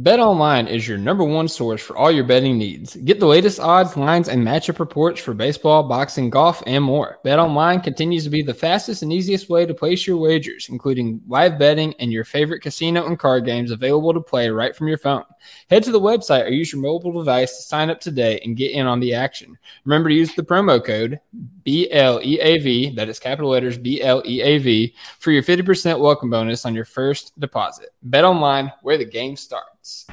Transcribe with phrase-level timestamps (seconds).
[0.00, 2.96] BetOnline is your number one source for all your betting needs.
[2.96, 7.18] Get the latest odds, lines, and matchup reports for baseball, boxing, golf, and more.
[7.26, 11.58] BetOnline continues to be the fastest and easiest way to place your wagers, including live
[11.58, 15.24] betting and your favorite casino and card games available to play right from your phone.
[15.68, 18.70] Head to the website or use your mobile device to sign up today and get
[18.72, 19.58] in on the action.
[19.84, 21.20] Remember to use the promo code
[21.66, 27.90] BLEAV, that is capital letters BLEAV, for your 50% welcome bonus on your first deposit.
[28.08, 29.81] BetOnline, where the game starts.
[29.82, 30.06] Hands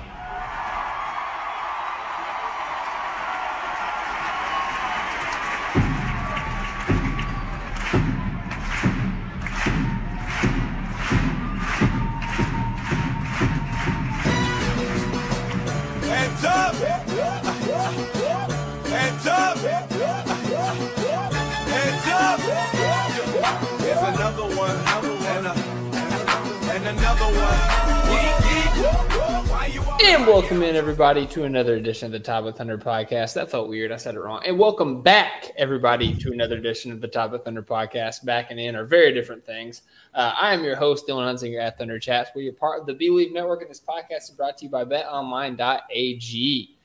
[30.09, 33.35] And welcome in, everybody, to another edition of the Top of Thunder podcast.
[33.35, 33.91] That felt weird.
[33.91, 34.41] I said it wrong.
[34.43, 38.25] And welcome back, everybody, to another edition of the Top of Thunder podcast.
[38.25, 39.83] Back and in are very different things.
[40.15, 42.31] Uh, I am your host, Dylan Hunsinger at Thunder Chats.
[42.33, 46.75] We're part of the Believe Network, and this podcast is brought to you by betonline.ag.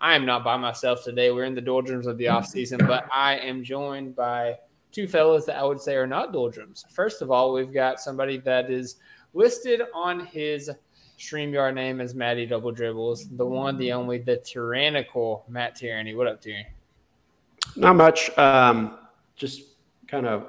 [0.00, 1.32] I am not by myself today.
[1.32, 4.56] We're in the doldrums of the offseason, but I am joined by
[4.92, 6.84] two fellows that I would say are not doldrums.
[6.90, 8.98] First of all, we've got somebody that is
[9.34, 10.70] listed on his
[11.18, 16.14] StreamYard name is Matty Double Dribbles, the one, the only, the tyrannical Matt Tyranny.
[16.14, 16.68] What up, Tyranny?
[17.74, 18.36] Not much.
[18.38, 18.98] Um,
[19.34, 19.62] just
[20.06, 20.48] kind of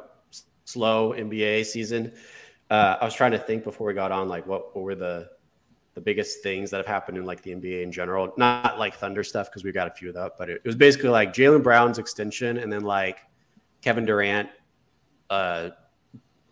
[0.66, 2.14] slow NBA season.
[2.70, 5.30] Uh, I was trying to think before we got on, like what, what were the
[5.96, 8.32] the biggest things that have happened in like the NBA in general.
[8.38, 10.76] Not like Thunder stuff because we got a few of that, but it, it was
[10.76, 13.20] basically like Jaylen Brown's extension and then like
[13.82, 14.50] Kevin Durant
[15.30, 15.72] uh,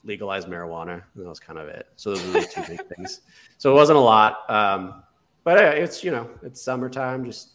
[0.07, 1.03] legalized marijuana.
[1.13, 1.87] And that was kind of it.
[1.95, 3.21] So those were the two big things.
[3.59, 5.01] So it wasn't a lot, um,
[5.43, 7.25] but uh, it's you know it's summertime.
[7.25, 7.53] Just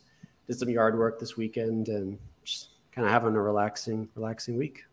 [0.49, 4.85] did some yard work this weekend and just kind of having a relaxing relaxing week.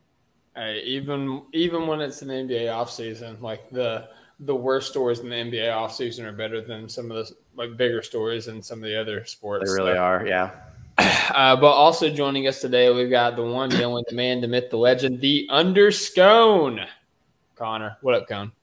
[0.56, 4.10] Hey, even even when it's an NBA offseason, like the
[4.42, 8.02] the worst stories in the NBA offseason are better than some of the like bigger
[8.02, 9.70] stories in some of the other sports.
[9.70, 10.26] They really So, are.
[10.28, 10.52] Yeah.
[11.30, 14.48] Uh, but also joining us today, we've got the one, the only, the man, the
[14.48, 16.80] myth, the legend, the Underscone.
[17.60, 18.54] Connor, what up, Con?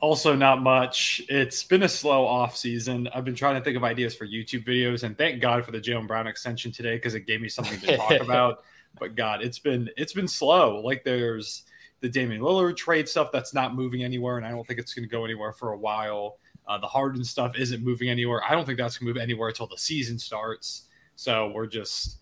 [0.00, 1.22] Also, not much.
[1.28, 3.08] It's been a slow off season.
[3.14, 5.80] I've been trying to think of ideas for YouTube videos, and thank God for the
[5.80, 8.64] Jaylen Brown extension today because it gave me something to talk about.
[8.98, 10.80] But God, it's been it's been slow.
[10.80, 11.62] Like there's
[12.00, 15.08] the Damian Lillard trade stuff that's not moving anywhere, and I don't think it's going
[15.08, 16.38] to go anywhere for a while.
[16.66, 18.42] Uh, the Harden stuff isn't moving anywhere.
[18.42, 20.88] I don't think that's going to move anywhere until the season starts.
[21.14, 22.19] So we're just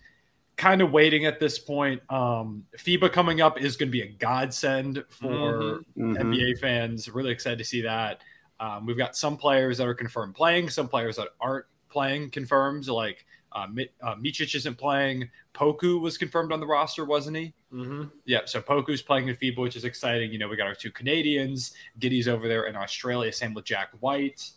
[0.59, 2.03] kind of waiting at this point.
[2.11, 6.19] Um, FIBA coming up is going to be a godsend for Mhm.
[6.19, 7.09] NBA fans.
[7.09, 8.21] Really excited to see that.
[8.61, 12.89] Um, we've got some players that are confirmed playing, some players that aren't playing confirmed.
[12.89, 13.67] Like uh,
[14.03, 15.31] uh, Micic isn't playing.
[15.55, 17.55] Poku was confirmed on the roster, wasn't he?
[17.73, 18.05] Mm-hmm.
[18.27, 20.31] Yeah, so Poku's playing in FIBA, which is exciting.
[20.33, 21.73] You know, we got our two Canadians.
[21.99, 24.51] Giddey's over there in Australia, same with Jack White.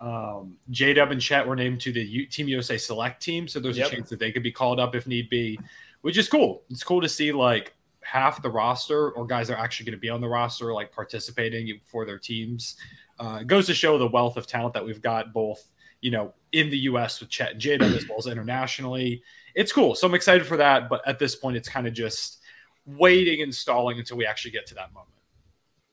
[0.00, 3.58] Um, J Dub and Chet were named to the U- Team USA Select team, so
[3.58, 3.86] there's Yep.
[3.86, 5.58] a chance that they could be called up if need be,
[6.02, 6.62] which is cool.
[6.70, 10.00] It's cool to see like half the roster or guys that are actually going to
[10.00, 12.76] be on the roster, like participating for their teams.
[13.18, 16.32] Uh, it goes to show the wealth of talent that we've got both, you know,
[16.52, 17.18] in the U.S.
[17.20, 19.20] with Chet and J Dub as well as internationally.
[19.56, 20.88] It's cool, so I'm excited for that.
[20.88, 22.38] But at this point, it's kind of just
[22.86, 25.10] waiting and stalling until we actually get to that moment.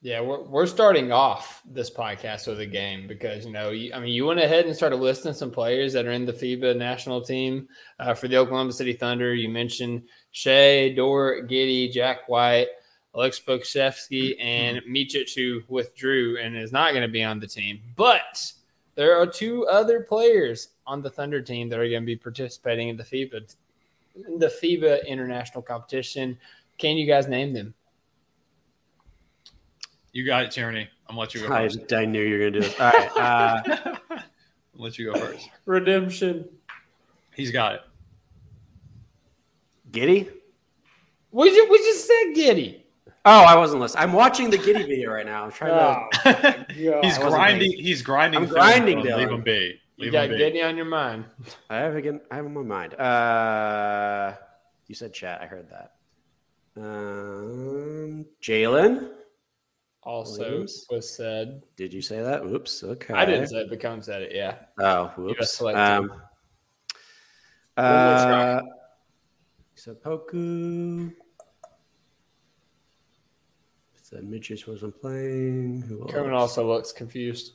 [0.06, 4.00] Yeah, we're, we're starting off this podcast with a game because you know, you, I
[4.00, 7.24] mean, you went ahead and started listing some players that are in the FIBA national
[7.24, 7.68] team
[8.00, 9.34] uh, for the Oklahoma City Thunder.
[9.34, 12.68] You mentioned Shai, Dort, Giddey, Jack White,
[13.16, 17.82] Alex Pokusevski, and Micic, who withdrew and is not going to be on the team.
[17.96, 18.54] But
[18.94, 22.90] there are two other players on the Thunder team that are going to be participating
[22.90, 23.56] in the FIBA,
[24.28, 26.38] in the FIBA international competition.
[26.78, 27.74] Can you guys name them?
[30.16, 30.88] You got it, Tyranny.
[31.10, 31.92] I'm gonna let you go I, first.
[31.92, 32.80] I knew you were gonna do this.
[32.80, 33.18] All right.
[33.18, 34.22] Uh, I'll
[34.76, 35.50] let you go first.
[35.66, 36.48] Redemption.
[37.36, 37.82] He's got it.
[39.92, 40.32] Giddey.
[41.32, 42.84] We just, we just said Giddey.
[43.26, 44.04] Oh, I wasn't listening.
[44.04, 45.44] I'm watching the Giddey video right now.
[45.44, 46.66] I'm trying to.
[47.04, 47.72] he's grinding.
[47.72, 47.84] paying.
[47.84, 48.42] He's grinding.
[48.42, 49.18] I'm grinding, Dylan.
[49.18, 49.82] Leave him be.
[49.98, 50.44] You Leave got him be.
[50.44, 51.26] Giddey on your mind.
[51.70, 52.22] I have again.
[52.32, 52.94] I have him on my mind.
[52.94, 54.34] Uh,
[54.88, 55.42] you said chat.
[55.42, 55.92] I heard that.
[56.78, 59.10] Um, Jalen.
[60.06, 60.86] Also Williams?
[60.90, 61.64] was said.
[61.76, 62.46] Did you say that?
[62.46, 62.84] Oops.
[62.84, 63.14] Okay.
[63.14, 64.32] I didn't say it, but Cone said it.
[64.36, 64.56] Yeah.
[64.80, 65.54] Oh, US whoops.
[65.54, 66.20] select Um, team.
[67.78, 68.62] uh,
[69.74, 71.12] so Poku.
[74.04, 75.82] Said Mitchell wasn't playing.
[75.88, 76.52] Who Cohen else?
[76.58, 77.54] also looks confused.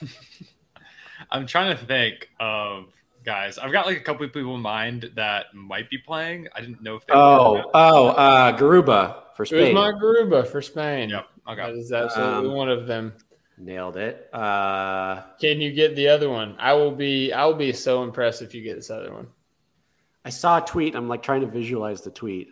[1.32, 2.86] I'm trying to think of
[3.24, 3.58] guys.
[3.58, 6.46] I've got like a couple of people in mind that might be playing.
[6.54, 7.14] I didn't know if they.
[7.14, 9.76] Oh, oh, uh, Garuba for Spain.
[9.76, 11.10] Usman Garuba for Spain.
[11.10, 11.26] Yep.
[11.46, 11.72] That Okay.
[11.78, 13.14] is absolutely Um, one of them.
[13.56, 14.28] Nailed it.
[14.34, 16.56] Uh, Can you get the other one?
[16.58, 17.32] I will be.
[17.32, 19.28] I will be so impressed if you get this other one.
[20.24, 20.94] I saw a tweet.
[20.96, 22.48] I'm like trying to visualize the tweet.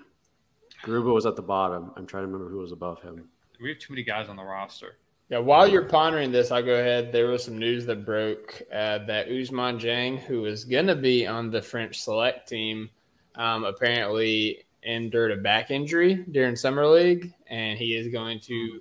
[0.84, 1.92] Garuba was at the bottom.
[1.96, 3.28] I'm trying to remember who was above him.
[3.60, 4.98] We have too many guys on the roster.
[5.28, 7.10] Yeah, while you're pondering this, I'll go ahead.
[7.10, 11.26] There was some news that broke uh, that Ousmane Dieng, who is going to be
[11.26, 12.90] on the French select team,
[13.36, 18.80] um, apparently endured a back injury during summer league, and he is going to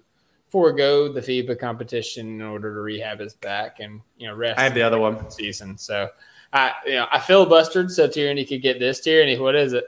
[0.50, 4.64] forego the FIBA competition in order to rehab his back and you know rest I
[4.64, 5.30] have the other one.
[5.32, 5.78] season.
[5.78, 6.10] So
[6.54, 9.38] I you know I filibustered so Tyranny could get this Tyranny.
[9.40, 9.86] What is it?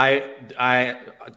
[0.00, 0.94] I, I,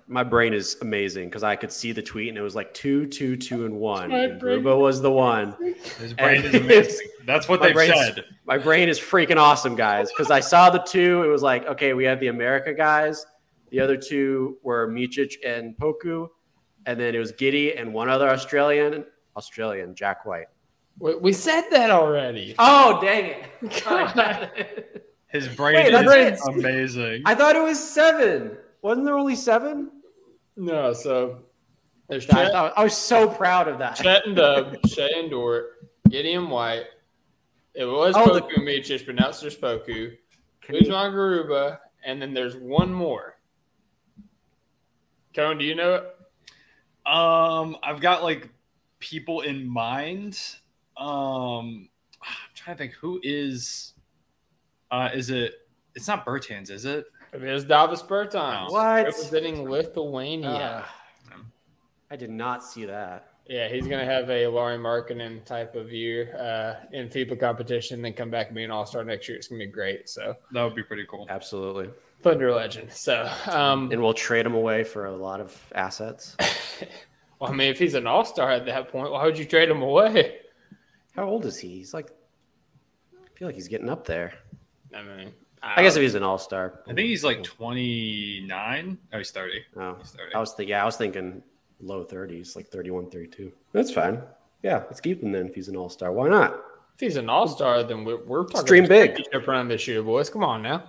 [0.08, 3.08] my brain is amazing because I could see the tweet and it was like two,
[3.08, 4.12] two, two, and one.
[4.12, 5.56] My And brain- was the one.
[5.98, 7.08] His brain is amazing.
[7.26, 8.24] That's what they've said.
[8.46, 10.12] My brain is freaking awesome, guys.
[10.12, 13.26] Because I saw the two, it was like, okay, we have the America guys.
[13.72, 16.28] The other two were Micic and Poku,
[16.86, 19.06] and then it was Giddey and one other Australian,
[19.38, 20.48] Australian Jack White.
[21.00, 22.54] We, we said that already.
[22.60, 23.26] Oh, dang
[23.62, 23.84] it!
[23.86, 24.52] God.
[25.28, 27.22] His brain Wait, is that's amazing.
[27.26, 28.58] I thought it was seven.
[28.82, 29.90] Wasn't there only seven?
[30.58, 31.44] No, so
[32.10, 33.96] there's I, thought, I was so proud of that.
[33.96, 36.84] Chet and Dub, Shai and Dort, Gideon White.
[37.74, 40.18] It was Oh, the- Poku Micic, but now it's just Poku.
[40.60, 43.38] Can you- Garuba, and then there's one more.
[45.34, 46.04] Cone, do you know it?
[47.10, 48.50] Um, I've got like
[49.00, 50.40] people in mind.
[50.98, 51.90] Um,
[52.22, 53.94] I'm trying to think who is.
[54.92, 55.54] Uh, is it?
[55.96, 57.06] It's not Bertans, is it?
[57.34, 58.72] It is Davis Bertans.
[58.72, 59.06] What?
[59.06, 60.84] Representing Lithuania.
[60.86, 60.96] Ah,
[62.10, 63.30] I did not see that.
[63.48, 68.02] yeah, he's going to have a Lauri Markkanen type of year uh, in FIBA competition,
[68.02, 69.38] then come back and be an all star next year.
[69.38, 70.10] It's going to be great.
[70.10, 71.26] So, That would be pretty cool.
[71.30, 71.90] Absolutely.
[72.22, 72.92] Thunder legend.
[72.92, 76.36] So, um, And we'll trade him away for a lot of assets.
[77.40, 79.70] well, I mean, if he's an all star at that point, why would you trade
[79.70, 80.38] him away?
[81.16, 81.70] How old is he?
[81.70, 82.12] He's like,
[83.14, 84.34] I feel like he's getting up there.
[84.96, 85.32] I mean,
[85.64, 86.82] I guess if he's an all star.
[86.88, 88.98] I think he's like 29.
[89.14, 89.52] Oh, he's 30.
[89.78, 90.36] Oh, He's 30.
[90.36, 91.44] I was thinking, yeah, I was thinking
[91.80, 93.52] low 30s, like 31, 32.
[93.74, 94.22] That's fine.
[94.64, 96.12] Yeah, let's keep him then if he's an all star.
[96.12, 96.54] Why not?
[96.94, 99.16] if he's an all star, then we're, we're talking dream big.
[99.16, 100.30] championship run this year, boys.
[100.30, 100.84] Come on now.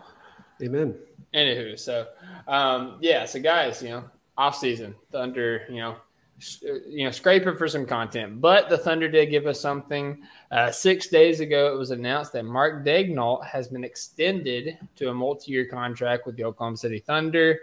[0.62, 0.94] Amen.
[1.35, 2.06] Anywho, so
[2.47, 4.05] um, yeah, so guys, you know,
[4.37, 5.97] off season, Thunder, you know,
[6.38, 10.23] s- uh, you know, scraping for some content, but the Thunder did give us something.
[10.50, 15.14] Uh, six days ago, it was announced that Mark Daigneault has been extended to a
[15.14, 17.59] multi-year contract with the Oklahoma City Thunder.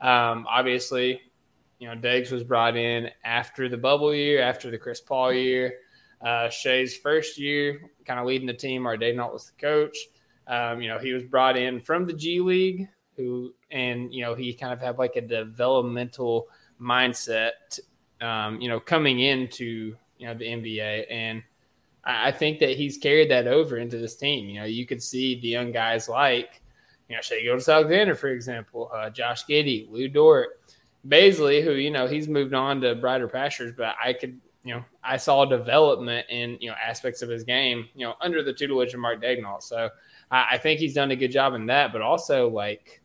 [0.00, 1.22] Um, obviously,
[1.78, 5.74] you know, Diggs was brought in after the bubble year, after the Chris Paul year.
[6.20, 8.82] Uh, Shai's first year, kind of leading the team.
[8.82, 9.96] Mark Daigneault was the coach.
[10.46, 14.34] Um, you know, he was brought in from the G League, who, and you know,
[14.34, 16.48] he kind of had like a developmental
[16.80, 17.80] mindset,
[18.20, 21.42] um, you know, coming into you know the NBA, and
[22.04, 24.48] I, I think that he's carried that over into this team.
[24.48, 26.62] You know, you could see the young guys like,
[27.08, 30.60] you know, Shai Gilgeous-Alexander, for example, uh, Josh Giddey, Lu Dort,
[31.06, 34.40] Bazley, who you know he's moved on to brighter pastures, but I could.
[34.66, 38.42] You know, I saw development in you know aspects of his game, you know, under
[38.42, 39.62] the tutelage of Mark Daigneault.
[39.62, 39.90] So
[40.34, 43.00] I, I think he's done a good job in that, but also like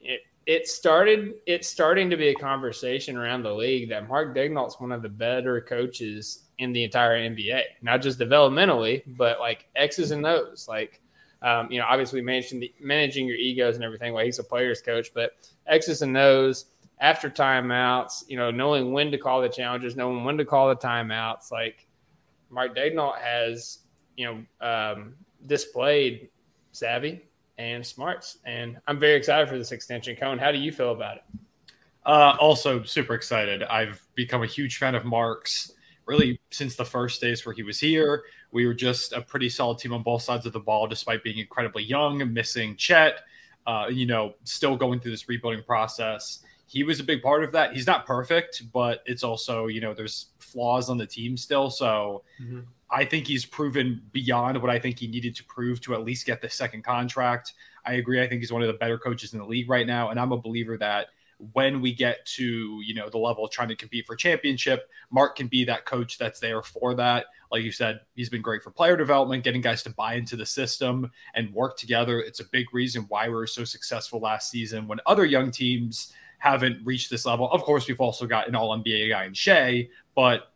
[0.00, 4.80] it, it started it's starting to be a conversation around the league that Mark Daigneault's
[4.80, 10.10] one of the better coaches in the entire NBA, not just developmentally, but like X's
[10.10, 10.66] and O's.
[10.68, 11.00] Like,
[11.42, 14.12] um, you know, obviously managing the, managing your egos and everything.
[14.12, 15.32] Well, he's a player's coach, but
[15.66, 16.66] X's and O's
[16.98, 20.76] after timeouts, you know, knowing when to call the challenges, knowing when to call the
[20.76, 21.52] timeouts.
[21.52, 21.86] Like
[22.50, 23.80] Mark Daigneault has,
[24.16, 24.26] you
[24.60, 25.14] know, um,
[25.46, 26.30] displayed
[26.76, 27.22] savvy
[27.58, 28.38] and smarts.
[28.44, 30.14] And I'm very excited for this extension.
[30.16, 31.22] Cone, how do you feel about it?
[32.04, 33.62] Uh, also, super excited.
[33.64, 35.72] I've become a huge fan of Mark's
[36.04, 38.24] really since the first days where he was here.
[38.52, 41.38] We were just a pretty solid team on both sides of the ball, despite being
[41.38, 43.20] incredibly young and missing Chet.
[43.66, 46.44] Uh, you know, still going through this rebuilding process.
[46.68, 47.72] He was a big part of that.
[47.72, 51.70] He's not perfect, but it's also, you know, there's flaws on the team still.
[51.70, 52.66] So Mhm.
[52.90, 56.26] I think he's proven beyond what I think he needed to prove to at least
[56.26, 57.54] get the second contract.
[57.84, 58.22] I agree.
[58.22, 60.10] I think he's one of the better coaches in the league right now.
[60.10, 61.08] And I'm a believer that
[61.52, 65.36] when we get to you know the level of trying to compete for championship mark
[65.36, 68.70] can be that coach that's there for that like you said he's been great for
[68.70, 72.72] player development getting guys to buy into the system and work together it's a big
[72.72, 77.26] reason why we were so successful last season when other young teams haven't reached this
[77.26, 77.50] level.
[77.50, 80.52] Of course, we've also got an all NBA guy in Shai, but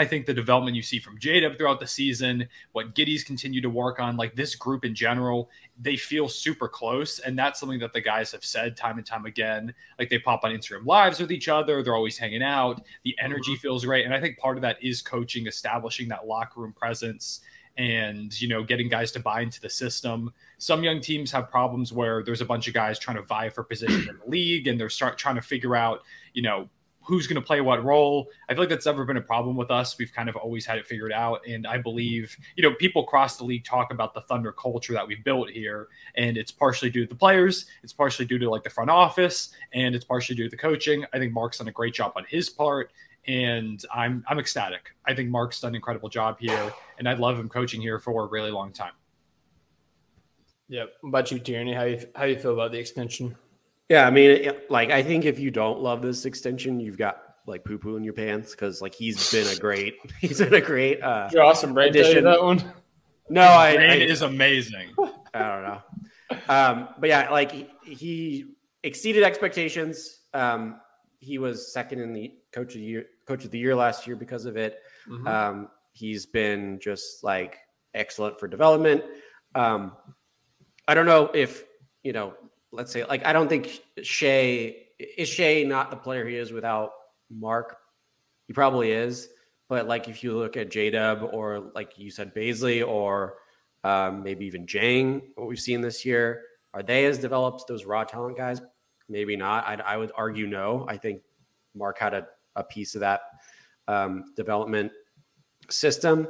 [0.00, 3.68] I think the development you see from Jada throughout the season, what Giddey's continue to
[3.68, 7.18] work on, like this group in general, they feel super close.
[7.18, 9.74] And that's something that the guys have said time and time again.
[9.98, 12.82] Like they pop on Instagram lives with each other, they're always hanging out.
[13.04, 13.60] The energy mm-hmm.
[13.60, 14.06] feels great.
[14.06, 17.40] And I think part of that is coaching, establishing that locker room presence
[17.76, 21.92] and you know getting guys to buy into the system some young teams have problems
[21.92, 24.78] where there's a bunch of guys trying to vie for position in the league and
[24.78, 26.02] they're start trying to figure out
[26.34, 26.68] you know
[27.10, 28.30] who's going to play what role.
[28.48, 29.98] I feel like that's never been a problem with us.
[29.98, 31.44] We've kind of always had it figured out.
[31.44, 35.08] And I believe, you know, people across the league talk about the Thunder culture that
[35.08, 35.88] we've built here.
[36.14, 39.50] And it's partially due to the players, it's partially due to like the front office,
[39.72, 41.04] and it's partially due to the coaching.
[41.12, 42.92] I think Mark's done a great job on his part.
[43.26, 44.92] And I'm I'm ecstatic.
[45.04, 48.24] I think Mark's done an incredible job here, and I'd love him coaching here for
[48.24, 48.92] a really long time.
[50.68, 50.92] Yep.
[51.00, 51.74] What about you, Tierney?
[51.74, 53.36] How you how you feel about the extension?
[53.90, 57.20] Yeah, I mean, it, like I think if you don't love this extension, you've got
[57.46, 60.60] like poo poo in your pants because like he's been a great, he's been a
[60.60, 61.02] great.
[61.02, 62.24] uh Did Austin Brain tell you addition.
[62.24, 62.72] that one?
[63.28, 64.90] No, I, I is amazing.
[65.34, 65.82] I don't know.
[66.48, 68.44] Um, but yeah, like he, he
[68.84, 70.20] exceeded expectations.
[70.34, 70.80] Um,
[71.18, 74.14] he was second in the coach of the year, coach of the year last year
[74.14, 74.78] because of it.
[75.08, 75.26] Mhm.
[75.26, 77.58] Um, he's been just like
[77.94, 79.02] excellent for development.
[79.56, 79.96] Um,
[80.86, 81.64] I don't know if
[82.04, 82.34] you know.
[82.72, 86.92] Let's say like I don't think Shai is Shai not the player he is without
[87.30, 87.76] Mark.
[88.46, 89.28] He probably is,
[89.68, 93.34] but like if you look at J Dub or like you said Bazley or
[93.84, 96.42] um, maybe even Dieng, what we've seen this year,
[96.74, 98.60] are they as developed those raw talent guys?
[99.08, 99.66] Maybe not.
[99.66, 100.86] I, I would argue no.
[100.88, 101.22] I think
[101.74, 103.22] Mark had a, a piece of that
[103.88, 104.92] um, development
[105.68, 106.28] system.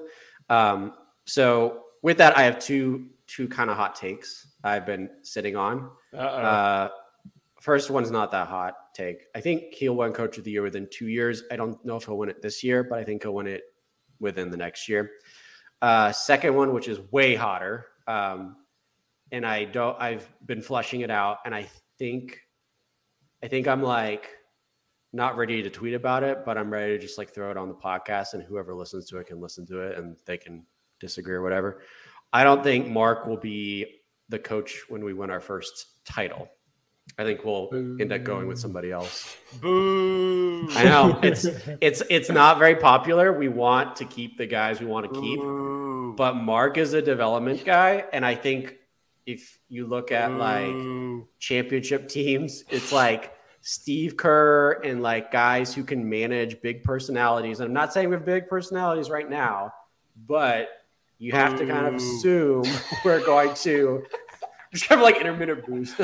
[0.48, 0.94] Um,
[1.26, 5.90] so with that, I have two two kind of hot takes I've been sitting on.
[6.12, 6.20] Uh-oh.
[6.20, 6.88] Uh,
[7.60, 9.26] first one's not that hot take.
[9.34, 11.44] I think he'll win Coach of the Year within two years.
[11.50, 13.62] I don't know if he'll win it this year, but I think he'll win it
[14.18, 15.12] within the next year.
[15.80, 18.56] Uh, second one, which is way hotter, um,
[19.32, 19.96] and I don't.
[20.00, 21.68] I've been flushing it out, and I
[21.98, 22.40] think,
[23.42, 24.28] I think I'm like
[25.12, 27.68] not ready to tweet about it, but I'm ready to just like throw it on
[27.68, 30.66] the podcast, and whoever listens to it can listen to it, and they can
[30.98, 31.80] disagree or whatever.
[32.32, 33.86] I don't think Mark will be
[34.28, 36.48] the coach when we win our first title.
[37.18, 39.36] I think we'll end up going with somebody else.
[39.60, 40.68] Boo!
[40.70, 41.44] I know it's
[41.80, 43.32] it's it's not very popular.
[43.32, 46.14] We want to keep the guys we want to keep, Boo.
[46.16, 48.76] but Mark is a development guy, and I think
[49.26, 50.74] if you look at like
[51.38, 57.60] championship teams, it's like Steve Kerr and like guys who can manage big personalities.
[57.60, 59.72] And I'm not saying we have big personalities right now,
[60.26, 60.68] but
[61.20, 62.64] you have to kind of assume
[63.04, 64.02] we're going to
[64.72, 66.00] just kind of like intermittent boost.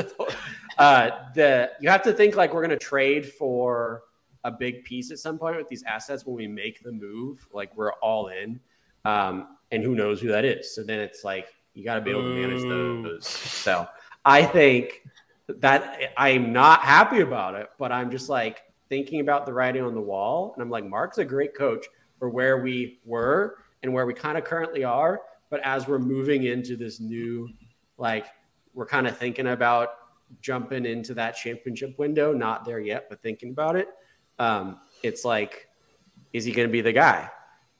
[0.77, 4.03] uh, the you have to think like we're going to trade for
[4.43, 7.45] a big piece at some point with these assets when we make the move.
[7.51, 8.59] Like we're all in,
[9.03, 10.73] um, and who knows who that is.
[10.73, 13.27] So then it's like you got to be able to manage those.
[13.27, 13.87] So
[14.23, 15.01] I think
[15.47, 19.95] that I'm not happy about it, but I'm just like thinking about the writing on
[19.95, 21.87] the wall, and I'm like, Mark's a great coach
[22.19, 25.21] for where we were and where we kind of currently are.
[25.49, 27.49] But as we're moving into this new,
[27.97, 28.25] like,
[28.73, 29.89] we're kind of thinking about
[30.41, 33.87] jumping into that championship window, not there yet, but thinking about it.
[34.39, 35.67] Um, it's like,
[36.33, 37.29] is he going to be the guy?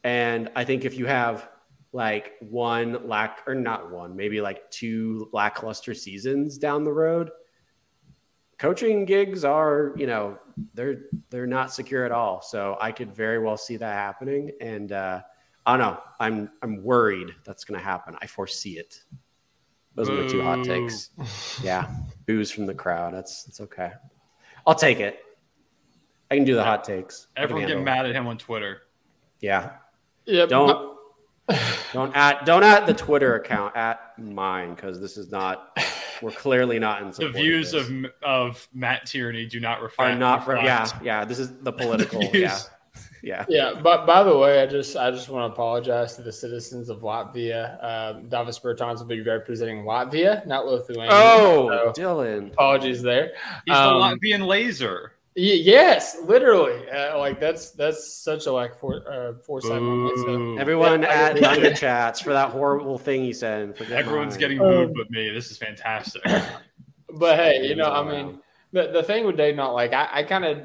[0.03, 1.49] And I think if you have
[1.91, 7.29] like one lack or not one, maybe like two lackluster seasons down the road,
[8.57, 10.37] coaching gigs are, you know,
[10.73, 12.41] they're they're not secure at all.
[12.41, 14.51] So I could very well see that happening.
[14.61, 15.21] And uh,
[15.67, 15.99] Oh, I don't know.
[16.19, 18.15] I'm I'm worried that's going to happen.
[18.21, 18.99] I foresee it.
[19.95, 21.09] Those are my two hot takes.
[21.63, 21.89] Yeah,
[22.25, 23.13] booze from the crowd.
[23.13, 23.91] That's that's okay.
[24.65, 25.19] I'll take it.
[26.31, 27.27] I can do the hot takes.
[27.35, 27.85] Everyone get handle it.
[27.85, 28.81] mad at him on Twitter.
[29.41, 29.71] Yeah.
[30.25, 30.49] Yep.
[30.49, 30.97] Don't
[31.93, 35.77] don't at don't at the Twitter account at mine because this is not.
[36.21, 37.87] We're clearly not in The support views this.
[37.89, 40.15] of of Matt Tierney do not reflect.
[40.15, 40.45] are not.
[40.45, 41.25] For, yeah, reflect- yeah.
[41.25, 42.19] This is the political.
[42.21, 42.33] Views.
[42.35, 42.57] yeah,
[43.23, 43.45] yeah.
[43.49, 46.89] Yeah, but by the way, I just I just want to apologize to the citizens
[46.89, 47.83] of Latvia.
[47.83, 51.09] Um, Davis Bertans will be representing Latvia, not Lithuania.
[51.11, 52.51] Oh, So, Dylan.
[52.53, 53.33] apologies there.
[53.65, 55.13] He's Um, the Latvian laser.
[55.35, 56.89] Y- yes, literally.
[56.89, 60.17] Uh, like that's that's such a like for uh, foresight moment.
[60.17, 60.57] So.
[60.59, 63.77] Everyone Yeah, I at appreciate Thunder chats for that horrible thing he said.
[63.77, 64.39] forget Everyone's mine.
[64.39, 65.29] getting Um, booed but me.
[65.29, 66.23] This is fantastic.
[67.09, 68.39] But hey, you know, I mean,
[68.73, 70.57] the the thing with Dave, not like I, I kind of,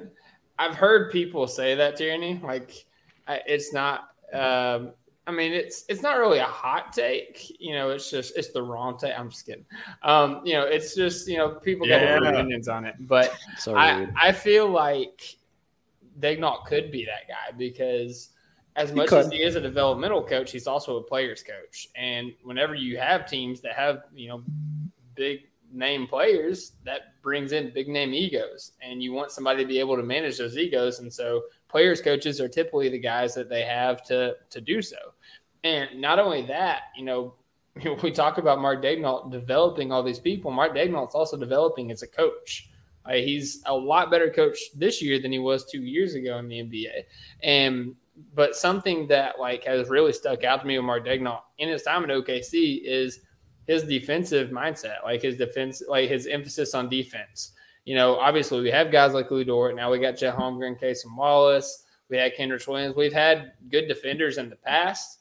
[0.62, 2.40] I've heard people say that tyranny.
[2.42, 2.84] Like,
[3.28, 4.10] it's not.
[4.32, 4.92] Um,
[5.26, 7.60] I mean, it's it's not really a hot take.
[7.60, 9.18] You know, it's just it's the wrong take.
[9.18, 9.64] I'm just kidding.
[10.02, 13.74] Um, you know, it's just you know people got different opinions on it, but So
[13.74, 14.14] I rude.
[14.20, 15.36] I feel like
[16.20, 18.30] Daigneault could be that guy because
[18.76, 19.26] as much could.
[19.26, 21.88] as he is a developmental coach, he's also a players coach.
[21.94, 24.42] And whenever you have teams that have you know
[25.14, 25.40] big
[25.72, 29.96] name players, that brings in big name egos, and you want somebody to be able
[29.96, 31.00] to manage those egos.
[31.00, 34.96] And so players coaches are typically the guys that they have to to do so.
[35.64, 37.34] And not only that, you know,
[38.02, 40.50] we talk about Mark Daigneault developing all these people.
[40.50, 42.68] Mark Daigneault is also developing as a coach.
[43.04, 46.48] Uh, he's a lot better coach this year than he was two years ago in
[46.48, 47.04] the NBA.
[47.42, 47.96] And
[48.34, 51.82] but something that like has really stuck out to me with Mark Daigneault in his
[51.82, 53.20] time at OKC is
[53.66, 57.52] his defensive mindset, like his defense, like his emphasis on defense.
[57.84, 59.74] You know, obviously we have guys like Lu Dort.
[59.74, 61.84] Now we got Chet Holmgren, Cason Wallace.
[62.08, 62.94] We had Kenrich Williams.
[62.94, 65.20] We've had good defenders in the past,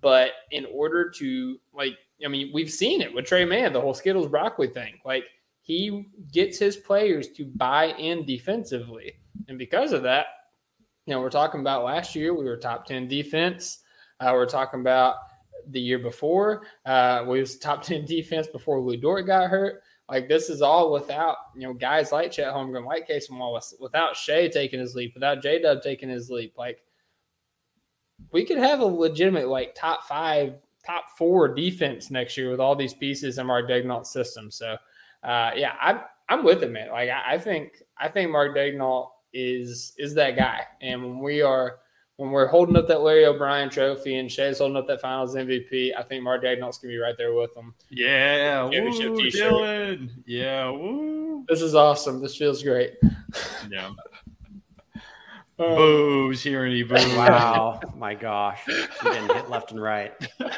[0.00, 3.94] but in order to like, I mean, we've seen it with Tre Mann, the whole
[3.94, 4.94] Skittles broccoli thing.
[5.04, 5.24] Like
[5.62, 9.14] he gets his players to buy in defensively,
[9.48, 10.26] and because of that,
[11.06, 13.80] you know, we're talking about last year we were top ten defense.
[14.20, 15.16] Uh, we're talking about
[15.70, 19.82] the year before uh, we was top ten defense before Lu Dort got hurt.
[20.08, 24.16] Like this is all without you know guys like Chet Holmgren, like Cason Wallace, without
[24.16, 26.54] Shai taking his leap, without J Dub taking his leap.
[26.56, 26.84] Like
[28.32, 30.54] we could have a legitimate like top five,
[30.84, 34.50] top four defense next year with all these pieces in Mark Daigneault's system.
[34.50, 34.76] So
[35.24, 36.90] uh, yeah, I'm I'm with him, man.
[36.90, 41.42] Like I, I think I think Mark Daigneault is is that guy, and when we
[41.42, 41.80] are
[42.18, 45.92] when we're holding up that Larry O'Brien trophy and Shai's holding up that Finals MVP,
[45.96, 47.74] I think Mark Daigneault's gonna be right there with them.
[47.90, 49.52] Yeah, Championship woo, t-shirt.
[49.52, 50.10] Dylan.
[50.26, 51.44] Yeah, woo.
[51.48, 52.20] This is awesome.
[52.22, 52.94] This feels great.
[53.70, 53.96] Yeah, Um,
[55.58, 56.94] boos, hearing boo.
[56.94, 60.12] Wow, my gosh, you're getting hit left and right.
[60.40, 60.50] um,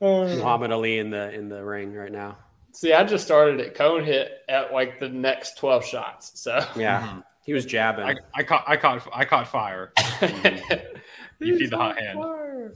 [0.00, 2.38] Muhammad Ali in the in the ring right now.
[2.72, 3.74] see, I just started it.
[3.74, 6.40] Cone hit at like the next twelve shots.
[6.40, 7.24] So Yeah, Mhm.
[7.44, 8.04] He was jabbing.
[8.04, 9.92] I, I caught, I caught, I caught fire.
[11.42, 12.72] You feed the hot hand.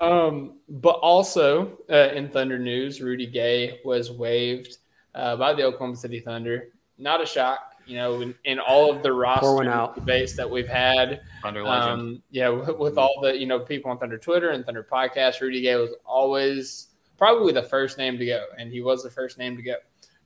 [0.00, 4.78] Um, but also uh, in Thunder news, Rudy Gay was waived
[5.14, 6.68] uh, by the Oklahoma City Thunder.
[6.98, 9.94] Not a shock, you know, in, in all of the one roster out.
[9.94, 11.20] debates that we've had.
[11.42, 12.00] Thunder legend.
[12.00, 15.40] Um, yeah, with, with all the you know people on Thunder Twitter and Thunder podcast,
[15.40, 19.38] Rudy Gay was always probably the first name to go, and he was the first
[19.38, 19.74] name to go.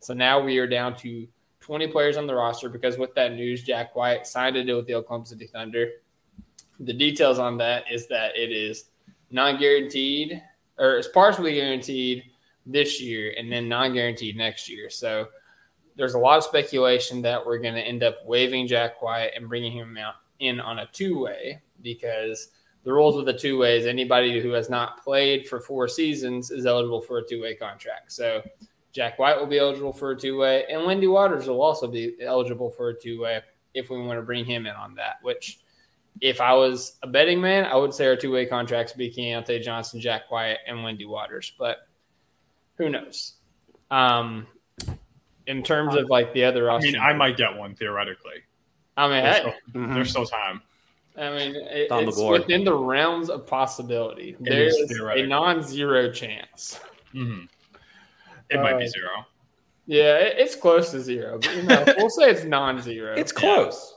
[0.01, 1.27] So now we are down to
[1.65, 4.87] 20 players on the roster because with that news, Jack White signed a deal with
[4.87, 5.89] the Oklahoma City Thunder.
[6.79, 8.91] The details on that is that it is
[9.31, 10.43] non-guaranteed,
[10.79, 12.25] or it's partially guaranteed
[12.67, 14.91] this year, and then non-guaranteed next year.
[14.91, 15.29] So
[15.97, 19.49] there's a lot of speculation that we're going to end up waiving Jack White and
[19.49, 22.49] bringing him out in on a two-way because
[22.83, 26.67] the rules with the two-way is anybody who has not played for four seasons is
[26.67, 28.13] eligible for a two-way contract.
[28.13, 28.43] So
[28.95, 32.71] Jack White will be eligible for a two-way, and Lindy Waters will also be eligible
[32.71, 33.41] for a two-way
[33.75, 35.17] if we want to bring him in on that.
[35.23, 35.59] Which,
[36.21, 39.63] if I was a betting man, I would say our two-way contracts would be Keyontae
[39.63, 41.53] Johnson, Jack White, and Lindy Waters.
[41.59, 41.79] But
[42.79, 43.35] who knows?
[43.91, 44.47] Um,
[45.49, 48.43] in terms of like the other I mean, I might get one theoretically.
[48.97, 49.41] I mean, There's hey,
[49.73, 49.95] still, Mhm.
[49.95, 50.63] there's still time.
[51.17, 52.41] I mean, it, on the it's board.
[52.41, 54.31] within the realms of possibility.
[54.31, 56.81] It There's is a non-zero chance.
[57.13, 57.49] Mhm.
[58.55, 59.27] It might be Uh, zero.
[59.87, 61.39] Yeah, it, it's close to zero.
[61.41, 63.15] But, you know, we'll say it's non-zero.
[63.17, 63.95] It's close.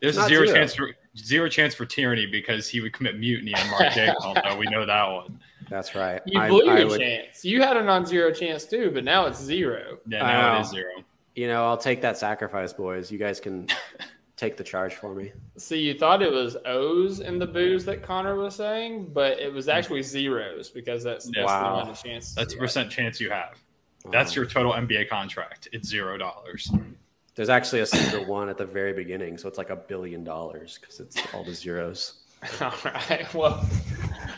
[0.00, 0.56] There's a zero, zero.
[0.58, 4.42] chance for zero chance for tyranny because he would commit mutiny on Mark Daigneault.
[4.42, 5.38] though we know that one.
[5.68, 6.20] That's right.
[6.26, 7.44] you blew I your would- chance.
[7.44, 9.98] You had a non-zero chance too, but now it's zero.
[10.06, 10.58] Yeah, now know.
[10.58, 10.90] it is zero.
[11.36, 13.12] You know, I'll take that sacrifice, boys.
[13.12, 13.68] You guys can
[14.36, 15.32] take the charge for me.
[15.58, 19.52] See, you thought it was O's in the booze that Connor was saying, but it
[19.52, 21.60] was actually zeros because that's, that's Wow.
[21.62, 22.34] the amount of chance.
[22.34, 23.56] That's a percent chance you have.
[24.10, 25.68] That's Um, your total NBA contract.
[25.72, 26.70] It's zero dollars.
[27.34, 30.78] There's actually a secret one at the very beginning, so it's like a billion dollars
[30.80, 32.14] because it's all the zeros.
[32.62, 33.32] All right.
[33.34, 33.68] Well,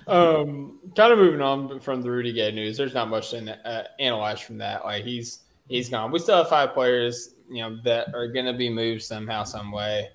[0.09, 2.77] um, kind of moving on from the Rudy Gay news.
[2.77, 4.85] There's not much to uh, analyze from that.
[4.85, 6.11] Like he's he's gone.
[6.11, 9.71] We still have five players, you know, that are going to be moved somehow, some
[9.71, 10.09] way.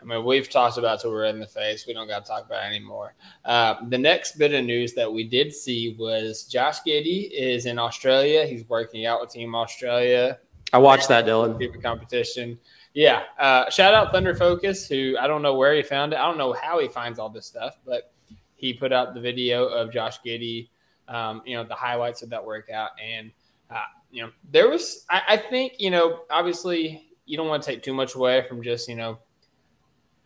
[0.00, 1.86] I mean, we've talked about till we're in the face.
[1.86, 3.14] We don't got to talk about it anymore.
[3.44, 7.78] Uh, the next bit of news that we did see was Josh Giddey is in
[7.78, 8.46] Australia.
[8.46, 10.38] He's working out with Team Australia
[10.72, 11.58] I watched that, Dylan.
[11.58, 12.58] favorite competition.
[12.94, 13.22] Yeah.
[13.38, 16.16] Uh, shout out Thunder Focus, who I don't know where he found it.
[16.18, 18.12] I don't know how he finds all this stuff, but
[18.56, 20.68] he put out the video of Josh Giddey,
[21.06, 22.90] um, you know, the highlights of that workout.
[23.02, 23.30] And,
[23.70, 27.70] uh, you know, there was, I, I think, you know, obviously you don't want to
[27.70, 29.18] take too much away from just, you know,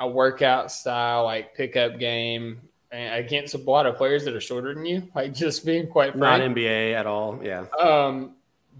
[0.02, 2.60] a workout style, like pickup game.
[2.90, 5.08] against a lot of players that are shorter than you.
[5.14, 6.40] Like just being quite Not.
[6.40, 7.40] NBA at all.
[7.42, 7.66] Yeah.
[7.80, 8.34] Um,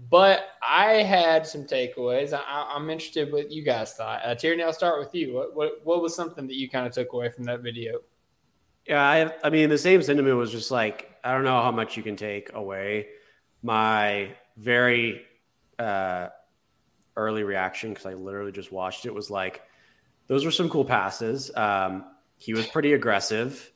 [0.09, 2.33] but I had some takeaways.
[2.33, 4.21] I, am interested what you guys thought.
[4.23, 5.33] Uh, Tierney, I'll start with you.
[5.33, 7.99] What, what what was something that you kind of took away from that video?
[8.87, 11.95] Yeah, I, I mean, the same sentiment was just like, I don't know how much
[11.95, 13.07] you can take away.
[13.61, 15.21] My very
[15.79, 16.27] uh,
[17.15, 19.61] early reaction, because I literally just watched it, was like,
[20.33, 21.55] those were some cool passes.
[21.55, 22.05] Um,
[22.37, 23.71] he was pretty aggressive.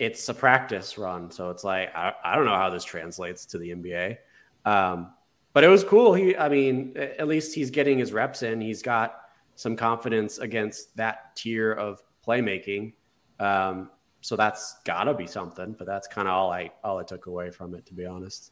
[0.00, 3.58] It's a practice run, so it's like I, I don't know how this translates to
[3.58, 4.16] the NBA.
[4.64, 5.12] Um,
[5.52, 6.12] but it was cool.
[6.12, 8.60] He, I mean, at least he's getting his reps in.
[8.60, 9.20] He's got
[9.54, 12.94] some confidence against that tier of playmaking.
[13.38, 13.88] Um,
[14.22, 15.76] so that's gotta be something.
[15.78, 18.50] But that's kind of all I all I took away from it, to be honest.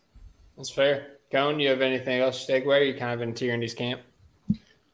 [0.56, 1.18] That's fair.
[1.32, 2.86] Cone, you have anything else to take away?
[2.86, 4.00] you kind of in Tierney's camp?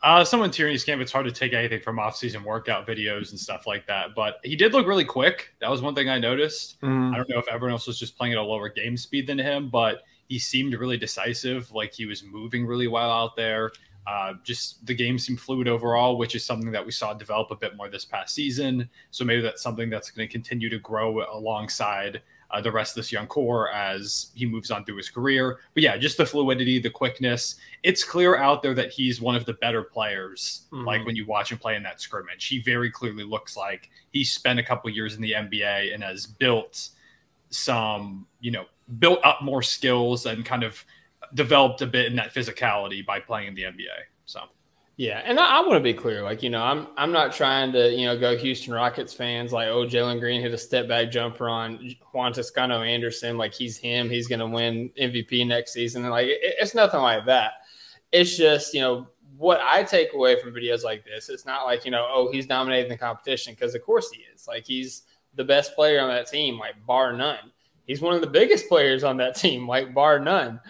[0.03, 3.67] Uh, someone Tierney's camp, it's hard to take anything from off-season workout videos and stuff
[3.67, 4.15] like that.
[4.17, 5.55] But he did look really quick.
[5.61, 6.81] That was one thing I noticed.
[6.81, 7.13] Mm.
[7.13, 9.39] I don't know if everyone else was just playing at a lower game speed than
[9.39, 11.71] him, but he seemed really decisive.
[11.73, 13.73] Like he was moving really well out there.
[14.07, 17.57] Uh, just the game seemed fluid overall, which is something that we saw develop a
[17.57, 18.89] bit more this past season.
[19.11, 22.97] So maybe that's something that's going to continue to grow alongside uh, the rest of
[22.97, 25.61] this young core as he moves on through his career.
[25.75, 27.57] But yeah, just the fluidity, the quickness.
[27.83, 30.63] It's clear out there that he's one of the better players.
[30.73, 30.85] Mm-hmm.
[30.85, 34.25] Like when you watch him play in that scrimmage, he very clearly looks like he
[34.25, 36.91] spent a couple years in the NBA and has built
[37.51, 38.65] some, you know,
[38.99, 40.85] built up more skills and kind of
[41.35, 43.87] developed a bit in that physicality by playing in the NBA.
[44.27, 44.41] So.
[45.01, 46.23] Yeah, and I, I want to be clear.
[46.23, 49.69] Like, you know, I'm I'm not trying to, you know, go Houston Rockets fans like,
[49.69, 54.11] oh, Jalen Green hit a step back jumper on Juan Toscano Anderson, like he's him,
[54.11, 56.03] he's going to win MVP next season.
[56.03, 57.53] And like, it, it's nothing like that.
[58.13, 59.09] It's just, you know,
[59.39, 61.31] what I take away from videos like this.
[61.31, 64.47] It's not like, you know, oh, he's dominating the competition because of course he is.
[64.47, 67.51] Like, he's the best player on that team, like bar none.
[67.87, 70.61] He's one of the biggest players on that team, like bar none.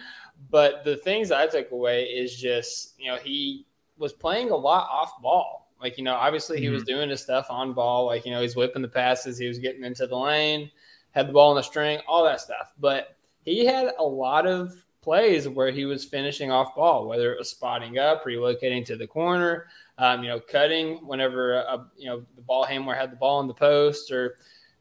[0.49, 3.65] But the things I took away is just, you know, he
[4.01, 5.69] was playing a lot off ball.
[5.79, 6.73] Like, you know, obviously he mm-hmm.
[6.73, 8.05] was doing his stuff on ball.
[8.05, 10.69] Like, you know, he's whipping the passes, he was getting into the lane,
[11.11, 12.73] had the ball in the string, all that stuff.
[12.79, 17.37] But he had a lot of plays where he was finishing off ball, whether it
[17.37, 22.23] was spotting up, relocating to the corner, um, you know, cutting whenever a, you know
[22.35, 24.35] the ball handler had the ball in the post, or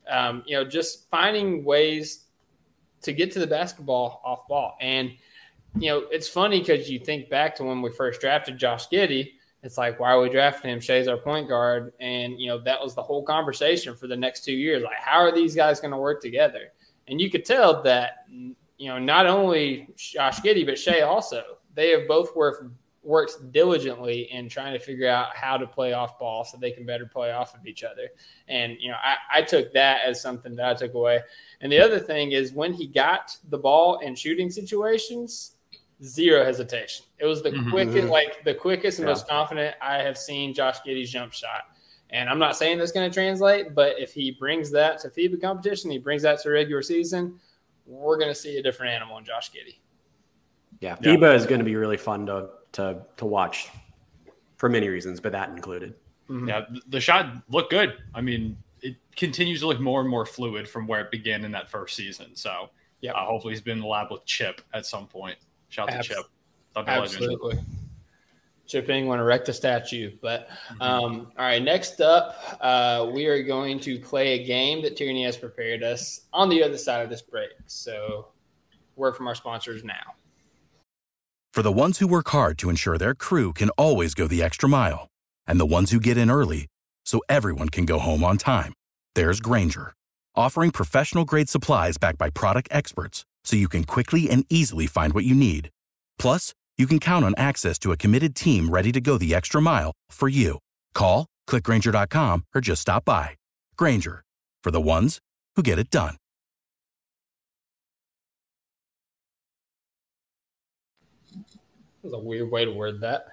[0.09, 2.25] um, you know, just finding ways
[3.03, 4.77] to get to the basketball off ball.
[4.81, 5.13] And
[5.79, 9.33] you know, it's funny because you think back to when we first drafted Josh Giddey.
[9.63, 10.81] It's like, why are we drafting him?
[10.81, 11.93] Shai's our point guard.
[12.01, 14.83] And, you know, that was the whole conversation for the next two years.
[14.83, 16.73] Like, how are these guys going to work together?
[17.09, 21.43] And you could tell that, you know, not only Josh Giddey, but Shai also,
[21.75, 22.65] they have both worked,
[23.03, 26.87] worked diligently in trying to figure out how to play off ball so they can
[26.87, 28.09] better play off of each other.
[28.49, 31.21] And, you know, I, I took that as something that I took away.
[31.61, 35.57] And the other thing is when he got the ball in shooting situations,
[36.03, 37.07] zero hesitation.
[37.19, 37.71] It was the mm-hmm.
[37.71, 39.13] quickest, like the quickest and yeah.
[39.13, 41.63] most confident I have seen Josh Giddey's jump shot.
[42.11, 45.41] And I'm not saying that's going to translate, but if he brings that to FIBA
[45.41, 47.39] competition, he brings that to regular season,
[47.87, 49.79] we're going to see a different animal in Josh Giddey.
[50.81, 51.33] Yeah, FIBA yeah.
[51.35, 53.69] is going to be really fun to to to watch
[54.57, 55.95] for many reasons, but that included.
[56.29, 56.49] Mm-hmm.
[56.49, 57.95] Yeah, the shot looked good.
[58.15, 61.53] I mean, it continues to look more and more fluid from where it began in
[61.53, 62.35] that first season.
[62.35, 65.37] So, yeah, uh, hopefully he's been in the lab with Chip at some point.
[65.71, 66.25] Shout out Abs- to Chip.
[66.77, 67.59] Absolutely.
[68.67, 70.13] Chip Engelland erect a statue.
[70.23, 70.83] But mm-hmm.
[70.83, 75.25] um, all right, next up, uh, we are going to play a game that Tierney
[75.25, 77.51] has prepared us on the other side of this break.
[77.67, 78.29] So,
[78.95, 80.15] word from our sponsors now.
[81.53, 84.69] For the ones who work hard to ensure their crew can always go the extra
[84.69, 85.09] mile,
[85.49, 86.69] and the ones who get in early
[87.05, 88.73] so everyone can go home on time,
[89.17, 89.93] there's Grainger,
[90.37, 95.13] offering professional grade supplies backed by product experts so you can quickly and easily find
[95.13, 95.71] what you need.
[96.19, 99.61] Plus, you can count on access to a committed team ready to go the extra
[99.61, 100.59] mile for you.
[100.95, 103.37] Call, clickgrainger.com, or just stop by.
[103.77, 104.23] Grainger,
[104.63, 105.19] for the ones
[105.57, 106.17] who get it done.
[112.03, 113.27] That was a weird way to word that.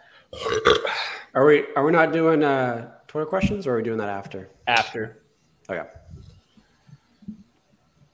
[1.33, 4.49] Are we are we not doing uh, Twitter questions or are we doing that after?
[4.65, 5.19] After.
[5.69, 5.87] Okay.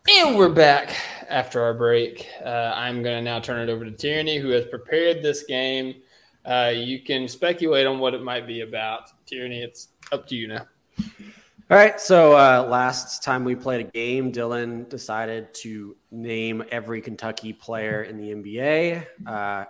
[0.09, 0.93] And we're back
[1.29, 2.27] after our break.
[2.43, 5.95] Uh, I'm going to now turn it over to Tierney, who has prepared this game.
[6.43, 9.11] Uh, you can speculate on what it might be about.
[9.25, 10.67] Tierney, it's up to you now.
[10.99, 12.01] All right.
[12.01, 18.03] So uh, last time we played a game, Dylan decided to name every Kentucky player
[18.03, 19.07] in the NBA.
[19.25, 19.63] Uh,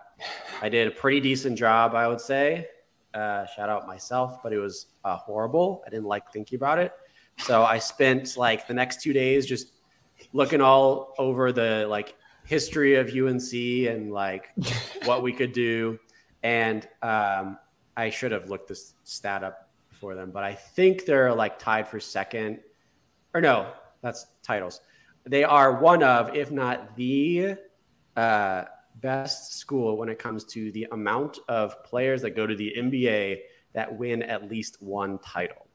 [0.64, 2.68] I did a pretty decent job, I would say.
[3.14, 5.84] Uh, shout out myself, but it was uh, horrible.
[5.86, 6.92] I didn't like thinking about it.
[7.38, 9.74] So I spent like the next two days just
[10.34, 12.16] looking all over the like
[12.46, 14.50] history of UNC and like
[15.06, 16.00] what we could do.
[16.42, 17.58] And um,
[17.96, 21.88] I should have looked this stat up for them, but I think they're like tied
[21.88, 22.60] for second.
[23.34, 24.82] Or no, that's titles.
[25.26, 27.56] They are one of, if not the
[28.18, 28.64] uh,
[28.96, 33.40] best school when it comes to the amount of players that go to the NBA
[33.74, 35.68] that win at least one title.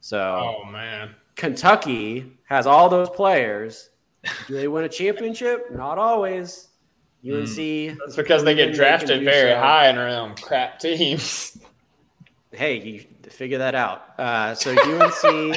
[0.00, 1.14] So Oh man.
[1.34, 3.90] Kentucky has all those players.
[4.46, 5.70] Do they win a championship?
[5.70, 6.68] Not always.
[7.24, 7.56] UNC.
[7.98, 9.60] That's because they get drafted can do very so.
[9.60, 11.58] high and are on crap teams.
[12.50, 14.18] Hey, you figure that out.
[14.18, 15.56] Uh, so UNC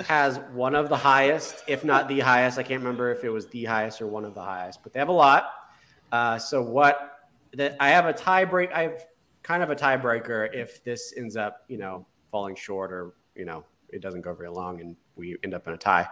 [0.06, 2.58] has one of the highest, if not the highest.
[2.58, 4.98] I can't remember if it was the highest or one of the highest, but they
[4.98, 5.50] have a lot.
[6.12, 7.16] Uh, so what?
[7.54, 8.70] That I have a tie break.
[8.72, 9.04] I have
[9.42, 13.64] kind of a tiebreaker if this ends up, you know, falling short or you know
[13.88, 16.06] it doesn't go very long and we end up in a tie.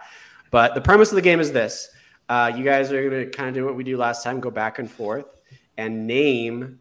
[0.51, 1.89] But the premise of the game is this:
[2.27, 4.51] uh, you guys are going to kind of do what we do last time, go
[4.51, 5.25] back and forth,
[5.77, 6.79] and name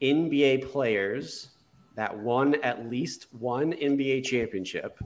[0.00, 1.50] NBA players
[1.94, 4.98] that won at least one NBA championship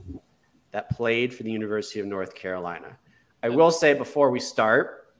[0.71, 2.97] that played for the University of North Carolina.
[3.43, 5.13] I will say before we start,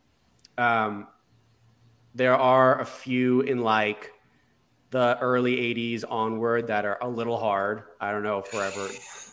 [0.57, 1.07] um,
[2.15, 4.11] there are a few in like
[4.89, 7.83] the early 80s onward that are a little hard.
[8.01, 8.87] I don't know forever.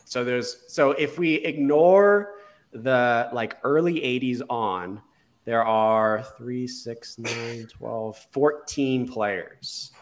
[0.04, 2.33] So there's so if we ignore
[2.74, 5.00] the like early 80s on,
[5.44, 9.92] there are three, six, nine, 12, 14 players.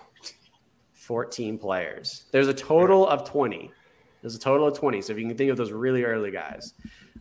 [0.92, 2.24] 14 players.
[2.30, 3.70] There's a total of 20.
[4.20, 5.02] There's a total of 20.
[5.02, 6.74] So if you can think of those really early guys.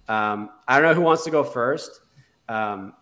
[0.08, 2.02] Um, I don't know who wants to go first.
[2.48, 2.94] Um,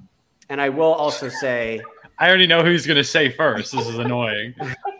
[0.49, 1.81] and I will also say,
[2.17, 3.73] I already know who's going to say first.
[3.73, 4.55] This is annoying.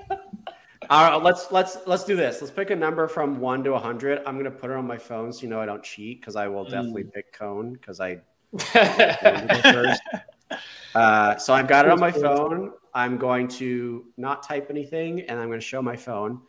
[0.90, 2.42] uh, let's let's let's do this.
[2.42, 4.24] Let's pick a number from one to 100.
[4.26, 6.48] I'm gonna put it on my phone so you know I don't cheat because I
[6.48, 8.20] will definitely pick cone because I
[8.52, 10.02] wanted to go first.
[10.96, 12.72] Uh, so I've got it on my phone.
[12.96, 16.42] I'm going to not type anything, and I'm going to show my phone.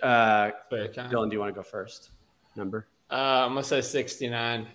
[0.00, 1.02] Uh, Okay.
[1.08, 2.10] Dylan, do you want to go first?
[2.54, 2.86] Number.
[3.10, 4.68] Uh, I'm gonna say 69.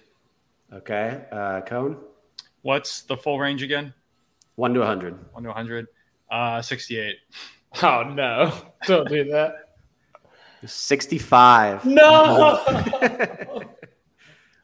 [0.74, 1.24] Okay.
[1.32, 1.98] Uh, cone.
[2.64, 3.94] What's the full range again?
[4.56, 5.18] One to 100.
[5.34, 5.88] 1 to 100.
[6.30, 7.16] Uh, 68.
[7.84, 8.54] Oh no!
[8.88, 9.62] Don't do that.
[10.66, 11.86] 65.
[11.86, 12.64] No.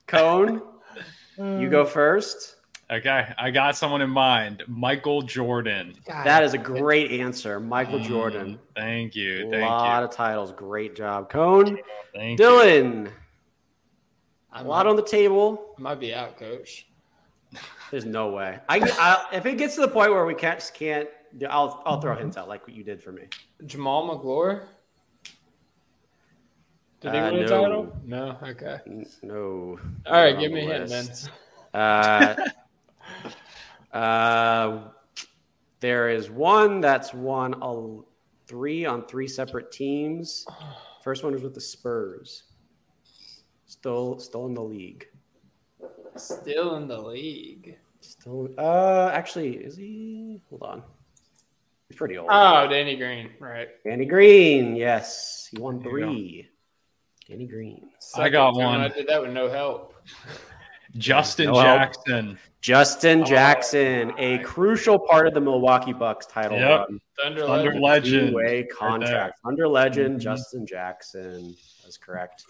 [0.08, 0.62] Cone,
[1.38, 2.56] you go first.
[2.90, 4.64] Okay, I got someone in mind.
[4.68, 5.94] Michael Jordan.
[6.08, 7.60] That is a great answer.
[7.60, 8.60] Michael Jordan.
[8.76, 9.44] Thank you.
[9.44, 10.06] A Mm, Thank lot you.
[10.06, 10.52] of titles.
[10.52, 11.30] Great job.
[11.30, 11.78] Cone.
[12.14, 12.46] Thank you.
[12.46, 13.12] Dylan.
[14.52, 15.74] I A might, lot on the table.
[15.78, 16.86] I might be out, coach.
[17.90, 18.60] There's no way.
[18.70, 21.10] I, I if it gets to the point where we can't just can't,
[21.50, 23.24] I'll I'll throw hints out like what you did for me.
[23.66, 24.64] Jamal McGlory.
[27.02, 27.62] Did he Uh, win a no.
[27.62, 27.98] title?
[28.06, 28.38] No.
[28.44, 28.80] Okay.
[29.24, 29.80] No.
[30.06, 31.10] All right, give me a hint then.
[31.74, 32.36] Uh,
[33.98, 34.82] uh,
[35.80, 38.02] there is one that's won a
[38.48, 40.46] three on three separate teams.
[41.04, 42.44] First one was with the Spurs.
[43.66, 45.08] Still, still in the league.
[46.16, 47.78] Still in the league.
[48.02, 50.42] Still, uh, actually, is he?
[50.50, 50.84] Hold on.
[51.88, 52.30] He's pretty old.
[52.32, 53.30] Oh, Danny Green.
[53.40, 53.70] Right.
[53.86, 56.48] Danny Green, yes, he won There three.
[57.30, 57.90] Danny Green.
[58.16, 58.82] I got one.
[58.82, 59.96] I did that with no help.
[60.98, 61.78] Justin No help.
[61.80, 62.38] Jackson.
[62.60, 64.44] Justin Jackson, a my.
[64.44, 66.80] crucial part of the Milwaukee Bucks title Yep.
[66.90, 67.00] run.
[67.22, 68.30] Thunder, Thunder Legend.
[68.32, 69.40] Two-way contract.
[69.46, 70.24] Under legend, Mhm.
[70.24, 71.56] Justin Jackson.
[71.84, 72.44] That's correct.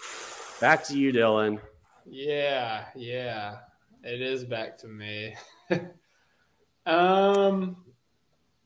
[0.60, 1.60] Back to you, Dylan.
[2.06, 3.58] Yeah, yeah.
[4.04, 5.36] It is back to me.
[6.86, 7.78] um,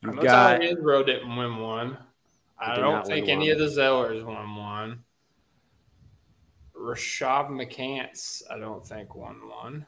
[0.04, 1.98] I You've got Hansbrough didn't win one.
[2.58, 3.62] I don't think any one.
[3.62, 5.04] of the Zellers won one.
[6.80, 9.86] Rashad McCants, I don't think won one.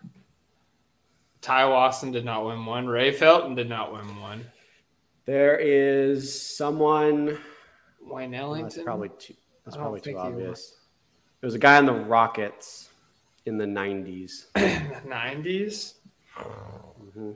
[1.42, 2.88] Ty Lawson did not win one.
[2.88, 4.46] Ray Felton did not win one.
[5.26, 7.38] there is someone.
[8.02, 9.36] Wayne well, that's probably too.
[9.66, 10.76] That's probably too obvious.
[11.42, 12.87] There was a guy on the Rockets
[13.48, 14.46] in the '90s.
[15.06, 15.96] nineties,
[16.38, 17.36] Mhm.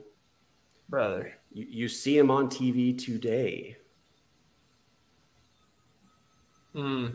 [0.88, 1.34] brother.
[1.52, 3.76] You, you see him on TV today.
[6.74, 7.06] Hmm.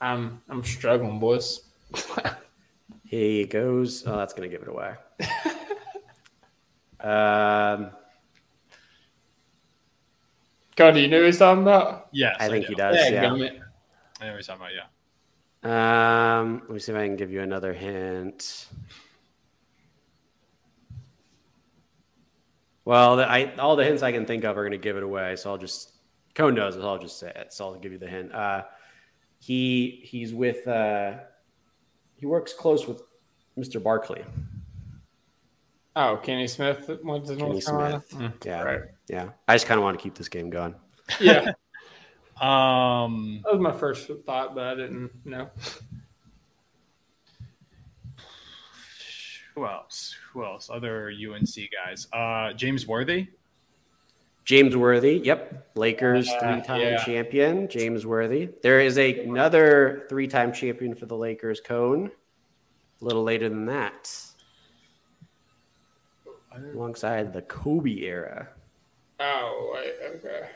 [0.00, 1.60] I'm I'm struggling, boys.
[3.04, 4.04] Here he goes.
[4.06, 4.94] Oh, that's gonna give it away.
[7.00, 7.90] um,
[10.76, 12.08] Cody, you know who he's talking about?
[12.12, 12.70] Yes, I think do.
[12.70, 12.96] he does.
[12.96, 13.26] Yeah, Yeah.
[13.28, 13.38] I know
[14.32, 14.74] what he's talking about.
[14.74, 14.86] Yeah.
[15.62, 18.66] Um, let me see if I can give you another hint.
[22.84, 25.02] Well, the, I all the hints I can think of are going to give it
[25.04, 25.92] away, so I'll just
[26.34, 26.80] Cone knows it.
[26.80, 27.52] So I'll just say it.
[27.52, 28.32] So I'll give you the hint.
[28.34, 28.62] Uh,
[29.38, 31.14] he he's with uh,
[32.16, 33.02] he works close with
[33.56, 33.80] Mr.
[33.82, 34.24] Barkley.
[35.94, 38.02] Oh, Kenny Smith went to Kenny North Carolina.
[38.08, 38.22] Smith.
[38.40, 38.80] Mm, Yeah, Right.
[39.08, 39.28] yeah.
[39.46, 40.74] I just kind of want to keep this game going.
[41.20, 41.52] Yeah,
[42.40, 45.50] Um, that was my first thought, but I didn't know.
[49.54, 50.16] who else?
[50.32, 50.70] Who else?
[50.72, 52.08] Other UNC guys.
[52.12, 53.28] Uh, James Worthy.
[54.44, 57.04] James Worthy, yep, Lakers Uh, three-time yeah.
[57.04, 57.68] champion.
[57.68, 58.48] James Worthy.
[58.62, 61.60] There is a, another three-time champion for the Lakers.
[61.60, 62.10] Cone,
[63.00, 64.12] a little later than that,
[66.74, 68.48] alongside the Kobe era.
[69.20, 70.48] Oh, wait, okay.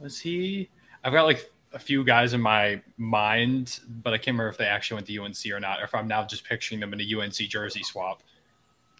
[0.00, 0.68] Was he?
[1.04, 4.66] I've got like a few guys in my mind, but I can't remember if they
[4.66, 7.20] actually went to UNC or not, or if I'm now just picturing them in a
[7.20, 8.22] UNC jersey swap.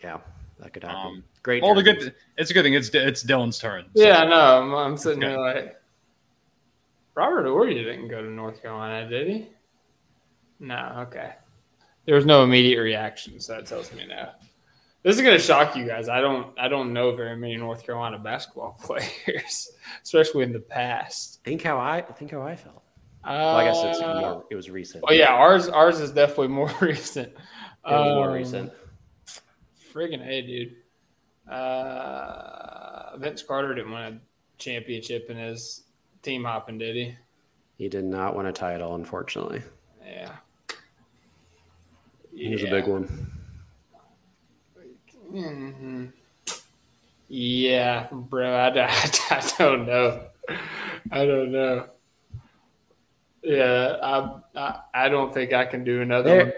[0.02, 0.18] Yeah,
[0.60, 0.96] that could happen.
[1.06, 1.62] Um, Great.
[1.62, 2.74] Well, the good, it's a good thing.
[2.74, 3.86] It's it's Dylan's turn.
[3.96, 4.62] so- Yeah, I know.
[4.62, 5.32] I'm, I'm sitting Okay.
[5.32, 5.76] there like,
[7.14, 9.48] Robert Horry didn't go to North Carolina, did he?
[10.60, 11.34] No, okay.
[12.04, 14.30] There was no immediate reaction, so that tells me no.
[15.08, 16.10] This is gonna shock you guys.
[16.10, 19.70] I don't I don't know very many North Carolina basketball players,
[20.02, 21.40] especially in the past.
[21.44, 22.82] think how I think how I felt.
[23.24, 24.44] Uh, Well, I guess it's more.
[24.50, 25.02] It was recent.
[25.08, 27.28] Oh yeah, ours ours is definitely more recent.
[27.28, 28.72] it was more Um, recent.
[29.94, 30.76] Friggin' A, dude.
[31.50, 34.20] Uh, Vince Carter didn't win a
[34.58, 35.84] championship in his
[36.20, 37.16] team hopping, did he?
[37.78, 39.62] He did not win a title, unfortunately.
[40.06, 40.32] Yeah.
[42.34, 43.37] He was a big one.
[45.30, 46.06] Hmm
[47.28, 48.54] Yeah, bro.
[49.30, 50.26] I don't know.
[51.10, 51.86] I don't know.
[53.42, 56.38] Yeah, I, I I don't think I can do another one.
[56.46, 56.54] There,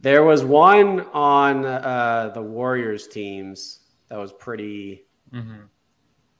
[0.00, 5.68] there was one on uh, the Warriors teams that was pretty, Mhm.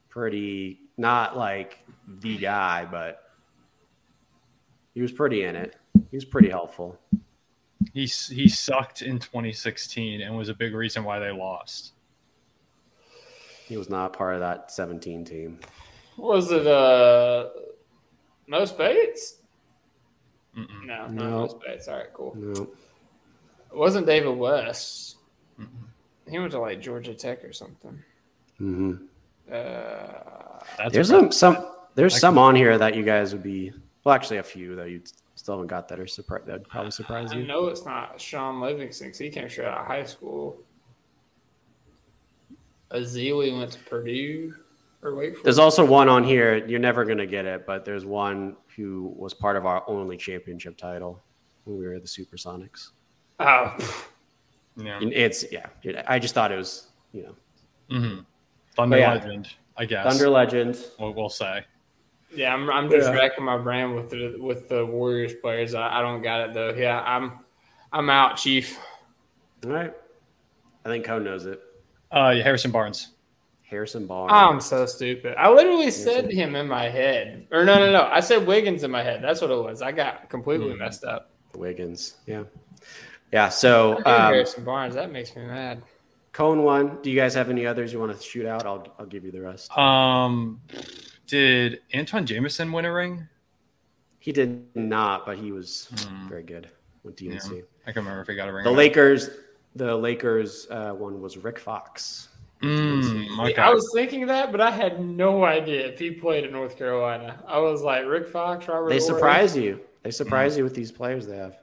[0.09, 1.79] pretty not like
[2.21, 3.21] the guy, but
[4.93, 5.75] he was pretty in it.
[6.09, 6.97] He was pretty helpful.
[7.93, 11.93] He he sucked in 2016 and was a big reason why they lost.
[13.67, 15.59] He was not part of that 17 team.
[16.17, 17.49] Was it uh
[18.47, 19.37] Mo Speights?
[20.57, 20.85] Mm-mm.
[20.85, 21.29] No, not No.
[21.29, 21.87] Mo Speights.
[21.87, 22.35] All right, cool.
[22.37, 22.61] No.
[23.71, 25.15] It wasn't David West.
[25.59, 25.67] Mm-mm.
[26.29, 28.01] He went to like Georgia Tech or something.
[28.57, 28.93] hmm
[29.51, 30.59] Uh,
[30.91, 33.71] There's a- some, some there's I some on here that you guys would be
[34.03, 35.01] well, actually a few that you
[35.41, 37.39] still haven't got that or surprise that would probably surprise you.
[37.39, 37.47] I you.
[37.47, 40.59] know it's not Shaun Livingston 'cause he came straight out of high school.
[42.91, 44.53] Azili went to Purdue
[45.01, 46.63] or wait for There's also one on here.
[46.67, 50.77] You're never gonna get it, but there's one who was part of our only championship
[50.77, 51.19] title
[51.63, 52.89] when we were the Supersonics.
[53.39, 53.75] Oh,
[54.77, 54.99] yeah.
[55.01, 55.65] It's yeah.
[56.07, 57.35] I just thought it was you know
[57.89, 58.25] Mhm.
[58.75, 59.13] Thunder yeah.
[59.15, 60.05] Legend, I guess.
[60.05, 60.77] Thunder Legend.
[60.99, 61.65] We'll, we'll say.
[62.33, 62.53] Yeah.
[62.53, 63.15] I'm, I'm just Yeah.
[63.17, 65.73] racking my brain with the with the Warriors players.
[65.73, 66.73] I, I don't got it though.
[66.73, 67.39] Yeah, I'm
[67.91, 68.77] I'm out, Chief.
[69.65, 69.93] All right.
[70.85, 71.61] I think Cone knows it.
[72.11, 73.09] Uh, yeah, Harrison Barnes.
[73.63, 74.31] Harrison Barnes.
[74.33, 75.35] I'm so stupid.
[75.37, 78.03] I literally said him in my head, or no, no, no.
[78.11, 79.23] I said Wiggins in my head.
[79.23, 79.81] That's what it was.
[79.81, 80.79] I got completely Hmm.
[80.79, 81.29] messed up.
[81.55, 82.15] Wiggins.
[82.25, 82.43] Yeah.
[83.31, 83.47] Yeah.
[83.49, 84.95] So um, Harrison Barnes.
[84.95, 85.83] That makes me mad.
[86.33, 87.01] Cone one.
[87.01, 88.65] Do you guys have any others you want to shoot out?
[88.65, 89.77] I'll I'll give you the rest.
[89.77, 90.59] Um,
[91.31, 93.25] did Antawn Jamison win a ring?
[94.19, 96.27] He did not, but he was Hmm.
[96.27, 96.67] very good
[97.03, 97.31] with Yeah.
[97.31, 97.63] DNC.
[97.83, 98.63] I can't remember if he got a ring.
[98.65, 98.77] The or not.
[98.77, 99.29] Lakers.
[99.75, 102.27] The Lakers uh, one was Rick Fox.
[102.61, 103.55] Mm, okay.
[103.61, 107.41] I was thinking that, but I had no idea if he played in North Carolina.
[107.47, 108.89] I was like Rick Fox, Robert.
[108.89, 109.07] They Horry.
[109.07, 109.79] surprise you.
[110.03, 111.57] They surprise you with these players they have.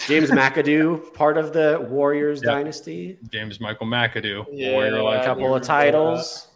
[0.00, 2.52] James McAdoo, part of the Warriors Yep.
[2.52, 3.18] dynasty.
[3.30, 4.44] James Michael McAdoo.
[4.50, 6.48] Yeah, Warrior A couple of remember titles.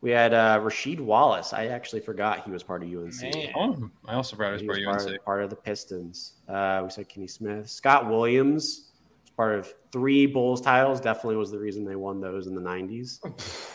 [0.00, 1.52] We had uh, Rasheed Wallace.
[1.52, 3.20] I actually forgot he was part of UNC.
[3.20, 3.52] Man.
[3.56, 5.16] Oh, I also forgot He his was for part UNC.
[5.18, 6.34] of, part of the Pistons.
[6.48, 7.68] Uh, we said Kenny Smith.
[7.68, 8.90] Scott Williams
[9.22, 11.00] was part of three Bulls titles.
[11.00, 13.18] Definitely was the reason they won those in the 90s.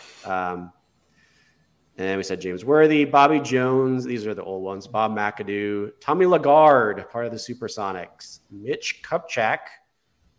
[0.26, 0.72] Um,
[1.98, 4.04] and then we said James Worthy, Bobby Jones.
[4.04, 4.86] These are the old ones.
[4.86, 9.58] Bob McAdoo, Tommy Lagarde, part of the Supersonics, Mitch Kupchak,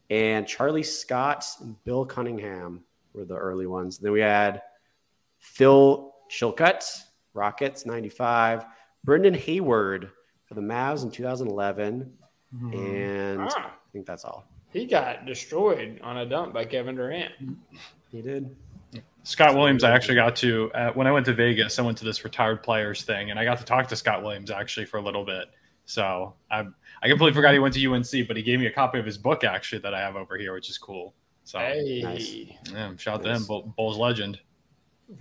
[0.09, 3.99] and Charlie Scott and Bill Cunningham were the early ones.
[3.99, 4.63] Then we had
[5.53, 6.83] Phil Chilcutt,
[7.33, 8.65] Rockets, 95,
[9.03, 10.09] Brendan Haywood
[10.45, 12.11] for the Mavs in 2011.
[12.73, 14.45] And I Ah, think that's all.
[14.71, 17.33] he got destroyed on a dump by Kevin Durant.
[18.11, 18.55] He did.
[19.23, 21.79] Scott Williams, I actually got to uh, when I went to Vegas.
[21.79, 24.51] I went to this retired players thing, and I got to talk to Scott Williams
[24.51, 25.49] actually for a little bit.
[25.85, 26.59] So I
[27.01, 29.17] I completely forgot he went to UNC, but he gave me a copy of his
[29.17, 31.13] book actually that I have over here, which is cool.
[31.43, 32.33] So Hey, Nice.
[32.71, 34.39] yeah, shout out to him, Bulls legend.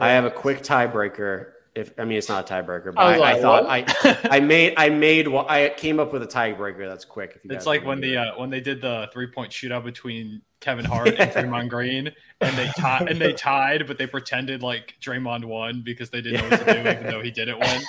[0.01, 1.51] I have a quick tiebreaker.
[1.75, 4.25] If I mean, it's not a tiebreaker, but I I, was I thought what?
[4.31, 7.33] I, I made I made well, I came up with a tiebreaker that's quick.
[7.37, 9.85] If you It's like when do the uh, when they did the three point shootout
[9.85, 14.63] between Kevin Hart and Draymond Green, and they tied and they tied, but they pretended
[14.63, 17.83] like Draymond won because they didn't know what to do, even though he didn't win.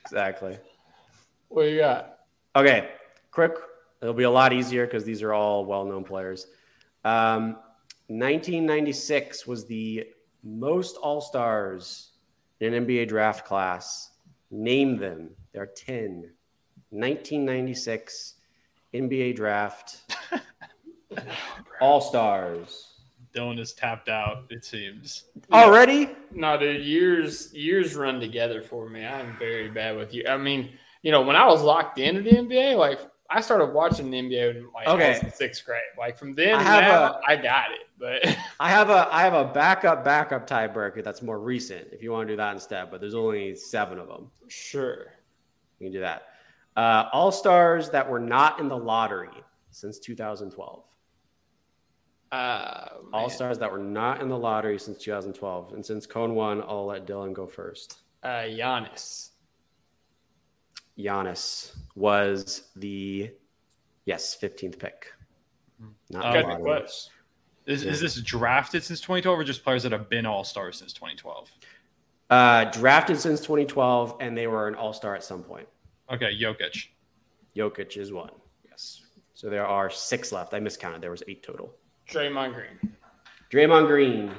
[0.00, 0.58] exactly.
[1.48, 2.20] What you got?
[2.56, 2.88] Okay,
[3.30, 3.52] quick.
[4.00, 6.46] It'll be a lot easier because these are all well-known players.
[7.04, 7.58] Um,
[8.08, 10.04] 1996 was the
[10.42, 12.10] most All Stars
[12.60, 14.10] in an NBA draft class.
[14.50, 15.30] Name them.
[15.52, 16.30] There are 10.
[16.90, 18.34] 1996
[18.94, 20.02] NBA draft
[21.80, 22.88] All Stars.
[23.34, 24.44] Dylan is tapped out.
[24.50, 25.24] It seems.
[25.50, 26.10] Already?
[26.32, 29.06] No, dude, years years run together for me.
[29.06, 30.24] I'm very bad with you.
[30.28, 30.70] I mean,
[31.02, 33.00] you know, when I was locked into the NBA, like
[33.30, 35.08] I started watching the NBA in like I Okay.
[35.14, 35.80] was in sixth grade.
[35.98, 37.86] Like from then I have now, a- I got it.
[38.02, 41.86] But I have a I have a backup backup tiebreaker that's more recent.
[41.92, 44.28] If you want to do that instead, but there's only seven of them.
[44.48, 45.12] sure.
[45.78, 46.22] You can do that.
[46.76, 49.30] Uh, All stars that were not in the lottery
[49.70, 50.82] since 2012.
[52.32, 55.72] Uh, All stars that were not in the lottery since 2012.
[55.74, 57.98] And since Cone won, I'll let Dylan go first.
[58.24, 59.30] uh, Giannis.
[60.98, 63.30] Giannis was the
[64.06, 65.06] yes 15th pick.
[66.10, 66.80] Not me lottery.
[67.64, 67.82] Close.
[67.82, 70.92] Is, is this drafted since 2012 or just players that have been all stars since
[70.92, 71.50] 2012?
[72.32, 75.68] Uh, drafted since 2012, and they were an All Star at some point.
[76.10, 76.88] Okay, Jokic.
[77.54, 78.30] Jokic is one.
[78.66, 79.02] Yes.
[79.34, 80.54] So there are six left.
[80.54, 81.02] I miscounted.
[81.02, 81.74] There was eight total.
[82.08, 82.94] Draymond Green.
[83.50, 84.32] Draymond Green.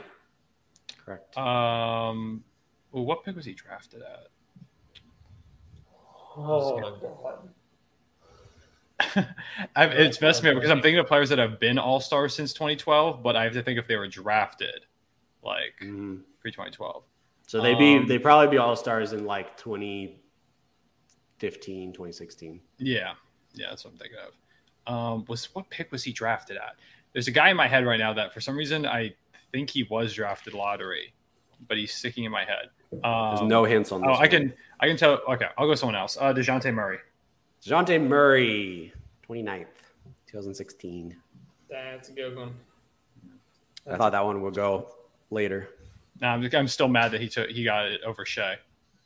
[1.05, 1.37] Correct.
[1.37, 2.43] Um,
[2.95, 4.29] ooh, what pick was he drafted at?
[6.35, 6.93] Oh, God.
[7.27, 7.49] I've,
[9.75, 12.53] it's messed me up because I'm thinking of players that have been all stars since
[12.53, 14.85] 2012, but I have to think if they were drafted
[15.43, 16.21] like Mhm.
[16.39, 17.03] pre 2012.
[17.47, 22.61] So they be Um, they probably be all stars in like 2015, 2016.
[22.77, 23.13] Yeah,
[23.53, 24.33] yeah, that's what I'm thinking of.
[24.93, 26.75] Um, was what pick was he drafted at?
[27.13, 29.13] There's a guy in my head right now that for some reason I
[29.51, 31.13] think he was drafted lottery,
[31.67, 32.69] but he's sticking in my head.
[32.91, 34.09] There's Um, no hints on this.
[34.11, 35.21] Oh, I can I can tell.
[35.27, 36.17] Okay, I'll go someone else.
[36.19, 36.99] Uh, Dejounte Murray.
[37.65, 38.91] Dejounte Murray,
[39.29, 39.67] 29th,
[40.27, 41.15] 2016.
[41.69, 42.53] That's a good one.
[43.89, 44.89] I thought that one would go
[45.29, 45.69] later.
[46.19, 48.57] Nah, I'm, I'm still mad that he took he got it over Shai.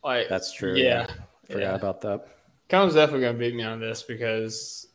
[0.04, 0.76] Like That's true.
[0.76, 1.06] Yeah.
[1.46, 1.76] Forgot yeah.
[1.76, 2.28] about that.
[2.68, 4.88] Cone's definitely gonna beat me on this because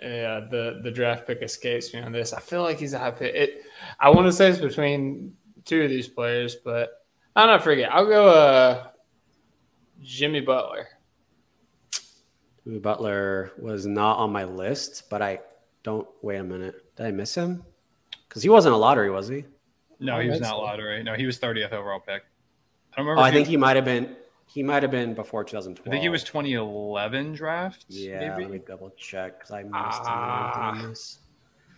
[0.00, 2.32] yeah, the the draft pick escapes me on this.
[2.32, 3.34] I feel like he's a high pick.
[3.34, 3.62] It,
[4.00, 7.92] I want to say it's between two of these players, but I'm not forget.
[7.92, 8.88] I'll go uh
[10.02, 10.88] Jimmy Butler.
[12.66, 15.38] Jimmy Butler was not on my list, but I
[15.84, 16.06] don't.
[16.20, 16.96] Wait a minute.
[16.96, 17.62] Did I miss him?
[18.28, 19.44] Because he wasn't a lottery, was he?
[20.00, 21.00] No, he was not lottery.
[21.04, 22.22] No, he was 30th overall pick.
[22.92, 23.20] I don't Oh, remember.
[23.22, 24.16] I if think he might have been.
[24.48, 25.86] He might have been before 2012.
[25.86, 27.84] I think he was 2011 draft.
[27.88, 28.42] Yeah, maybe?
[28.44, 30.74] let me double check because I missed Ah.
[30.74, 30.94] him.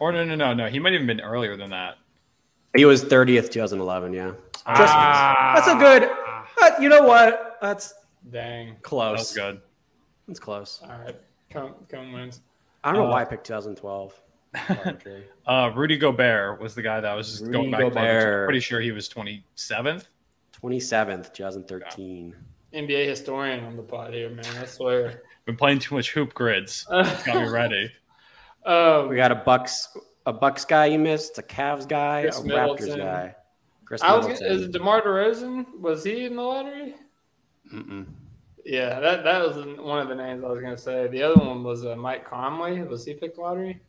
[0.00, 0.68] Or no, no, no, no.
[0.68, 1.96] He might have been earlier than that.
[2.76, 4.12] He was 30th, 2011.
[4.14, 5.52] Yeah, Just- Ah.
[5.54, 6.10] that's a good.
[6.62, 7.58] uh, you know what?
[7.60, 7.94] That's
[8.30, 8.68] Dang.
[8.74, 9.18] That close.
[9.18, 9.60] was good.
[10.28, 10.80] That's close.
[10.84, 11.16] All right.
[11.50, 12.42] Come come wins.
[12.84, 14.14] I don't know Uh, why I picked 2012.
[15.46, 17.80] Uh, Rudy Gobert was the guy that was just Rudy going back.
[17.80, 17.94] farther.
[17.94, 18.40] Gobert.
[18.42, 20.04] I'm pretty sure he was 27th.
[20.62, 22.34] 27th, 2013.
[22.74, 24.44] NBA historian on the pod here, man.
[24.60, 25.22] I swear.
[25.46, 26.84] Been playing too much hoop grids.
[26.90, 27.90] Got me ready.
[28.66, 32.44] um, We got a Bucks, a Bucks guy you missed, a Cavs guy, Chris a
[32.44, 32.88] Middleton.
[32.88, 33.34] Raptors guy.
[33.86, 34.52] Chris I was Middleton.
[34.52, 35.78] is it DeMar DeRozan?
[35.80, 36.94] Was he in the lottery?
[37.72, 38.06] Mm-mm.
[38.70, 41.08] Yeah, that that was one of the names I was gonna say.
[41.08, 42.82] The other one was uh, Mike Conley.
[42.82, 43.80] Was he picked lottery?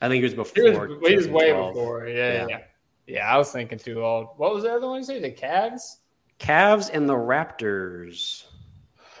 [0.00, 0.88] I think he was He before.
[0.88, 2.06] was, he was way before.
[2.08, 2.32] Yeah, Yeah.
[2.32, 2.58] yeah, yeah.
[3.06, 4.28] Yeah, I was thinking too old.
[4.38, 5.20] What was the other one you say?
[5.20, 5.96] The Cavs?
[6.38, 8.46] Cavs and the Raptors.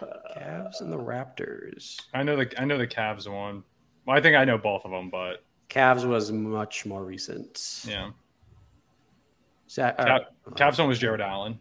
[0.36, 2.00] Cavs and the Raptors.
[2.14, 3.62] I know the I know the Cavs one.
[4.06, 7.84] Well, I think I know both of them, but Cavs was much more recent.
[7.86, 8.10] yeah,
[9.66, 10.04] Sa- uh,
[10.46, 11.60] Cav- Cavs one was Jarrett Allen.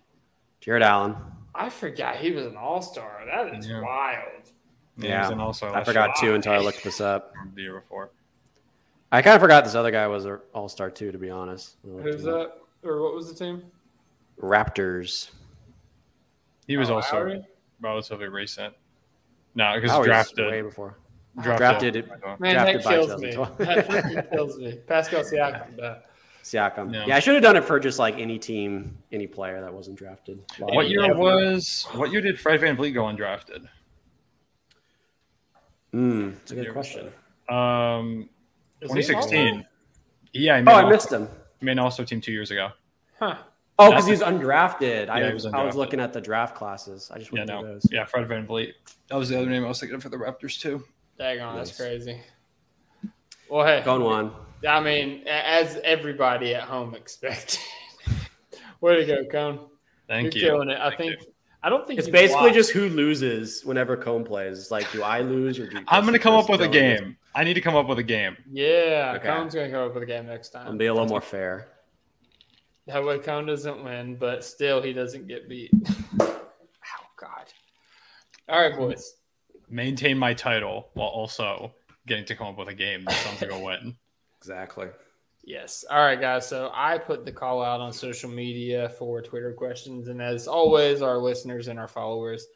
[0.62, 1.16] Jarrett Allen.
[1.54, 3.24] I forgot he was an all star.
[3.26, 3.82] That is Yeah.
[3.82, 4.50] wild.
[4.98, 5.32] Yeah, Yeah.
[5.32, 7.34] and also I forgot too until I looked this up.
[7.56, 8.10] the year before.
[9.12, 11.76] I kind of forgot this other guy was an All Star too, to be honest.
[11.84, 12.54] Who's that?
[12.84, 13.64] Or what was the team?
[14.42, 15.32] Raptors.
[16.68, 17.46] He was Oh, also Lowry?
[17.82, 18.74] relatively recent.
[19.56, 20.48] No, because Lowry's oh, drafted.
[20.48, 20.98] way before.
[21.42, 22.06] drafted.
[22.06, 22.40] Drafted.
[22.40, 23.32] Man, Drafted that kills me.
[23.66, 24.76] That freaking kills me.
[24.88, 26.02] Pascal Siakam.
[26.52, 26.76] That.
[26.76, 26.94] Siakam.
[26.94, 27.06] Yeah.
[27.08, 27.16] Yeah.
[27.16, 30.44] I should have done it for just like any team, any player that wasn't drafted.
[30.60, 31.12] What year Yeah.
[31.14, 31.88] was?
[31.94, 33.68] What year did Fred VanVleet go undrafted?
[35.94, 37.12] Mm, it's a good question.
[37.50, 38.30] Um,
[38.82, 39.48] Is he an 2016.
[39.56, 39.70] All-Star?
[40.34, 41.28] Yeah, he Oh, I all- missed him.
[41.60, 42.70] He made an also team two years ago.
[43.20, 43.36] Huh.
[43.78, 45.10] Oh, because That's- he's undrafted.
[45.10, 47.12] I, he was I was looking at the draft classes.
[47.14, 47.74] I just Yeah, went through no.
[47.74, 47.88] those.
[47.92, 48.74] Yeah, Fred VanVleet.
[49.10, 50.84] That was the other name I was thinking of for the Raptors too.
[51.18, 52.22] Dang on, that's crazy.
[53.50, 54.32] Well, hey, Going one.
[54.68, 57.60] I mean, as everybody at home expected.
[58.82, 59.60] Way to go, Cone.
[60.08, 60.50] Thank You're you.
[60.50, 60.78] killing it.
[60.80, 61.12] I Thank think.
[61.22, 61.28] you.
[61.64, 62.56] I don't think It's basically lost.
[62.56, 64.58] just who loses whenever Cone plays.
[64.60, 66.72] It's like, do I lose or do you I'm gonna come up with a Dylan
[66.92, 67.00] lose?
[67.02, 67.18] game.
[67.36, 68.36] I need to come up with a game.
[68.52, 69.28] Yeah, Okay.
[69.28, 70.68] Cone's gonna come up with a game next time.
[70.68, 71.68] And be a little more fair.
[72.88, 75.70] That way, Cone doesn't win, but still, he doesn't get beat.
[76.20, 76.40] oh
[77.16, 77.46] God!
[78.50, 79.14] All right, boys.
[79.70, 81.74] Maintain my title while also
[82.08, 83.96] getting to come up with a game that sounds like a win.
[84.42, 84.88] Exactly.
[85.44, 85.86] Yes.
[85.90, 86.48] All right, guys.
[86.48, 91.04] So I put the call out on social media for Twitter questions, and as always,
[91.04, 92.48] our listeners and our followers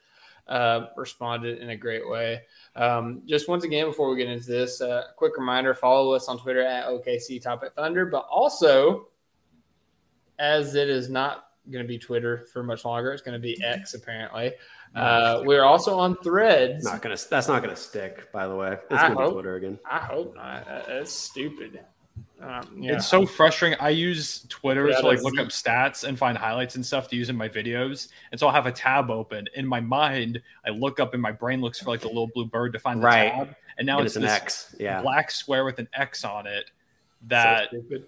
[0.48, 2.42] uh, responded in a great way.
[2.76, 6.40] Um, just once again, before we get into this, uh, quick reminder: follow us on
[6.40, 9.10] Twitter at OKC Topic Thunder, but also,
[10.40, 13.62] as it is not going to be Twitter for much longer, it's going to be
[13.64, 14.54] X apparently.
[14.96, 16.84] Uh, we're also on Threads.
[16.86, 17.18] Not gonna.
[17.30, 18.32] That's not gonna stick.
[18.32, 19.80] By the way, it's I gonna be hope- Twitter again.
[19.90, 20.66] I hope not.
[20.88, 21.82] That's stupid.
[22.42, 22.94] Um, yeah.
[22.96, 23.78] It's so frustrating.
[23.80, 27.16] I use Twitter Yeah, to like look up stats and find highlights and stuff to
[27.16, 28.10] use in my videos.
[28.32, 29.48] And so I'll have a tab open.
[29.56, 32.46] In my mind, I look up and my brain looks for like the little blue
[32.46, 33.32] bird to find the Right.
[33.32, 33.56] tab.
[33.78, 34.76] And now And it's, it's an this X.
[34.80, 35.02] Yeah.
[35.02, 36.72] black square with an X on it
[37.28, 38.06] that stupid.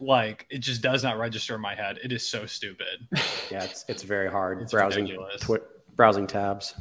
[0.00, 1.98] like it just does not register in my head.
[2.02, 3.06] It is so stupid.
[3.50, 3.62] Yeah.
[3.62, 5.40] It's it's very hard It's browsing ridiculous.
[5.40, 5.60] twi-
[5.96, 6.74] browsing tabs.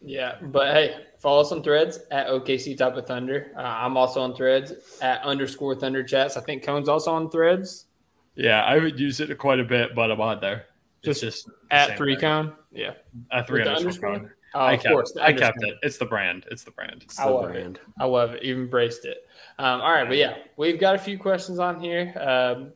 [0.00, 3.52] Yeah, but hey, follow us on Threads at OKC Top of Thunder.
[3.56, 6.36] Uh, I'm also on Threads at underscore Thunder Chats.
[6.36, 7.86] I think Cone's also on Threads
[8.34, 10.64] Yeah, I would use it quite a bit, but I'm on there.
[11.04, 12.20] It's just the at three thing.
[12.22, 12.52] Cone.
[12.72, 12.92] Yeah,
[13.32, 14.08] At three With underscore.
[14.14, 14.28] underscore?
[14.28, 14.36] code.
[14.54, 15.16] oh, I of kept, course.
[15.20, 15.74] I kept it.
[15.82, 16.46] It's the brand.
[16.50, 17.02] It's the brand.
[17.04, 17.52] It's I the love it.
[17.52, 17.80] brand.
[18.00, 18.42] I love it.
[18.44, 19.26] You've embraced it.
[19.58, 22.12] Um, all right, but yeah, we've got a few questions on here.
[22.20, 22.72] Um,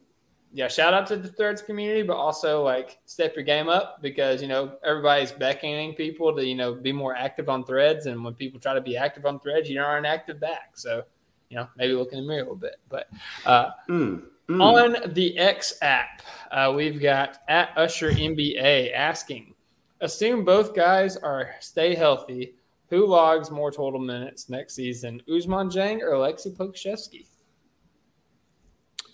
[0.52, 4.40] yeah, shout out to the Threads community, but also like step your game up because
[4.40, 8.34] you know everybody's beckoning people to you know be more active on Threads, and when
[8.34, 10.70] people try to be active on Threads, you aren't active back.
[10.74, 11.02] So
[11.48, 12.76] you know maybe look in the mirror a little bit.
[12.88, 13.08] But
[13.44, 14.62] uh, Mm, mm.
[14.62, 19.54] on the X app, uh, we've got at Usher NBA asking,
[20.00, 22.54] assume both guys are stay healthy.
[22.88, 27.26] Who logs more total minutes next season, Ousmane Dieng or Alexei Pokusevski?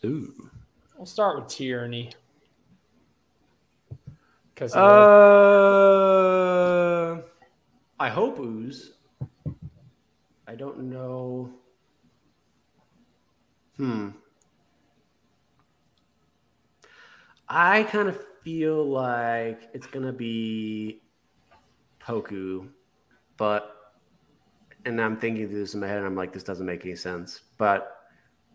[0.04, 0.50] Ooh.
[1.02, 2.12] We'll start with Tyranny.
[4.54, 4.82] Because Uh,
[7.98, 8.92] I hope ooze.
[10.46, 11.50] I don't know.
[13.78, 14.10] Hmm.
[17.48, 21.02] I kind of feel like it's gonna be
[22.00, 22.68] Poku,
[23.36, 23.74] but
[24.84, 26.94] and I'm thinking through this in my head, and I'm like, this doesn't make any
[26.94, 27.40] sense.
[27.58, 28.06] But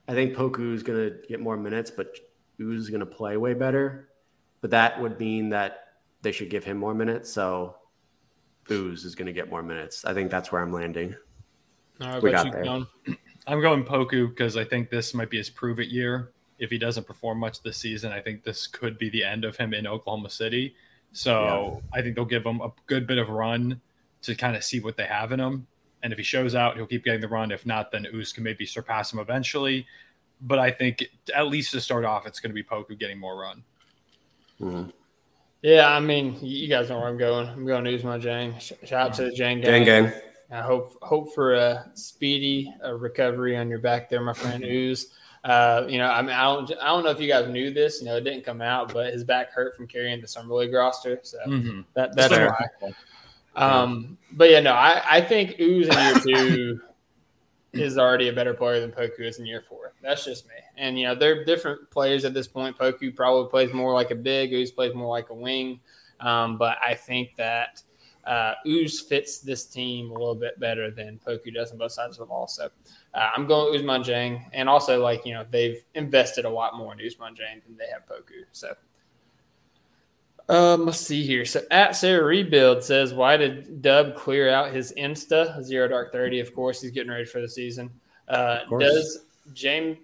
[0.07, 2.17] I think Poku is gonna get more minutes, but
[2.59, 4.09] Ooze is gonna play way better.
[4.61, 5.87] But that would mean that
[6.21, 7.31] they should give him more minutes.
[7.31, 7.75] So
[8.69, 10.05] Ooze is gonna get more minutes.
[10.05, 11.15] I think that's where I'm landing.
[12.01, 12.63] All right, we got you there.
[12.63, 12.87] going?
[13.47, 16.31] I'm going Poku because I think this might be his prove it year.
[16.59, 19.55] If he doesn't perform much this season, I think this could be the end of
[19.55, 20.75] him in Oklahoma City.
[21.13, 23.79] So I think they'll give him a good bit of run
[24.23, 25.65] to kind of see what they have in him.
[26.03, 27.51] And if he shows out, he'll keep getting the run.
[27.51, 29.87] If not, then Ooze can maybe surpass him eventually.
[30.41, 33.39] But I think at least to start off, it's going to be Poku getting more
[33.39, 33.63] run.
[34.61, 34.91] Mhm.
[35.63, 37.47] Yeah, I mean, you guys know where I'm going.
[37.47, 38.59] I'm going to Ousmane Dieng.
[38.61, 39.83] Sh- Shout out to the Jang gang.
[39.83, 40.21] Gang gang.
[40.51, 45.07] I hope hope for a speedy uh recovery on your back there, my friend Ooze.
[45.43, 47.99] Uh, you know, I mean, I don't, I don't know if you guys knew this.
[48.01, 50.73] You know, it didn't come out, but his back hurt from carrying the summer league
[50.73, 51.81] roster, so Mm-hmm.
[51.93, 52.55] that, that's Fair.
[52.81, 52.91] why.
[53.55, 56.81] Um, but yeah, no, I, I think Ooze in year two
[57.79, 59.93] is already a better player than Poku is in year four.
[60.01, 60.53] That's just me.
[60.77, 62.77] And you know, they're different players at this point.
[62.77, 64.53] Poku probably plays more like a big.
[64.53, 65.79] Ooze plays more like a wing.
[66.19, 67.81] Um, but I think that
[68.25, 72.17] uh, Ooze fits this team a little bit better than Poku does on both sides
[72.17, 72.47] of the ball.
[72.47, 72.69] So
[73.13, 76.93] uh, I'm going Ousmane Dieng, and also like you know they've invested a lot more
[76.93, 78.43] in Ousmane Dieng than they have Poku.
[78.51, 78.73] So
[80.49, 81.45] um, let's see here.
[81.45, 86.39] So at Sarah Rebuild says, why did Dub clear out his Insta Zero Dark Thirty?
[86.39, 87.89] Of course, he's getting ready for the season.
[88.27, 89.97] Uh, does James?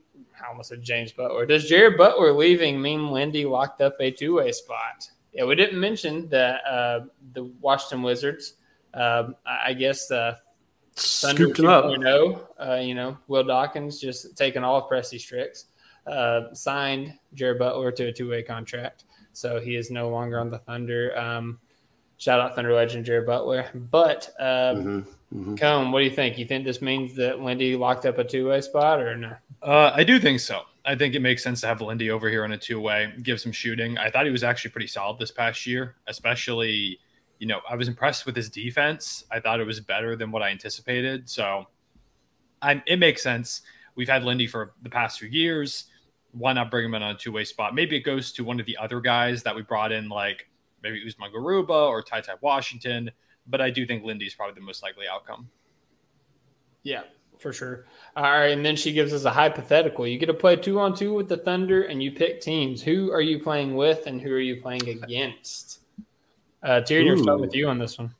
[0.44, 1.46] I almost said James Butler.
[1.46, 5.10] Does Jared Butler leaving mean Lindy locked up a two way spot?
[5.32, 8.56] Yeah, we didn't mention that uh, the Washington Wizards.
[8.94, 10.36] Um, I guess uh,
[10.96, 11.86] Thunder Scooped him up.
[11.86, 15.66] 2.0, uh, you know, Will Dawkins just taking all of Presti's tricks,
[16.06, 19.06] uh, signed Jared Butler to a two way contract.
[19.34, 21.18] So he is no longer on the Thunder.
[21.18, 21.60] Um,
[22.18, 23.66] shout out Thunder legend Jared Butler.
[23.74, 25.06] But um, Mhm,
[25.36, 25.60] mhm.
[25.60, 26.38] Cone, what do you think?
[26.38, 29.36] You think this means that Lindy locked up a two way spot or no?
[29.62, 30.62] Uh, I do think so.
[30.86, 33.40] I think it makes sense to have Lindy over here on a two way, give
[33.40, 33.98] some shooting.
[33.98, 37.00] I thought he was actually pretty solid this past year, especially,
[37.40, 39.24] you know, I was impressed with his defense.
[39.32, 41.30] I thought it was better than what I anticipated.
[41.30, 41.68] So
[42.62, 43.62] I'm, it makes sense.
[43.96, 45.86] We've had Lindy for the past few years.
[46.34, 47.74] Why not bring him in on a two way spot?
[47.76, 50.50] Maybe it goes to one of the other guys that we brought in, like
[50.82, 53.12] maybe Usman Garuba or Ty Ty Washington.
[53.48, 55.50] But I do think Lindy's probably the most likely outcome.
[56.84, 57.04] Yeah,
[57.40, 57.86] for sure.
[58.16, 60.08] All right, and then she gives us a hypothetical.
[60.08, 62.82] You get to play two on two with the Thunder, and you pick teams.
[62.82, 65.80] Who are you playing with, and who are you playing against?
[66.62, 68.14] Uh, Tyrion, we'll start with you on this one.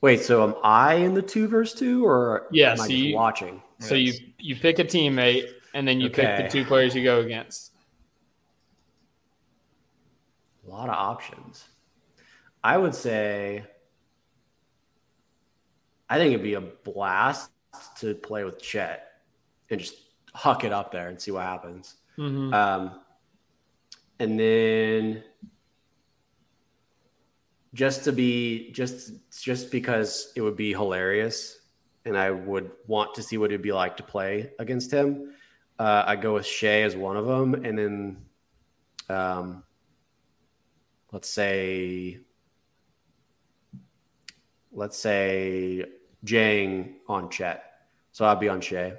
[0.00, 3.14] Wait, so am I in the two versus two, or Yeah, am I just you-
[3.14, 3.62] watching?
[3.78, 7.20] So you you pick a teammate, and then you pick the two players you go
[7.20, 7.72] against.
[10.66, 11.64] A lot of options.
[12.62, 13.64] I would say
[16.08, 17.50] I think it'd be a blast
[18.00, 19.08] to play with Chet
[19.70, 19.94] and just
[20.34, 21.96] huck it up there and see what happens.
[22.18, 22.52] Mhm.
[22.52, 23.00] Um,
[24.18, 25.24] and then
[27.74, 29.12] just to be just
[29.42, 31.58] just because it would be hilarious
[32.04, 35.34] and I would want to see what it'd be like to play against him.
[35.82, 38.16] Uh, I go with Shai as one of them, and then
[39.08, 39.64] um,
[41.10, 42.20] let's say
[44.70, 45.84] let's say
[46.22, 47.64] Jang on Chet.
[48.12, 48.92] So I'd be on Shai.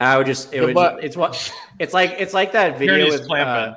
[0.00, 0.98] I would just it would luck.
[1.04, 3.76] it's what it's like it's like that video with uh,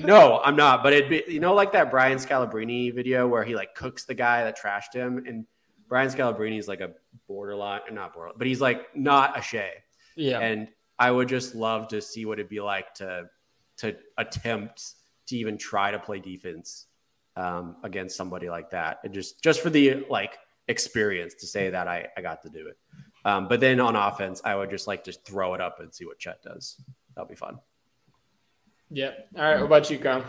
[0.00, 0.82] no, I'm not.
[0.82, 4.12] But it'd be you know like that Brian Scalabrine video where he like cooks the
[4.12, 5.46] guy that trashed him, and
[5.88, 6.90] Brian Scalabrine is like a
[7.26, 9.70] borderline, not borderline, but he's like not a Shai.
[10.16, 10.68] Yeah, And
[10.98, 13.28] I would just love to see what it'd be like to
[13.78, 14.94] to attempt
[15.26, 16.86] to even try to play defense
[17.36, 20.38] um, against somebody like that, and just just for the like
[20.68, 22.78] experience to say that I I got to do it.
[23.24, 26.04] Um, but then on offense, I would just like to throw it up and see
[26.04, 26.80] what Chet does.
[27.14, 27.58] That'll be fun.
[28.90, 29.28] Yep.
[29.36, 29.56] All right.
[29.56, 30.24] What about you, Con?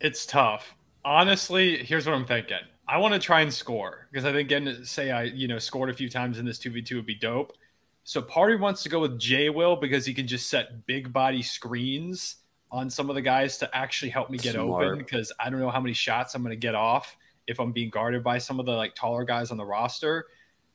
[0.00, 0.74] It's tough.
[1.04, 2.58] Honestly, here's what I'm thinking.
[2.88, 5.58] I want to try and score because I think getting to say I, you know,
[5.58, 7.52] scored a few times in this 2v2 would be dope.
[8.10, 11.42] So Party wants to go with J Will because he can just set big body
[11.42, 12.38] screens
[12.72, 14.84] on some of the guys to actually help me get Smart.
[14.84, 17.70] open because I don't know how many shots I'm going to get off if I'm
[17.70, 20.26] being guarded by some of the like taller guys on the roster.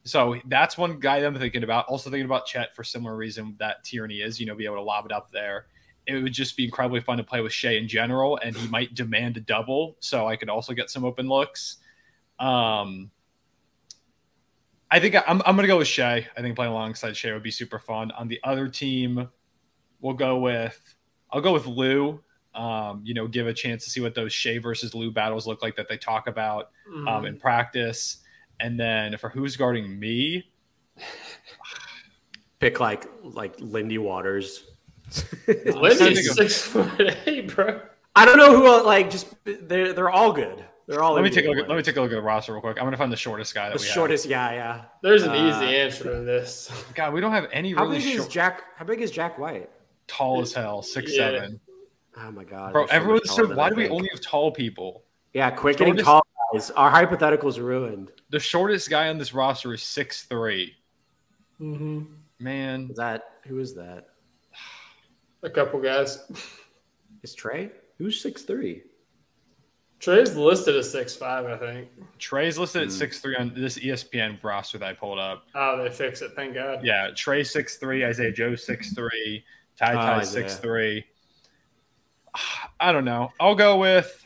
[0.06, 1.88] So that's one guy that I'm thinking about.
[1.88, 4.82] Also thinking about Chet for similar reason that Tierney is, you know, be able to
[4.84, 5.66] lob it up there.
[6.08, 8.96] It would just be incredibly fun to play with Shai in general, and he might
[8.96, 11.80] demand a double, so I could also get some open looks.
[12.40, 13.12] Um,
[14.92, 16.28] I think I'm, I'm going to go with Shai.
[16.38, 18.12] I think playing alongside Shai would be super fun.
[18.12, 19.28] On the other team,
[20.00, 20.80] we'll go with
[21.32, 22.22] I'll go with Lou.
[22.54, 25.62] Um, you know, give a chance to see what those Shai versus Lou battles look
[25.62, 27.08] like that they talk about Mm-hmm.
[27.08, 28.18] um, in practice.
[28.60, 30.50] And then for who's guarding me,
[32.60, 34.64] Pick like like Lindy Waters.
[35.48, 37.82] Lindy's six foot eight, bro.
[38.16, 40.64] I don't know who else, like just they're they're all good.
[40.88, 41.14] They're all.
[41.14, 41.58] let me take a look.
[41.58, 42.78] At, let me take a look at the roster real quick.
[42.78, 44.26] I'm gonna find the shortest guy that the we shortest.
[44.28, 44.82] Yeah, yeah.
[45.02, 46.72] There's an Uh, easy answer to this.
[46.96, 48.64] God, we don't have any How really big is Jack?
[48.76, 49.70] How big is Jack White?
[50.08, 51.18] tall as hell, six Yeah.
[51.32, 51.60] seven.
[52.18, 53.48] Oh my god, Bro, they're everyone's so.
[53.56, 55.04] Why I do we only have tall people?
[55.34, 56.72] Yeah, quick getting shortest- tall guys.
[56.72, 58.12] Our hypothetical's ruined.
[58.30, 60.76] The shortest guy on this roster is six three.
[61.60, 62.04] Mm-hmm.
[62.40, 64.08] Man, Is that who is that?
[65.42, 66.20] A couple guys.
[67.24, 67.72] Is Tre?
[67.98, 68.84] Who's six three?
[70.00, 71.88] Tre's listed as six five, I think.
[72.20, 72.88] Tre's listed Hmm.
[72.90, 75.46] at six three on this ESPN roster that I pulled up.
[75.56, 76.32] Oh, they fix it.
[76.36, 76.84] Thank God.
[76.84, 79.44] Yeah, Tre six three, Isaiah Joe six three,
[79.78, 80.26] Ty Oh, Ty Isaiah.
[80.50, 81.06] six three.
[82.80, 83.32] I don't know.
[83.40, 84.26] I'll go with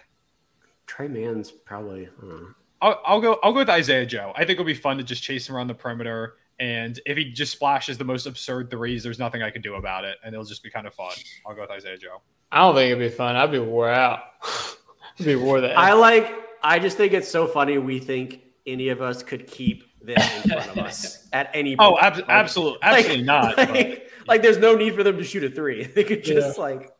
[0.88, 2.08] Tre Mann's probably.
[2.08, 2.48] I don't know.
[2.82, 4.32] I'll, I'll go I'll go with Isaiah Joe.
[4.36, 6.36] I think it'll be fun to just chase him around the perimeter.
[6.60, 10.04] And if he just splashes the most absurd threes, there's nothing I can do about
[10.04, 11.12] it, and it'll just be kind of fun.
[11.48, 12.22] I'll go with Isaiah Joe.
[12.52, 13.38] I don't think it'd be fun.
[13.38, 14.20] I'd be wore out.
[15.28, 16.34] I'd wore the I like.
[16.64, 17.78] I just think it's so funny.
[17.78, 21.76] We think any of us could keep them in front of us at any.
[21.80, 23.56] Oh, ab- Like- absolutely, like- absolutely not.
[23.56, 25.84] but- Like, like, there's no need for them to shoot a three.
[25.86, 26.92] They could just like.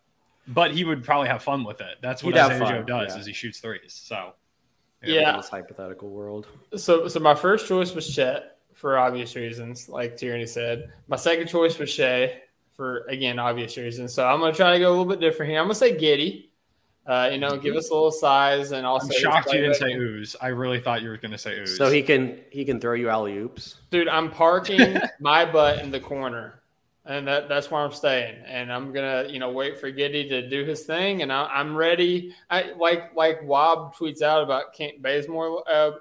[0.48, 1.98] but he would probably have fun with it.
[2.02, 3.20] That's what He'd Isaiah Joe does yeah.
[3.20, 3.94] is he shoots threes.
[3.94, 4.34] So
[5.04, 5.32] Yeah.
[5.32, 6.48] in this hypothetical world.
[6.76, 10.92] So, so my first choice was Chet for obvious reasons, like Tierney said.
[11.08, 12.42] My second choice was Shai
[12.72, 14.14] for again obvious reasons.
[14.14, 15.60] So I'm gonna try to go a little bit different here.
[15.60, 16.46] I'm gonna say Giddey.
[17.06, 19.76] Uh, you know, give us a little size and also I'm his shocked you didn't
[19.76, 20.00] say playmaking.
[20.00, 20.36] ooze.
[20.40, 21.76] I really thought you were going to say ooze.
[21.76, 23.76] So he can he can throw you alley oops.
[23.90, 26.62] Dude, I'm parking my butt in the corner,
[27.06, 28.36] and that, that's where I'm staying.
[28.46, 31.76] And I'm gonna, you know, wait for Giddey to do his thing, and I, I'm
[31.76, 32.36] ready.
[32.50, 35.64] I like like Wob tweets out about Kent Bazemore.
[35.68, 35.92] Uh,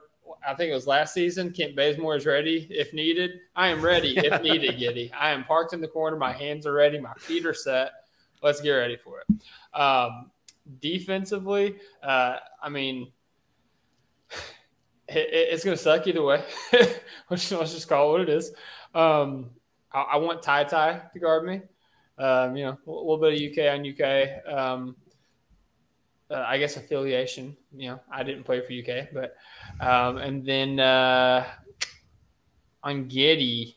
[0.46, 1.52] I think it was last season.
[1.52, 3.40] Kent Bazemore is ready if needed.
[3.56, 5.10] I am ready if needed, Giddey.
[5.18, 6.16] I am parked in the corner.
[6.16, 7.00] My hands are ready.
[7.00, 7.92] My feet are set.
[8.42, 9.78] Let's get ready for it.
[9.78, 10.30] Um,
[10.80, 13.12] defensively, uh, I mean,
[15.08, 16.44] it, it's going to suck either way.
[17.30, 18.52] let's, let's, just call it what it is.
[18.94, 19.50] Um,
[19.92, 21.62] I, I, want Ty Ty to guard me.
[22.18, 24.52] Um, you know, a little bit of UK on UK.
[24.52, 24.96] Um,
[26.30, 27.56] uh, I guess affiliation.
[27.74, 29.36] You know, I didn't play for UK, but
[29.80, 31.46] um, and then uh,
[32.82, 33.76] on Giddey,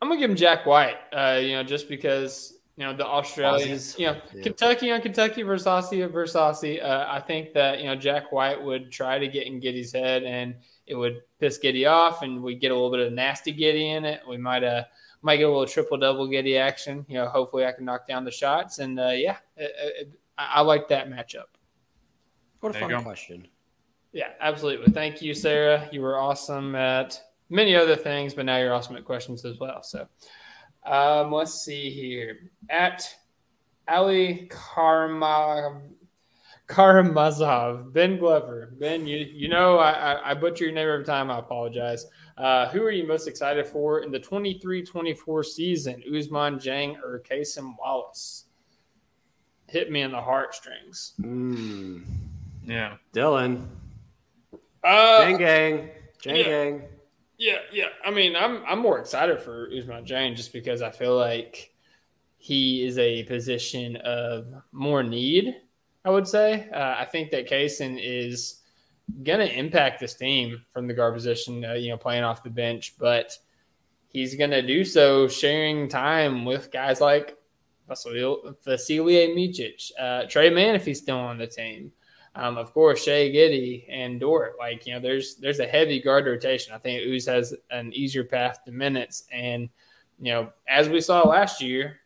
[0.00, 0.96] I'm gonna give him Jack White.
[1.12, 3.94] Uh, you know, just because you know the Australians.
[3.98, 4.42] You know, yeah.
[4.42, 6.82] Kentucky on Kentucky versus Aussie versus Aussie.
[6.82, 10.22] Uh, I think that you know Jack White would try to get in Giddey's head,
[10.22, 10.54] and
[10.86, 14.06] it would piss Giddey off, and we get a little bit of nasty Giddey in
[14.06, 14.22] it.
[14.26, 14.84] We might uh
[15.20, 17.04] might get a little triple double Giddey action.
[17.06, 18.78] You know, hopefully I can knock down the shots.
[18.78, 21.52] And uh, yeah, it, it, I, I, like that matchup.
[22.60, 23.46] What a there fun question.
[24.12, 24.90] Yeah, absolutely.
[24.90, 25.86] Thank you, Sarah.
[25.92, 27.20] You were awesome at
[27.50, 29.82] many other things, but now you're awesome at questions as well.
[29.82, 30.08] So
[30.84, 32.50] um, let's see here.
[32.68, 33.08] At
[33.88, 35.80] Ali Karma.
[36.70, 38.72] Karamazov, Ben Glover.
[38.78, 41.28] Ben, you you know I, I, I butcher your name every time.
[41.28, 42.06] I apologize.
[42.38, 46.02] Uh, who are you most excited for in the 23-24 season?
[46.08, 48.44] Ousmane Dieng or Cason Wallace?
[49.66, 51.14] Hit me in the heartstrings.
[51.20, 52.04] Mm.
[52.64, 52.96] Yeah.
[53.12, 53.66] Dylan.
[54.82, 55.90] Uh, Jang gang.
[56.22, 56.42] Jang yeah.
[56.44, 56.82] gang.
[57.40, 57.86] Yeah, yeah.
[58.04, 61.72] I mean, I'm I'm more excited for Ousmane Dieng just because I feel like
[62.36, 65.56] he is a position of more need.
[66.04, 66.68] I would say.
[66.68, 68.60] Uh, I think that Cason is
[69.22, 72.50] going to impact this team from the guard position, uh, you know, playing off the
[72.50, 73.36] bench, but
[74.08, 77.38] he's going to do so sharing time with guys like
[77.88, 81.90] Vasilije Micic, uh, Tre Mann if he's still on the team.
[82.40, 84.54] Um, of course, Shai Giddey and Dort.
[84.58, 86.72] Like you know, there's there's a heavy guard rotation.
[86.72, 89.68] I think Ooze has an easier path to minutes, and
[90.18, 92.00] you know, as we saw last year,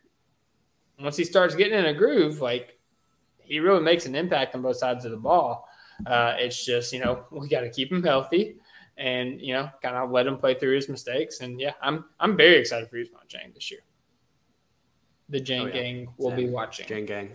[0.99, 2.77] once he starts getting in a groove, like
[3.39, 5.69] he really makes an impact on both sides of the ball.
[6.05, 8.57] Uh, it's just you know we got to keep him healthy
[8.97, 11.39] and you know kind of let him play through his mistakes.
[11.39, 13.81] And yeah, I'm I'm very excited for Ousmane Dieng this year.
[15.29, 15.71] The Jang oh, yeah.
[15.71, 16.39] Gang will Same.
[16.39, 16.87] be watching.
[16.87, 17.31] Jang Gang.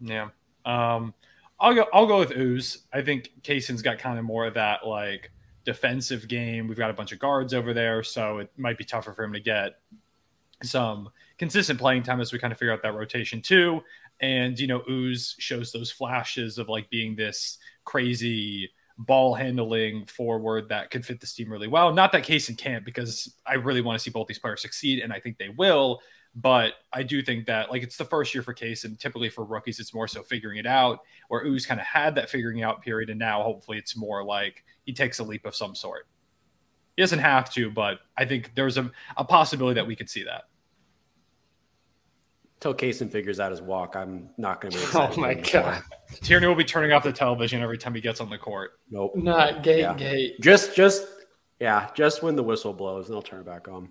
[0.00, 0.28] Yeah.
[0.64, 1.12] Um,
[1.60, 1.86] I'll go.
[1.92, 2.86] I'll go with Ooze.
[2.92, 5.30] I think Cason's got kind of more of that like
[5.64, 6.66] defensive game.
[6.66, 9.32] We've got a bunch of guards over there, so it might be tougher for him
[9.34, 9.78] to get
[10.62, 13.82] some consistent playing time as we kind of figure out that rotation too.
[14.20, 20.68] And you know, Ooze shows those flashes of like being this crazy ball handling forward
[20.68, 21.92] that could fit this team really well.
[21.92, 25.12] Not that Cason can't, because I really want to see both these players succeed, and
[25.12, 26.00] I think they will.
[26.34, 29.44] But I do think that like it's the first year for Case, and Typically for
[29.44, 31.00] rookies, it's more so figuring it out.
[31.28, 34.64] Where Ooze kind of had that figuring out period, and now hopefully it's more like
[34.84, 36.06] he takes a leap of some sort.
[36.96, 40.24] He doesn't have to, but I think there's a, a possibility that we could see
[40.24, 40.44] that
[42.60, 44.84] until Cason figures out his walk, I'm not going to be.
[44.94, 45.82] Oh my god!
[46.22, 48.72] Tierney will be turning off the television every time he gets on the court.
[48.90, 49.16] Nope.
[49.16, 49.94] Not gate yeah.
[49.94, 50.40] gate.
[50.40, 51.06] Just, just,
[51.58, 53.88] yeah, just when the whistle blows, and they'll turn it back on.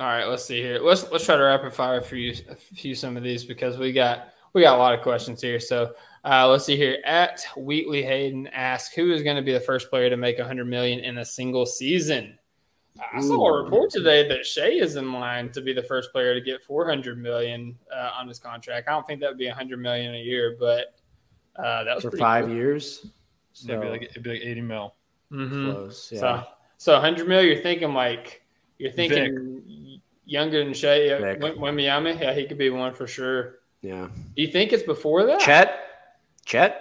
[0.00, 0.80] All right, let's see here.
[0.80, 3.92] Let's let's try to rapid fire for you a few some of these because we
[3.92, 5.60] got we got a lot of questions here.
[5.60, 6.98] So uh, let's see here.
[7.04, 10.64] At Wheatley Hayden asks, who is going to be the first player to make 100
[10.64, 12.38] million in a single season?
[13.12, 16.32] I saw a report today that Shai is in line to be the first player
[16.32, 18.88] to get 400 million uh, on his contract.
[18.88, 20.94] I don't think that would be 100 million a year, but
[21.56, 22.54] uh, that was for five cool.
[22.54, 23.06] years.
[23.52, 24.94] So it'd be, like, it'd be like 80 mil.
[25.32, 25.70] Mm-hmm.
[25.70, 26.20] Close, yeah.
[26.20, 26.44] So,
[26.78, 28.44] so 100 mil, you're thinking like
[28.78, 29.64] you're thinking Vic.
[30.26, 32.20] Younger than Shai, uh, Wembanyama.
[32.20, 33.56] Yeah, he could be one for sure.
[33.82, 34.08] Yeah.
[34.34, 35.40] Do you think it's before that?
[35.40, 35.78] Chet,
[36.46, 36.80] Chet.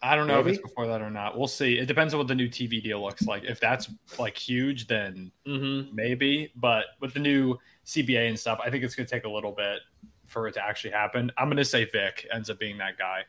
[0.00, 0.50] I don't know Maybe?
[0.50, 1.36] if it's before that or not.
[1.36, 1.78] We'll see.
[1.78, 3.44] It depends on what the new TV deal looks like.
[3.44, 5.94] If that's like huge, then mm-hmm.
[5.94, 6.52] maybe.
[6.54, 9.50] But with the new CBA and stuff, I think it's going to take a little
[9.50, 9.80] bit
[10.26, 11.32] for it to actually happen.
[11.36, 13.24] I'm going to say Vic ends up being that guy.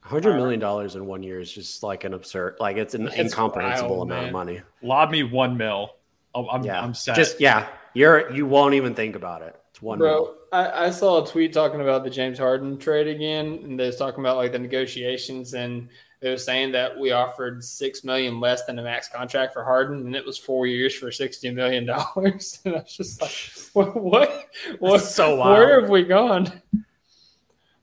[0.00, 3.16] Hundred million dollars in one year is just like an absurd, like it's an it's
[3.18, 4.28] incomprehensible wild, amount man.
[4.28, 4.62] of money.
[4.80, 5.96] Lob me one mil.
[6.32, 6.80] Oh, I'm, yeah.
[6.80, 7.16] I'm set.
[7.16, 7.66] Just yeah,
[7.96, 9.58] you're you won't even think about it.
[9.70, 10.34] It's one Bro.
[10.52, 13.96] I, I, saw a tweet talking about the James Harden trade again, and they was
[13.96, 15.88] talking about like the negotiations, and
[16.20, 20.06] they were saying that we offered six million less than a max contract for Harden,
[20.06, 22.60] and it was four years for sixty million dollars.
[22.64, 23.32] and I was just like,
[23.72, 24.02] what?
[24.02, 24.46] What?
[24.78, 25.58] what so wild.
[25.58, 26.52] Where have we gone?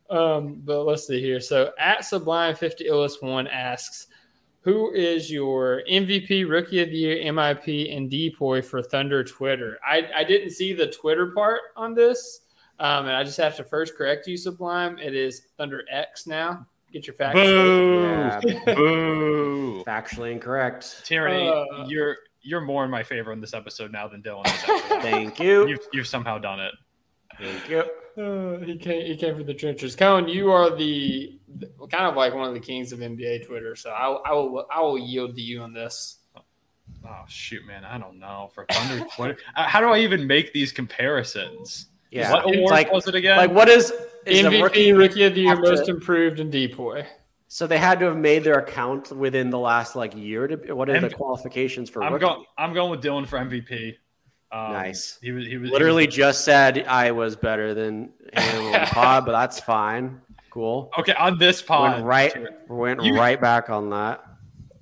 [0.09, 1.39] Um, but let's see here.
[1.39, 4.07] So at Sublime Fifty Illus One asks,
[4.64, 9.78] who is your MVP, Rookie of the Year, MIP, and DPOY for Thunder Twitter?
[9.88, 12.41] I, I didn't see the Twitter part on this.
[12.80, 14.97] Um, and I just have to first correct you, Sublime.
[14.99, 17.36] It is Thunder X now, Get your facts.
[17.36, 18.01] Boo!
[18.03, 18.39] Yeah,
[18.76, 19.84] Boo!
[19.86, 21.01] factually incorrect.
[21.05, 21.86] Tyranny, Uh.
[21.88, 24.51] you're you're more in my favor in this episode now than Dylan is.
[24.51, 25.01] after that.
[25.01, 25.68] Thank you.
[25.68, 26.74] you've, you've somehow done it.
[27.39, 27.84] Thank you.
[28.18, 29.05] Uh, he came.
[29.05, 29.95] He came from the trenches.
[29.95, 33.76] Cone, you are the, the- kind of like one of the kings of NBA Twitter.
[33.76, 34.66] So I, I will.
[34.74, 36.18] I will yield to you on this.
[37.05, 37.84] Oh shoot, man!
[37.84, 39.05] I don't know for Thunder.
[39.18, 41.88] what, uh, how do I even make these comparisons?
[42.11, 43.38] Yeah, what award like was it again?
[43.38, 43.91] like what is,
[44.26, 47.05] is a MVP, rookie- rookie, of the year, have to- most improved, and depoy.
[47.47, 50.47] So they had to have made their account within the last like year.
[50.47, 52.26] To what are the qualifications for I'm rookie?
[52.26, 52.45] going.
[52.57, 53.95] I'm going with Dylan for MVP.
[54.54, 55.18] Um, Nice.
[55.22, 55.47] He was.
[55.47, 59.32] He was Literally he was- just said I was better than him on pod, but
[59.32, 60.22] that's fine.
[60.51, 60.91] Cool.
[60.99, 61.93] okay on this pod.
[61.95, 64.24] Went right, went You- right back on that.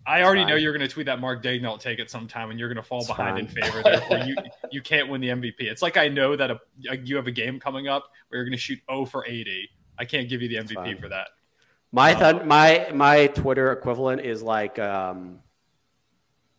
[0.05, 0.49] I already fine.
[0.49, 2.87] know you're going to tweet that Mark Daigneault take it sometime, and you're going to
[2.87, 3.81] fall It's behind in favor.
[3.83, 4.35] Therefore, you
[4.71, 5.53] you can't win the MVP.
[5.61, 6.59] It's like I know that a,
[6.89, 9.69] a- you have a game coming up where you're going to shoot 0 for 80.
[9.97, 11.27] I can't give you the MVP for that.
[11.93, 15.39] My thun- my my Twitter equivalent is like um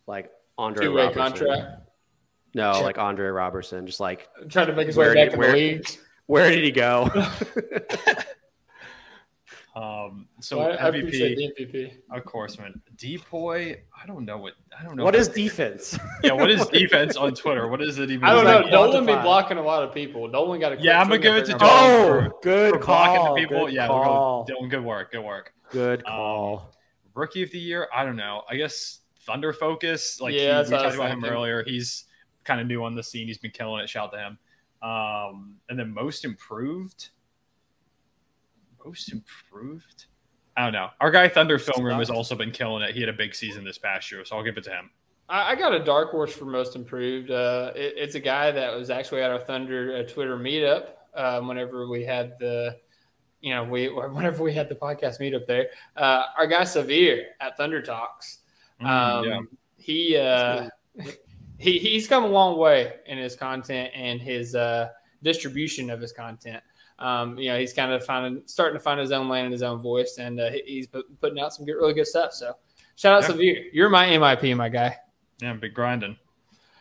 [0.07, 1.81] like Andre Two way contract.
[2.53, 3.85] No, like Andre Roberson.
[3.87, 5.87] Just like Trying to make his Where way did- back in where- the league.
[6.27, 7.09] where did he go?
[9.75, 11.91] Um, so So I, I MVP, the MVP.
[12.11, 12.79] of course, man.
[12.95, 13.77] Depoy.
[13.99, 14.53] I don't know what.
[14.79, 15.97] I don't know what is defense?
[16.23, 17.67] Yeah, what is defense on Twitter?
[17.67, 18.23] What is it even?
[18.23, 18.71] I don't like know.
[18.91, 20.27] Dolan be blocking a lot of people.
[20.27, 21.67] Dolan got a Yeah, I'm gonna give it to Dolan.
[22.07, 22.31] Dolan.
[22.35, 23.65] oh, good For blocking the people.
[23.65, 24.45] Good yeah, call.
[24.47, 24.65] we'll go.
[24.65, 25.11] Dylan, good work.
[25.11, 25.53] Good work.
[25.71, 26.75] Good Um, call.
[27.15, 27.87] Rookie of the year.
[27.95, 28.43] I don't know.
[28.47, 30.21] I guess Thunder Focus.
[30.21, 31.63] Like Yeah, he, we I talked about him earlier.
[31.63, 32.05] He's
[32.43, 33.27] kind of new on the scene.
[33.27, 33.89] He's been killing it.
[33.89, 34.37] Shout to him.
[34.81, 37.09] Um, and then most improved.
[38.85, 40.05] Most improved.
[40.55, 40.89] I don't know.
[40.99, 42.93] Our guy Thunder Film Room has also been killing it.
[42.93, 44.91] He had a big season this past year, so I'll give it to him.
[45.29, 47.31] I, I got a dark horse for most improved.
[47.31, 51.47] Uh, it, it's a guy that was actually at our Thunder uh, Twitter meetup um,
[51.47, 52.77] whenever we had the,
[53.41, 55.69] you know, we whenever we had the podcast meetup there.
[55.95, 58.39] Uh, our guy Severe at Thunder Talks.
[58.81, 59.39] Mm, Um, yeah.
[59.77, 60.69] He uh,
[61.63, 64.89] he he's come a long way in his content and his uh,
[65.23, 66.61] distribution of his content.
[66.99, 69.63] Um, you know, he's kind of finding starting to find his own lane and his
[69.63, 72.33] own voice, and uh, he's put, putting out some good, really good stuff.
[72.33, 72.55] So,
[72.95, 73.27] shout out Yeah.
[73.29, 73.63] Severe.
[73.71, 74.97] You're my MIP, my guy.
[75.41, 76.17] Yeah, big grinding.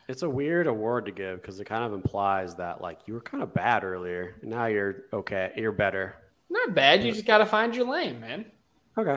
[0.09, 3.21] It's a weird award to give because it kind of implies that like you were
[3.21, 4.35] kind of bad earlier.
[4.43, 5.53] and Now you're okay.
[5.57, 6.17] You're better.
[6.51, 7.03] Not bad.
[7.03, 8.45] You just got to find your lane, man.
[8.99, 9.17] Okay.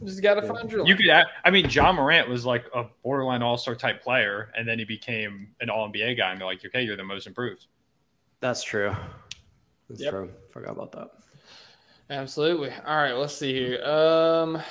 [0.00, 0.52] You just got to Yeah.
[0.52, 0.86] find your.
[0.86, 4.52] You could, act- I mean, Ja Morant was like a borderline All Star type player,
[4.56, 7.26] and then he became an All NBA guy, and they're like, okay, you're the most
[7.26, 7.66] improved.
[8.40, 8.94] That's true.
[9.88, 10.10] That's Yep.
[10.12, 10.30] true.
[10.50, 11.08] Forgot about that.
[12.10, 12.70] Absolutely.
[12.86, 13.82] All right, let's see here.
[13.84, 14.62] Um,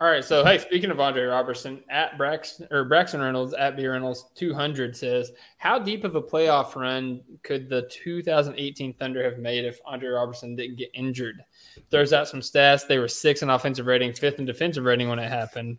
[0.00, 3.86] all right, so hey, speaking of Andre Roberson, at Braxton or Braxton Reynolds at B
[3.86, 9.38] Reynolds two hundred says, how deep of a playoff run could the 2018 Thunder have
[9.38, 11.44] made if Andre Roberson didn't get injured?
[11.90, 12.86] Throws out some stats.
[12.86, 15.78] They were sixth in offensive rating, fifth in defensive rating when it happened.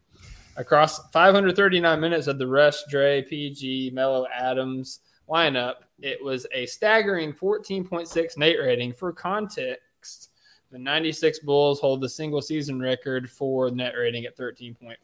[0.57, 7.33] Across 539 minutes of the rest, Dre, PG, Melo, Adams lineup, it was a staggering
[7.33, 8.93] 14.6 net rating.
[8.93, 10.29] For context,
[10.71, 14.95] the 96 Bulls hold the single season record for net rating at 13.4.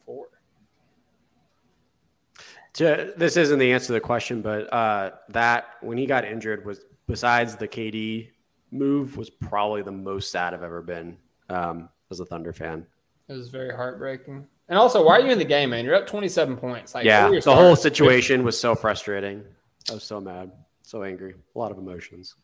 [2.74, 6.64] To, this isn't the answer to the question, but uh, that when he got injured
[6.64, 8.30] was besides the KD
[8.70, 11.18] move was probably the most sad I've ever been
[11.50, 12.86] um, as a Thunder fan.
[13.28, 14.46] It was very heartbreaking.
[14.68, 15.84] And also, why are you in the game, man?
[15.84, 16.94] You're up 27 points.
[16.94, 19.44] Like, yeah, the whole situation was so frustrating.
[19.90, 20.50] I was so mad,
[20.82, 22.36] so angry, a lot of emotions.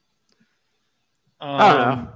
[1.40, 2.08] Um, I don't know.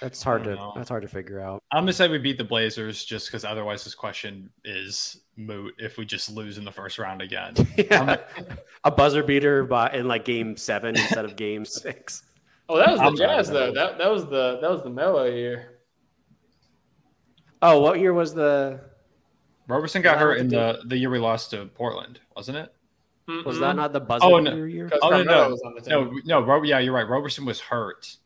[0.00, 0.72] That's hard to don't know.
[0.76, 1.62] that's hard to figure out.
[1.72, 5.98] I'm gonna say we beat the Blazers just because otherwise this question is moot if
[5.98, 7.54] we just lose in the first round again.
[7.76, 8.18] Yeah.
[8.84, 12.22] a buzzer beater by in like game seven instead of game six.
[12.68, 13.72] Oh, that was the I'm- Jazz though.
[13.72, 15.80] That that was the that was the Melo year.
[17.60, 18.80] Oh, what year was the?
[19.68, 22.72] Roberson got hurt in the the year we lost to Portland, wasn't it?
[23.46, 24.50] Was that not the oh, buzzer Oh, no.
[24.50, 24.90] beater year?
[25.00, 25.50] Oh, no, Carmelo no.
[25.50, 26.20] was on the team.
[26.26, 27.08] No, no, yeah, you're right.
[27.08, 28.16] Roberson was hurt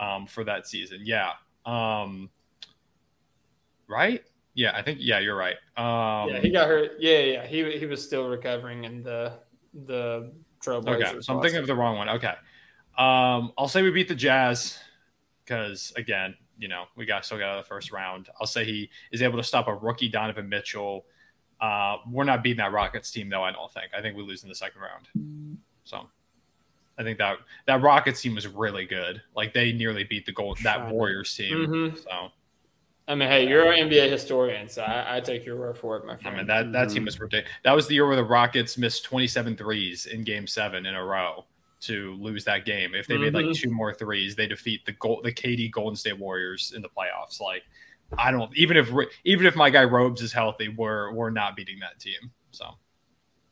[0.00, 1.00] um, for that season.
[1.04, 1.32] Yeah.
[1.66, 2.30] Um,
[3.88, 4.22] right?
[4.54, 4.98] Yeah, I think.
[5.00, 5.56] Yeah, you're right.
[5.76, 6.92] Um, yeah, he got hurt.
[6.98, 9.32] Yeah, yeah, he he was still recovering in the
[9.86, 10.32] the
[10.64, 11.04] Trailblazers.
[11.04, 12.08] Okay, so I'm thinking of the wrong one.
[12.08, 12.34] Okay,
[12.96, 14.78] um, I'll say we beat the Jazz
[15.44, 18.28] because again, you know, we got still got out of the first round.
[18.40, 21.04] I'll say he is able to stop a rookie Donovan Mitchell.
[21.60, 23.42] Uh, we're not beating that Rockets team though.
[23.42, 23.86] I don't think.
[23.96, 25.58] I think we lose in the second round.
[25.84, 26.08] So,
[26.98, 29.20] I think that that Rockets team was really good.
[29.34, 31.56] Like they nearly beat the gold that Warriors team.
[31.66, 32.02] Mhm.
[32.02, 32.30] So
[33.06, 36.06] I mean, hey, you're an NBA historian, so I, I take your word for it,
[36.06, 36.36] my friend.
[36.36, 37.52] I mean that that team was ridiculous.
[37.64, 41.04] That was the year where the Rockets missed 27 threes in Game Seven in a
[41.04, 41.44] row
[41.82, 42.94] to lose that game.
[42.94, 43.54] If they made like Mhm.
[43.60, 47.40] two more threes, they defeat the goal the KD Golden State Warriors in the playoffs.
[47.40, 47.64] Like
[48.16, 48.90] I don't even if
[49.24, 52.30] even if my guy Robes is healthy, we're we're not beating that team.
[52.52, 52.78] So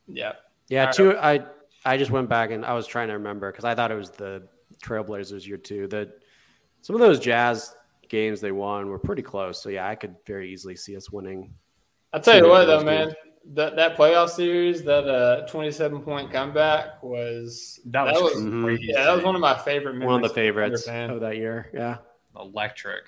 [0.08, 0.32] Yeah.
[0.68, 1.18] Yeah, two.
[1.18, 1.44] I
[1.84, 4.10] I just went back and I was trying to remember because I thought it was
[4.10, 4.46] the
[4.82, 5.88] Trailblazers year two.
[5.88, 6.10] That
[6.80, 7.74] some of those Jazz
[8.08, 9.60] games they won were pretty close.
[9.62, 11.52] So yeah, I could very easily see us winning.
[12.12, 13.14] I'll tell you what, though, those man,
[13.54, 18.62] that that playoff series, that uh, twenty-seven point comeback was that was, Mhm.
[18.64, 18.86] crazy.
[18.88, 19.98] yeah, that was one of my favorite.
[20.04, 21.70] One of the memories as a favorites of that year.
[21.74, 21.96] Yeah,
[22.38, 23.04] electric.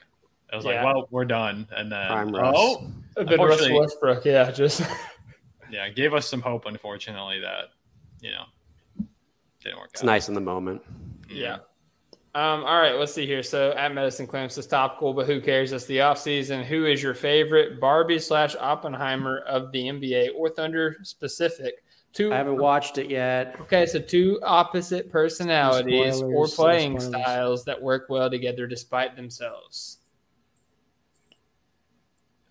[0.53, 0.83] I was Yeah.
[0.85, 1.69] like, well, we're done.
[1.73, 4.83] And then Prime oh A bit of Russell Westbrook, yeah, just
[5.71, 6.67] yeah, gave us some hope.
[6.67, 7.67] Unfortunately, that
[8.21, 8.45] you know
[9.65, 10.07] didn't work it's out.
[10.07, 10.83] nice in the moment.
[11.29, 11.59] yeah.
[12.37, 13.45] Um, all right, let's see here.
[13.45, 15.71] So at Medicine Claims is topical, but who cares?
[15.71, 16.65] It's the off season.
[16.65, 21.85] Who is your favorite Barbie slash Oppenheimer of the NBA or Thunder specific?
[22.13, 23.57] Two I haven't watched it yet.
[23.61, 29.15] Okay, so two opposite personalities or spoilers, no playing styles that work well together despite
[29.15, 29.99] themselves.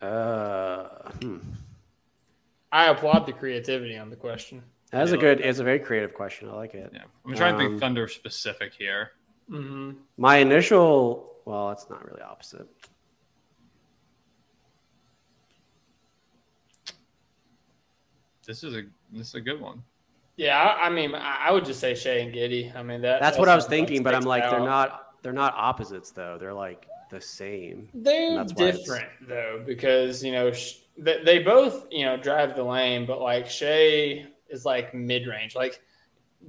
[0.01, 1.37] Uh, hmm.
[2.71, 4.63] I applaud the creativity on the question.
[4.93, 5.41] That's a good.
[5.41, 6.47] It's a very creative question.
[6.49, 6.91] I like it.
[6.93, 9.11] Yeah, I'm trying to Um, think Thunder specific here.
[9.49, 11.31] hmm My initial.
[11.45, 12.67] Well, it's not really opposite.
[18.45, 19.81] This is a this is a good one.
[20.35, 22.75] Yeah, I, I mean, I, I would just say Shai and Giddey.
[22.75, 24.65] I mean, that That's what I was thinking, but I'm like, they're out.
[24.65, 24.99] not.
[25.21, 26.37] They're not opposites though.
[26.39, 27.87] They're like the same.
[27.93, 32.17] They're That's why it's- different though because you know sh- they, they both you know
[32.17, 35.55] drive the lane, but like Shai is like mid range.
[35.55, 35.81] Like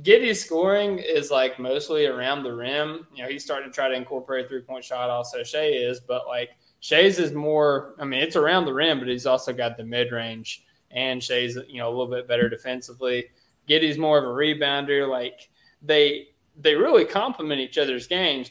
[0.03, 3.07] Giddey's scoring is like mostly around the rim.
[3.15, 5.11] You know, he's starting to try to incorporate three point shot.
[5.11, 6.51] Also, Shai is, but like
[6.81, 7.95] Shai's is more.
[7.99, 11.57] I mean, it's around the rim, but he's also got the mid range, and Shai's
[11.69, 13.27] you know a little bit better defensively.
[13.69, 15.09] Giddey's more of a rebounder.
[15.09, 15.49] Like
[15.83, 18.51] they they really complement each other's games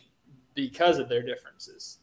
[0.56, 1.99] because of their differences.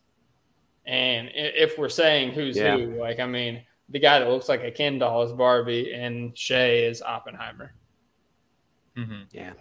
[0.86, 2.76] And if we're saying who's Yeah.
[2.76, 6.36] who, like I mean, the guy that looks like a Ken doll is Barbie, and
[6.36, 7.74] Shai is Oppenheimer.
[8.97, 9.12] Mm-hmm.
[9.12, 9.53] Guys, Yeah,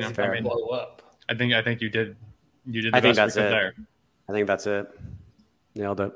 [0.00, 1.02] he's gonna blow up.
[1.28, 2.16] I think I think you did
[2.66, 3.50] you did the I think best that's it.
[3.50, 3.74] there.
[4.28, 4.86] I think that's it.
[5.74, 6.12] Nailed it.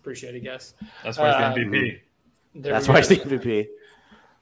[0.00, 0.74] Appreciate it, guys.
[1.02, 1.98] That's why it's the MVP.
[2.56, 3.08] There That's why go.
[3.08, 3.66] he's the MVP.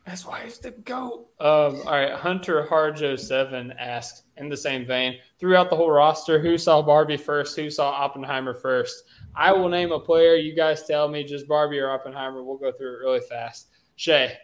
[0.04, 1.28] That's why he's the GOAT.
[1.38, 2.12] Um, all right.
[2.12, 7.56] Hunter Harjo7 asks, in the same vein, throughout the whole roster, who saw Barbie first?
[7.56, 9.04] Who saw Oppenheimer first?
[9.34, 10.34] I will name a player.
[10.34, 12.42] You guys tell me just Barbie or Oppenheimer.
[12.42, 13.68] We'll go through it really fast.
[13.96, 14.36] Shai.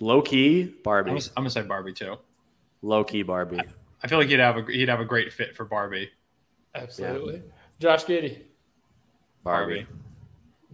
[0.00, 1.10] Low key Barbie.
[1.10, 2.16] I'm gonna say Barbie too.
[2.82, 3.60] Low key Barbie.
[4.02, 6.10] I feel like he'd have a he'd have a great fit for Barbie.
[6.74, 7.42] Absolutely.
[7.78, 8.42] Josh Giddey.
[9.44, 9.86] Barbie.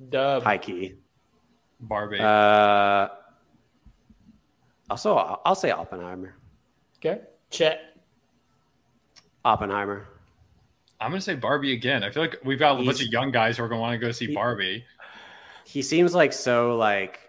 [0.09, 0.43] Dub.
[0.43, 0.95] High key.
[1.81, 2.21] Barbie.
[2.21, 3.09] Uh,
[4.89, 6.35] also, I'll I'll say Oppenheimer.
[6.97, 7.21] Okay.
[7.51, 7.97] Chet.
[9.45, 10.07] Oppenheimer.
[11.01, 12.03] I'm gonna say Barbie again.
[12.03, 14.05] I feel like we've got a bunch of young guys who are gonna want to
[14.05, 14.85] go see He- Barbie.
[15.65, 17.21] He seems like so like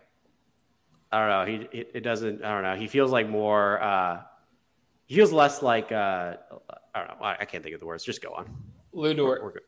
[1.11, 1.67] I don't know.
[1.71, 2.43] He it, it doesn't.
[2.43, 2.75] I don't know.
[2.75, 3.81] He feels like more.
[3.81, 4.21] uh
[5.05, 5.91] He feels less like.
[5.91, 6.35] uh
[6.95, 7.25] I don't know.
[7.25, 8.03] I, I can't think of the words.
[8.03, 8.49] Just go on.
[8.93, 9.61] Lu We're, we're good.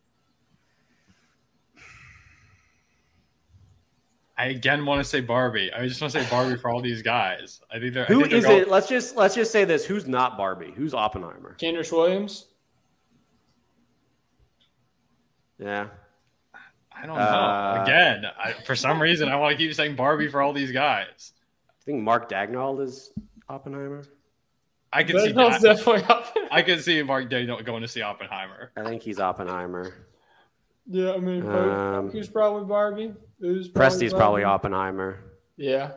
[4.38, 5.72] I again want to say Barbie.
[5.72, 7.62] I just want to say Barbie for all these guys.
[7.72, 8.06] I think they're.
[8.06, 8.70] I Who think they're is going- it?
[8.70, 9.86] Let's just let's just say this.
[9.86, 10.74] Who's not Barbie?
[10.76, 11.56] Who's Oppenheimer?
[11.60, 12.47] Kenrich Williams.
[15.62, 15.88] Yeah.
[16.93, 17.22] I don't know.
[17.24, 20.72] Uh, again, I, for some reason, I want to keep saying Barbie for all these
[20.72, 21.34] guys.
[21.70, 23.12] I think Mark Daigneault is
[23.47, 24.03] Oppenheimer.
[24.93, 25.32] I can see.
[25.32, 25.78] That's that.
[25.78, 26.36] definitely up.
[26.51, 28.72] I can see Mark Daigneault going to see Oppenheimer.
[28.76, 29.93] I think he's Oppenheimer.
[30.88, 33.14] Yeah, I mean, Um, who's probably Barbie?
[33.39, 35.20] Who's probably Presti's probably Oppenheimer.
[35.57, 35.91] Yeah.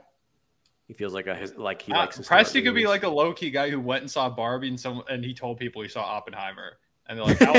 [0.87, 2.17] He feels like a his, like he Uh, likes.
[2.19, 4.69] his smart Presti could be like a low key guy who went and saw Barbie
[4.69, 6.75] and some and he told people he saw Oppenheimer.
[7.07, 7.53] And they're like, how,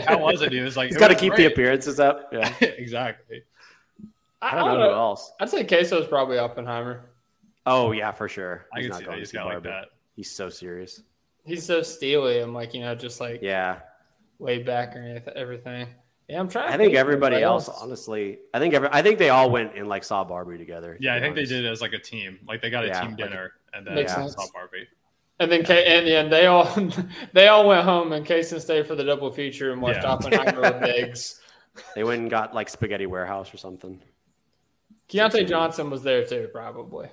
[0.06, 0.52] how was it?
[0.52, 2.28] He was like, He's "It got to was keep the appearances up.
[2.32, 2.52] Yeah.
[2.60, 3.42] exactly.
[4.42, 5.32] I don't know who else.
[5.40, 7.04] I'd say Queso's probably Oppenheimer.
[7.64, 8.66] Oh yeah, for sure.
[8.74, 9.06] I He's can not see that.
[9.06, 9.84] going to He's see got like that.
[10.16, 11.00] He's so serious.
[11.44, 13.78] He's so steely and like you know just like Yeah.
[14.40, 15.86] laid back or anyth- everything.
[16.28, 16.68] Yeah, I'm trying.
[16.68, 19.50] to I think of everybody anybody else, honestly, I think every, I think they all
[19.50, 20.96] went and like saw Barbie together.
[20.96, 22.38] to Yeah, I be think they did it as like a team.
[22.46, 24.88] Like they got a Yeah, team like- dinner and then Makes yeah, saw Barbie.
[25.40, 26.64] And then K and, and they all
[27.32, 30.12] they all went home and Casey stayed for the double feature and watched Yeah.
[30.12, 31.40] Oppenheimer with eggs.
[31.94, 34.00] They went and got like Spaghetti Warehouse or something.
[35.08, 37.08] Keyontae Johnson was there too, probably.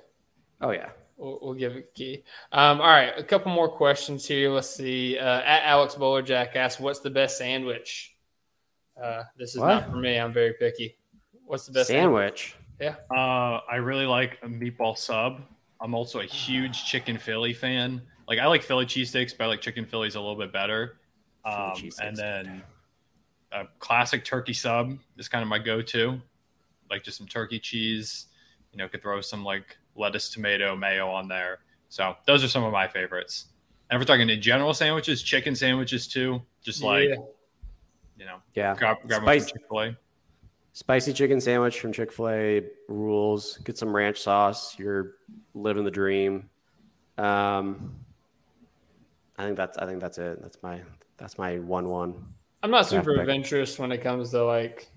[0.60, 0.90] Oh yeah.
[1.16, 2.24] We'll, we'll give it a key.
[2.52, 4.48] Um, all right, a couple more questions here.
[4.50, 5.18] Let's see.
[5.18, 8.16] Uh, at Alex Bowlerjack asks, "What's the best sandwich?"
[9.02, 10.16] Uh, this is not for me.
[10.16, 10.96] I'm very picky.
[11.44, 12.54] What's the best Sandwich.
[12.80, 15.42] Uh, I really like a meatball sub.
[15.80, 18.02] I'm also a huge chicken Philly fan.
[18.28, 20.98] Like I like Philly cheesesteaks, but I like chicken Phillies a little bit better.
[21.44, 22.62] Um, and then
[23.52, 26.20] a classic turkey sub is kind of my go-to.
[26.90, 28.26] Like just some turkey cheese.
[28.72, 31.60] You know, could throw some like lettuce, tomato, mayo on there.
[31.88, 33.46] So those are some of my favorites.
[33.90, 36.42] And if we're talking in general sandwiches, chicken sandwiches too.
[36.62, 37.16] Just like Yeah.
[38.16, 38.76] you know, Yeah.
[38.76, 39.96] grab grab one Spice- Chick Fil A.
[40.72, 43.58] Spicy chicken sandwich from Chick fil A rules.
[43.64, 44.78] Get some ranch sauce.
[44.78, 45.16] You're
[45.54, 46.48] living the dream.
[47.18, 47.94] Um,
[49.36, 50.40] I think that's I think that's it.
[50.40, 50.80] That's my
[51.16, 52.14] that's my one one.
[52.62, 53.20] I'm not super pick.
[53.20, 54.88] adventurous when it comes to like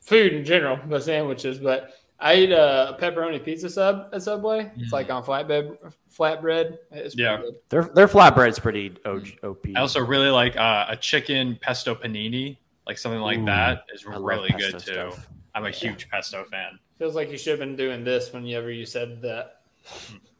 [0.00, 1.58] food in general, but sandwiches.
[1.58, 4.70] But I eat a pepperoni pizza sub at Subway.
[4.76, 5.76] It's like on flatbread.
[6.18, 6.78] Flatbread.
[6.90, 7.36] It's Yeah.
[7.42, 7.54] good.
[7.68, 9.66] Their their flatbread's pretty OG, OP.
[9.76, 12.56] I also really like uh, a chicken pesto panini,
[12.86, 14.92] like something like Ooh, that is I really good too.
[14.92, 15.28] stuff.
[15.54, 16.78] I'm a huge pesto fan.
[16.98, 19.62] Feels like you should have been doing this whenever you said that.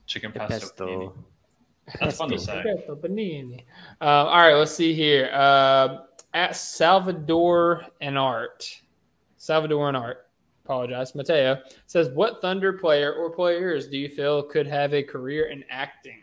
[0.06, 1.14] Chicken Yeah, pesto, pesto.
[2.00, 2.62] That's fun to say.
[2.62, 3.64] Pesto panini.
[4.00, 5.30] Uh, all right, let's see here.
[5.32, 5.98] Uh,
[6.34, 8.80] at Salvador and Art,
[9.38, 10.26] Salvador and Art.
[10.64, 15.46] Apologize, Mateo says, "What Thunder player or players do you feel could have a career
[15.46, 16.22] in acting?"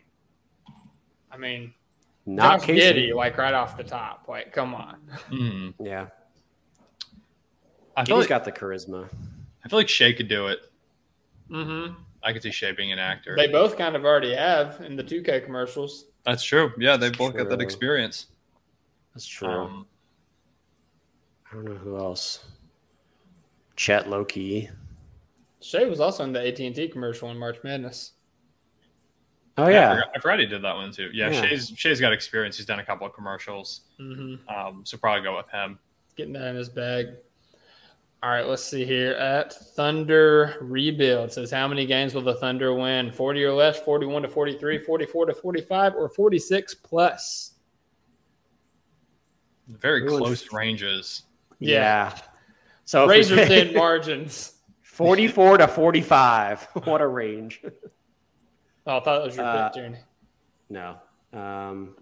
[1.30, 1.72] I mean,
[2.26, 3.10] Not Josh Casey.
[3.10, 4.26] Giddey, like right off the top.
[4.28, 4.96] Like, come on.
[5.30, 5.74] Mm.
[5.80, 6.06] Yeah,
[7.96, 9.08] I feel he's like got the charisma.
[9.64, 10.60] I feel like Shai could do it.
[11.50, 11.94] Mm-hmm.
[12.22, 13.34] I could see Shai being an actor.
[13.36, 16.06] They both kind of already have in the 2K commercials.
[16.24, 16.72] That's true.
[16.78, 18.26] Yeah, they both got that experience.
[19.14, 19.48] That's true.
[19.48, 19.86] Um,
[21.50, 22.44] I don't know who else.
[23.76, 24.70] Chet Loki.
[25.60, 28.12] Shai was also in the AT&T commercial in March Madness.
[29.56, 31.10] Oh I yeah, forgot, I forgot he did that one too.
[31.12, 31.42] Yeah, Yeah.
[31.42, 32.56] Shai's Shai's got experience.
[32.56, 33.82] He's done a couple of commercials.
[34.00, 34.48] Mm-hmm.
[34.52, 35.78] Um, so probably go with him.
[36.16, 37.08] Getting that in his bag.
[38.22, 39.12] All right, let's see here.
[39.12, 43.12] At Thunder Rebuild says, how many games will the Thunder win?
[43.12, 47.50] 40 or less, 41 to 43, 44 to 45, or 46 plus?
[49.68, 51.22] Very Everyone's- close ranges.
[51.58, 52.16] yeah.
[52.86, 54.52] So razor thin margins.
[54.82, 56.68] forty-four to forty-five.
[56.84, 57.62] What a range.
[58.86, 59.98] Oh, I thought it was your Uh, pick, Journey.
[60.68, 60.96] No.
[61.32, 61.96] Um,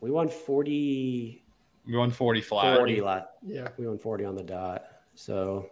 [0.00, 1.42] we won 40,
[1.86, 2.76] We won 40 flat.
[2.76, 3.32] 40 lot.
[3.42, 3.68] Yeah.
[3.78, 4.84] We won 40 on the dot.
[5.14, 5.70] So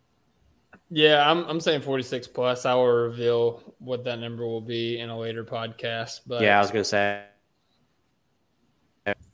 [0.91, 2.65] Yeah, I'm, I'm saying 46 plus.
[2.67, 6.61] I will reveal what that number will be in a later podcast, but yeah, I
[6.61, 7.25] was going to say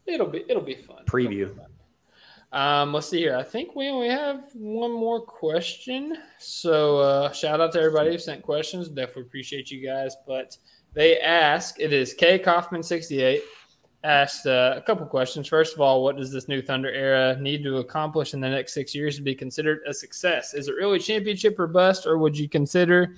[0.06, 1.04] it'll be it'll be fun.
[1.06, 1.56] preview.
[2.52, 3.36] Um, let's see here.
[3.36, 6.18] I think we only have one more question.
[6.38, 8.88] So uh, shout out to everybody who sent questions.
[8.88, 10.16] Definitely appreciate you guys.
[10.26, 10.58] But
[10.92, 13.42] they ask, it is K Kaufman sixty eight
[14.04, 15.48] asked uh, a couple questions.
[15.48, 18.74] First of all, what does this new Thunder era need to accomplish in the next
[18.74, 20.54] six years to be considered a success?
[20.54, 23.14] Is it really championship or bust, or would you consider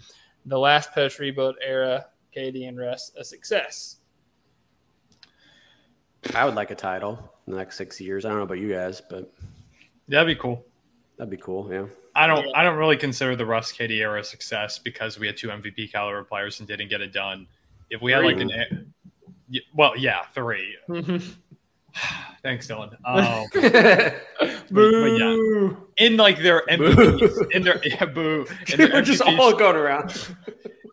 [0.46, 2.06] the last post rebuild era,
[2.36, 3.96] KD and Russ, a success?
[6.34, 8.24] I would like a title in the next six years.
[8.24, 9.32] I don't know about you guys, but
[10.08, 10.64] Yeah, that'd be cool.
[11.16, 11.68] that'd be cool.
[11.72, 11.86] Yeah.
[12.16, 15.36] I don't I don't really consider the Russ KD era a success because we had
[15.36, 17.46] two MVP caliber players and didn't get it done.
[17.90, 18.50] If we had like an
[19.52, 20.76] y- well, yeah, three.
[22.42, 22.96] Thanks, Dylan.
[23.04, 23.46] Um,
[24.70, 25.86] Boo!
[25.96, 30.28] in like their MVP, in their yeah, boo, in their We're just all going around.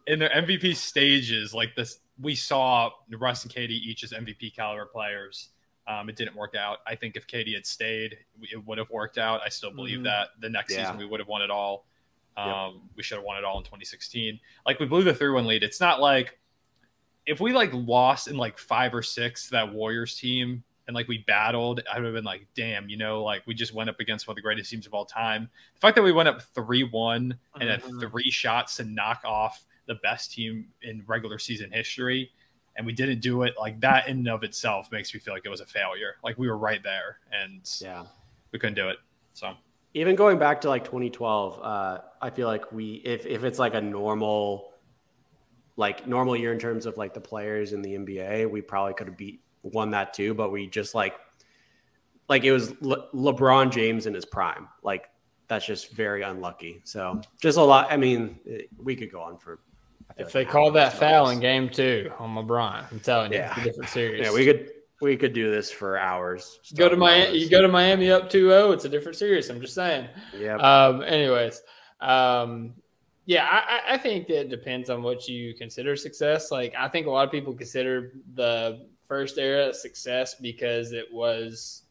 [0.07, 4.85] in their MVP stages, like this, we saw Russ and KD each as MVP caliber
[4.85, 5.49] players.
[5.87, 6.79] Um, it didn't work out.
[6.85, 9.41] I think if KD had stayed, it would have worked out.
[9.43, 10.03] I still believe Mhm.
[10.03, 10.83] that the next Yeah.
[10.85, 11.87] season we would have won it all.
[12.37, 12.73] Um, Yep.
[12.95, 14.39] We should have won it all in 2016.
[14.65, 15.63] Like we blew the three-one lead.
[15.63, 16.39] It's not like
[17.25, 21.07] if we like lost in like five or six to that Warriors team and like
[21.07, 23.99] we battled, I would have been like, damn, you know, like we just went up
[23.99, 25.49] against one of the greatest teams of all time.
[25.75, 27.99] The fact that we went up three-one and had Mhm.
[28.09, 32.29] three shots to knock off the best team in regular season history
[32.77, 35.45] and we didn't do it like that in and of itself makes me feel like
[35.45, 38.05] it was a failure like we were right there and Yeah.
[38.53, 38.97] we couldn't do it
[39.33, 39.53] so
[39.93, 43.73] Even going back to like 2012, uh, I feel like we, if, if it's like
[43.73, 44.71] a normal,
[45.75, 49.07] like normal year in terms of like the players in the NBA, we probably could
[49.07, 50.33] have beat won that too.
[50.33, 51.15] But we just like,
[52.29, 54.67] like it was Le- LeBron James in his prime.
[54.83, 55.09] Like
[55.49, 56.79] that's just very unlucky.
[56.85, 57.91] So just a lot.
[57.91, 58.39] I mean,
[58.77, 59.59] we could go on for.
[60.17, 63.51] If like they call that foul in game two on LeBron, I'm telling you, Yeah.
[63.51, 64.21] it's a different series.
[64.25, 64.69] Yeah, we could
[65.01, 66.59] we could do this for hours.
[66.75, 67.37] Go to Miami.
[67.39, 69.49] You go to Miami up 2-0, It's a different series.
[69.49, 70.07] I'm just saying.
[70.37, 70.59] Yep.
[70.59, 71.63] Um, anyways,
[72.01, 72.75] um,
[73.25, 76.51] yeah, I, I- think that it depends on what you consider success.
[76.51, 81.83] Like, I think a lot of people consider the first era success because it was,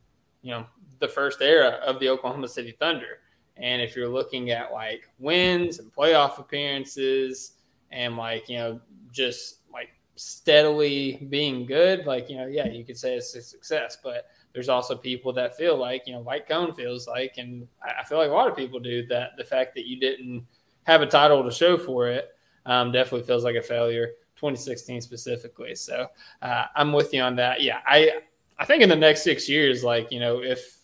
[0.43, 0.65] you know,
[1.01, 3.19] the first era of the Oklahoma City Thunder.
[3.57, 7.55] And if you're looking at like wins and playoff appearances
[7.91, 8.81] and like, you know,
[9.13, 13.99] just like steadily being good, like, you know, yeah, you could say it's a success.
[14.03, 18.05] But there's also people that feel like, you know, like Cone feels like, and I
[18.05, 20.47] feel like a lot of people do that the fact that you didn't
[20.85, 22.35] have a title to show for it
[22.67, 24.11] um, definitely feels like a failure.
[24.41, 25.75] 2016 specifically.
[25.75, 26.07] So
[26.41, 27.63] uh, I'm with you on that.
[27.63, 28.23] Yeah, I
[28.59, 30.79] I think in the next six years, like you know, if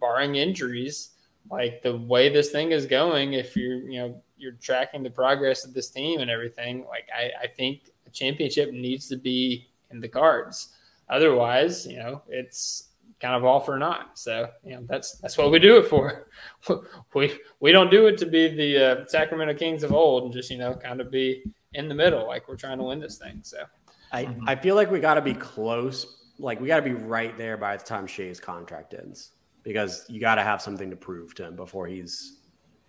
[0.00, 1.10] barring injuries,
[1.50, 5.64] like the way this thing is going, if you're you know you're tracking the progress
[5.64, 10.00] of this team and everything, like I, I think a championship needs to be in
[10.00, 10.74] the cards.
[11.08, 12.88] Otherwise, you know, it's
[13.20, 14.18] kind of all for naught.
[14.18, 16.28] So, you know, that's that's what we do it for.
[17.14, 20.50] we we don't do it to be the uh, Sacramento Kings of old and just
[20.50, 21.42] you know kind of be
[21.74, 23.40] in the middle, like we're trying to win this thing.
[23.42, 23.64] So,
[24.12, 26.22] I I feel like we got to be close.
[26.38, 29.32] Like we got to be right there by the time Shai's contract ends,
[29.62, 32.40] because you got to have something to prove to him before he's,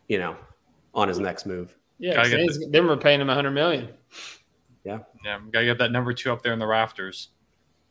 [0.07, 0.35] you know,
[0.95, 1.77] on his next move.
[1.99, 3.89] yeah, Gotta get then we're paying him a hundred million.
[4.83, 7.29] Yeah, Yeah, we gotta get that number two up there in the rafters.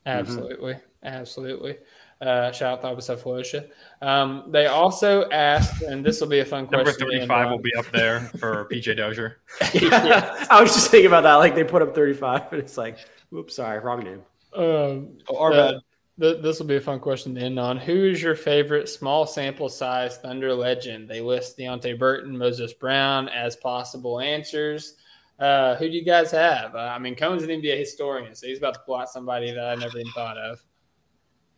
[0.07, 1.77] Absolutely, absolutely.
[2.21, 3.69] Uh, shout out to Abu Cephalosha.
[4.01, 6.87] Um, they also asked, and this will be a fun question.
[6.87, 9.39] Number thirty-five will be up there for PJ Dozier.
[9.75, 10.47] yeah.
[10.51, 11.35] I was just thinking about that.
[11.35, 12.99] Like they put up 35, and it's like,
[13.35, 14.23] oops, sorry, wrong name.
[14.55, 15.81] Um, Oh, our uh, bad.
[16.21, 17.77] Th- this will be a fun question to end on.
[17.77, 21.09] Who is your favorite small sample size Thunder legend?
[21.09, 24.97] They list Deonte Burton, Moses Brown as possible answers.
[25.39, 26.75] Uh, who do you guys have?
[26.77, 29.67] Uh, I mean, Cone's an NBA historian, so he's about to pull out somebody that
[29.67, 30.65] I never even thought of.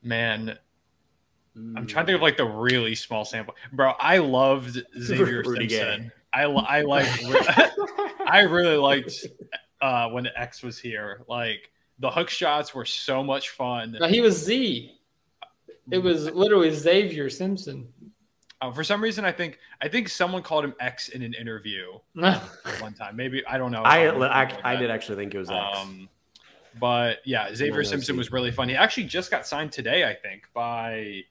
[0.02, 0.58] Man,
[1.54, 3.92] I'm trying to think of like the really small sample, bro.
[3.98, 6.10] I loved Xavier Rudy Gay.
[6.32, 7.08] I I like
[8.26, 9.26] I really liked
[9.80, 11.24] uh, when X was here.
[11.28, 13.97] Like the hook shots were so much fun.
[14.01, 14.93] No, he was Z.
[15.90, 17.89] It was literally Xavier Simpson.
[18.60, 21.93] Uh, for some reason, I think I think someone called him X in an interview
[22.14, 23.14] one time.
[23.16, 23.82] Maybe I don't know.
[23.82, 25.77] I, I, like I did actually think it was X.
[25.77, 26.09] Um,
[26.81, 28.68] but yeah, Xavier no, Simpson was really fun.
[28.68, 31.23] He actually just got signed today, I think, by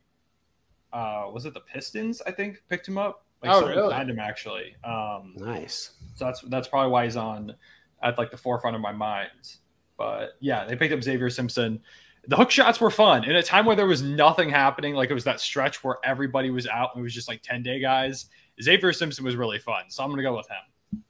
[0.94, 2.22] uh, was it the Pistons?
[2.26, 3.26] I think picked him up.
[3.44, 3.90] Like Oh, someone really?
[3.92, 4.76] signed him actually.
[4.84, 5.92] Um, nice.
[6.16, 7.54] so that's that's probably why he's on
[8.02, 9.58] at like the forefront of my mind.
[9.98, 11.82] But yeah, they picked up Xavier Simpson.
[12.28, 14.96] The hook shots were fun in a time where there was nothing happening.
[14.96, 17.62] Like it was that stretch where everybody was out and it was just like 10
[17.64, 18.26] day guys.
[18.62, 19.84] Xavier Simpson was really fun.
[19.90, 21.04] So I'm going to go with him.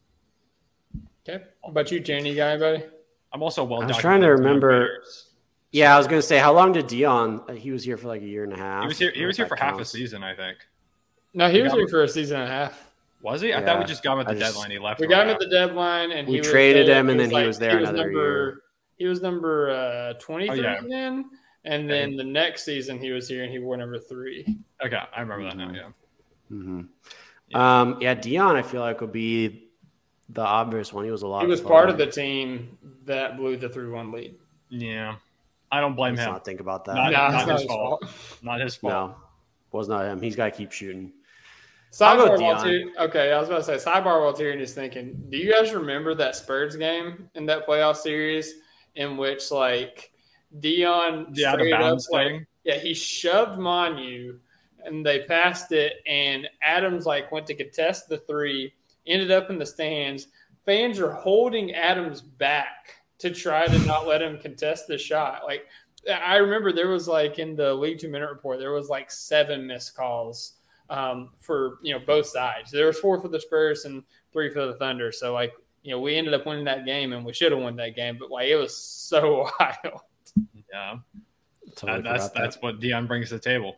[1.27, 1.43] Okay.
[1.61, 2.35] What about you, Janie?
[2.35, 2.83] guy, buddy?
[3.33, 5.03] I'm also well I was trying to remember-
[5.71, 7.41] Yeah, I was gonna say, how long did Dion?
[7.49, 8.83] uh, He was here for like a year and a half.
[8.83, 10.57] He was here, he was here for that half a season, I think.
[11.33, 11.87] No, he was here him.
[11.89, 12.91] for a season and a half.
[13.21, 13.53] Was he?
[13.53, 14.71] I thought we just got him at the just- deadline.
[14.71, 14.99] He left.
[15.01, 17.29] We right got him at the deadline, and We he traded there- him, and then
[17.29, 18.61] he like- was there another number, year.
[18.97, 20.81] He was number uh, twenty three Oh, yeah.
[20.87, 21.25] then,
[21.65, 24.57] and then the next season he was here and he wore number three.
[24.85, 25.73] Okay, I remember that Mm-hmm.
[25.73, 25.79] now.
[25.79, 25.87] Yeah.
[26.49, 26.81] hmm
[27.55, 29.69] Um, yeah, Dion, I feel like would be
[30.29, 31.05] the obvious one.
[31.05, 31.41] He was a lot.
[31.41, 34.35] He was of part of the team that blew the three one lead.
[34.69, 35.15] Yeah.
[35.71, 36.33] I don't blame Let's him.
[36.33, 36.95] not think about that.
[36.95, 38.05] Not- Nah, not it's his his fault.
[38.41, 38.93] Not his fault.
[39.11, 39.15] no,
[39.71, 40.21] was not him.
[40.21, 41.11] He's got to keep shooting.
[42.01, 42.91] I'll go Sidebar while Dion.
[42.95, 45.25] Tyr- okay, I was about to say sidebar while Tyrion is thinking.
[45.29, 48.55] Do you guys remember that Spurs game in that playoff series
[48.95, 50.11] in which like
[50.59, 52.47] Dion of straight up, like.
[52.63, 54.39] Yeah, he shoved Manu
[54.83, 58.73] and they passed it, and Adams like went to contest the three,
[59.07, 60.27] ended up in the stands.
[60.65, 65.43] Fans are holding Adams back to try to not let him contest the shot.
[65.45, 65.67] Like
[66.09, 69.67] I remember there was like in the League Two Minute Report, there was like seven
[69.67, 70.53] missed calls
[70.89, 72.71] um, for you know both sides.
[72.71, 74.03] There was four for the Spurs and
[74.33, 75.11] three for the Thunder.
[75.11, 75.53] So like
[75.85, 78.17] you know we ended up winning that game, and we should have won that game,
[78.19, 80.01] but like it was so wild.
[80.71, 80.95] Yeah.
[81.75, 82.41] Totally That- that's that.
[82.41, 83.77] that's what Dion brings to the table.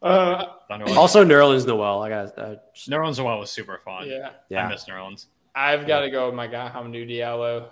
[0.00, 2.02] Uh, Thunder like- Also, Nerlens Noel.
[2.02, 2.38] I got.
[2.38, 4.06] Uh, just- Nerlens Noel was super fun.
[4.08, 4.60] yeah, yeah.
[4.60, 4.68] I yeah.
[4.68, 5.26] miss Nerlens.
[5.54, 7.70] I've got to go with my guy Hamidou Diallo.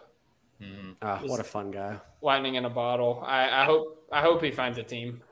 [0.61, 0.97] Mhm.
[1.03, 1.99] Ah, what a fun guy.
[2.23, 3.23] lightning in a bottle.
[3.27, 5.23] I, I hope I hope he finds a team.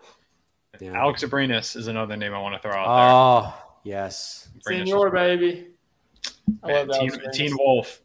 [0.80, 0.92] Yeah.
[1.00, 3.54] Alex Abrines is another name I want to throw out Oh
[3.84, 4.48] yes.
[4.66, 4.76] there.
[4.76, 5.66] Abrinas Senior was- baby.
[6.62, 7.32] I love Man, that.
[7.32, 8.00] Teen, Teen Wolf.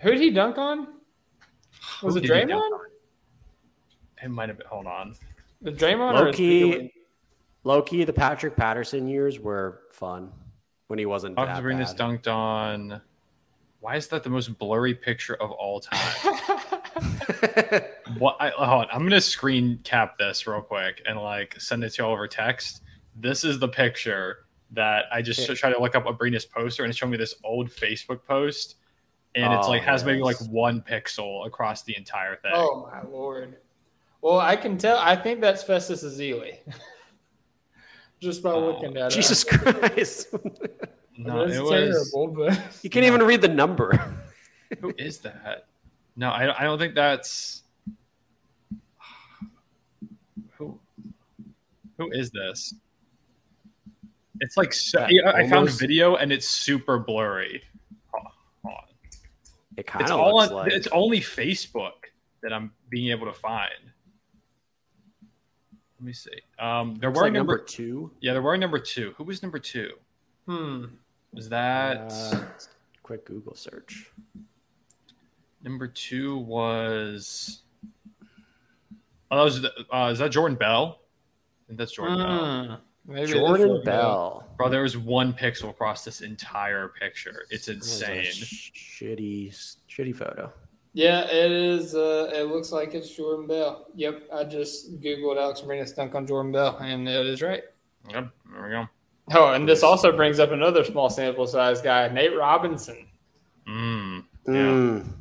[0.00, 0.86] Who did he dunk on?
[2.02, 2.78] Was Who it did he dunk Draymond?
[4.22, 4.66] It might have been.
[4.66, 5.14] Hold on.
[5.62, 6.92] Was it Draymond or Low key,
[7.64, 10.30] low key, the Patrick Patterson years were fun
[10.88, 11.38] when he wasn't.
[11.38, 12.24] Alex that Abrines bad.
[12.24, 13.00] dunked on.
[13.80, 16.00] Why is that the most blurry picture of all time?
[18.18, 18.36] what?
[18.40, 18.86] I, hold on.
[18.92, 22.26] I'm gonna screen cap this real quick and like send it to you all over
[22.28, 22.82] text.
[23.16, 25.54] This is the picture that I just Yeah.
[25.54, 28.76] tried to look up Abrines poster and it's showing me this old Facebook post,
[29.34, 32.52] and it's Oh, like has maybe like one pixel across the entire thing.
[32.54, 33.56] oh my lord.
[34.22, 34.98] Well, I can tell.
[34.98, 36.58] I think that's Festus Ezeli.
[38.20, 39.50] Just by Oh, looking at Jesus it.
[39.50, 39.62] Jesus
[40.34, 40.34] Christ.
[41.22, 42.10] No, That's it was.
[42.12, 43.94] terrible, but you can't even read the number.
[44.80, 45.66] Who is that?
[46.16, 47.62] No, I, I don't think that's.
[50.56, 50.78] Who?
[51.98, 52.72] Who is this?
[54.40, 57.62] It's like so, I, I found a video and it's super blurry.
[59.88, 60.02] Hold on.
[60.02, 60.56] It kind It's of all looks on.
[60.56, 61.92] like It's only Facebook
[62.42, 63.70] that I'm being able to find.
[65.98, 66.30] Let me see.
[66.58, 68.10] Um, there were like number, number two.
[68.20, 69.14] yeah, there were number two.
[69.18, 69.90] Who was number two?
[70.46, 70.84] hmm.
[71.32, 72.44] Was that Uh,
[73.02, 74.10] quick Google search.
[75.62, 76.38] number two?
[76.38, 77.60] Was
[79.30, 81.00] oh, that was uh, is that Jordan Bell?
[81.02, 82.80] I think that's Jordan Bell.
[83.06, 84.46] Maybe Jordan Bell.
[84.56, 87.44] Bro, there was one pixel across this entire picture.
[87.50, 88.44] It's That was a insane.
[88.74, 90.52] shitty, shitty photo.
[90.92, 91.94] Yeah, it is.
[91.94, 93.86] Uh, it looks like it's Jordan Bell.
[93.94, 97.62] Yep, I just googled Alex Marinas dunk on Jordan Bell, and it is right.
[98.10, 98.86] Yep, there we go.
[99.32, 103.06] Oh, and this also brings up another small sample size guy, Nate Robinson.
[103.68, 104.24] Mm.
[104.46, 104.52] Yeah.
[104.52, 105.12] Mm.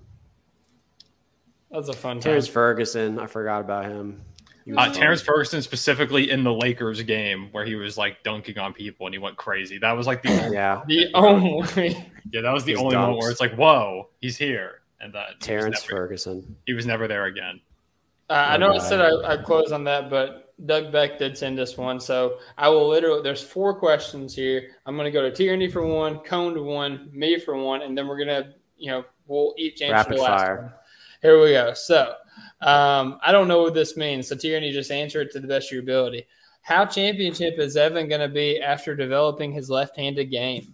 [1.72, 2.22] That's a fun time.
[2.22, 3.20] Terrence Ferguson.
[3.20, 4.24] I forgot about him.
[4.70, 4.94] He was Uh.
[4.94, 9.16] Terrence Ferguson specifically in the Lakers game where he was like dunking on people and
[9.16, 9.80] he went crazy.
[9.80, 10.84] That was like the only, Yeah.
[10.88, 13.18] The only yeah, that was the His only one dunks.
[13.20, 16.56] where it's like, whoa, he's here, and that he Terrence never, Ferguson.
[16.68, 17.60] he was never there again.
[18.30, 21.60] Uh, I know I said I, I'd close on that, but Doug Beck did send
[21.60, 22.00] us one.
[22.00, 24.70] So I will literally, there's four questions here.
[24.86, 27.98] I'm going to go to Tierney for one, Cone to one, me for one, and
[27.98, 30.62] then we're going to, you know, we'll each answer Rapid the last fire.
[30.62, 30.74] one.
[31.24, 31.74] Here we go.
[31.74, 32.14] So
[32.62, 34.28] um, I don't know what this means.
[34.28, 36.26] So Tierney, just answer it to the best of your ability.
[36.62, 40.74] How championship is Evan going to be after developing his left handed game?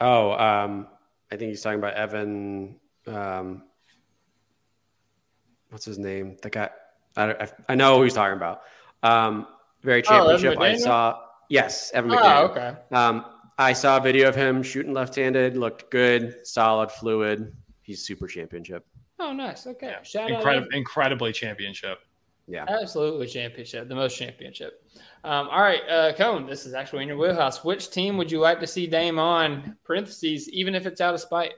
[0.00, 0.86] Oh, um,
[1.30, 2.76] I think he's talking about Evan.
[3.06, 3.62] Um,
[5.70, 6.36] what's his name?
[6.42, 6.70] The guy.
[7.16, 8.62] I, I, know who he's talking about.
[9.02, 9.46] Um,
[9.82, 10.60] very Oh, championship.
[10.60, 11.20] I saw.
[11.48, 12.50] Yes, Evan Oh, McDaniel.
[12.50, 12.76] okay.
[12.92, 13.24] Um,
[13.58, 15.56] I saw a video of him shooting left-handed.
[15.56, 17.52] Looked good, solid, fluid.
[17.82, 18.86] He's super championship.
[19.20, 19.66] Oh, nice.
[19.66, 19.94] Okay.
[20.02, 20.38] Shout out.
[20.38, 22.00] Incredible, incredibly championship.
[22.46, 22.64] Yeah.
[22.66, 24.82] Absolutely championship, the most championship.
[25.22, 27.62] Um, all right, uh, Cone, this is actually in your wheelhouse.
[27.62, 29.76] Which team would you like to see Dame on?
[29.84, 31.54] Parentheses, even if it's out of spite.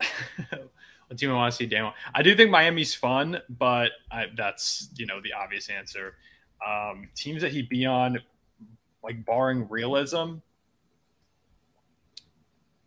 [0.50, 1.92] what team I want to see Dame on?
[2.14, 6.16] I do think Miami's fun, but I, that's you know the obvious answer.
[6.66, 8.18] Um, teams that he'd be on,
[9.02, 10.36] like barring realism,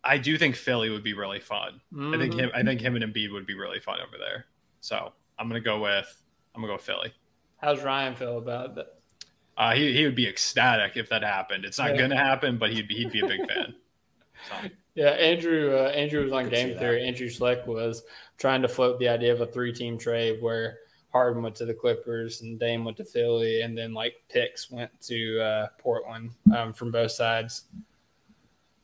[0.08, 1.82] I do think Philly would be really fun.
[2.00, 2.40] I think Mhm.
[2.40, 2.52] him.
[2.56, 4.46] I think him and Embiid would be really fun over there.
[4.80, 6.24] So I'm gonna go with
[6.56, 7.14] I'm gonna go with Philly.
[7.58, 8.94] How's Ryan feel about that?
[9.58, 11.66] Uh, he he would be ecstatic if that happened.
[11.66, 11.98] It's not Yeah.
[12.02, 13.76] gonna happen, but he'd be he'd be a big fan.
[14.50, 14.56] So,
[14.96, 15.76] Yeah, Andrew.
[15.78, 16.80] Uh, Andrew was on Could see Game that.
[16.80, 17.06] Theory.
[17.06, 18.04] Andrew Schleck was
[18.40, 20.80] trying to float the idea of a three-team trade where
[21.12, 24.90] Harden went to the Clippers and Dame went to Philly, and then like picks went
[25.02, 27.66] to uh, Portland um, from both sides.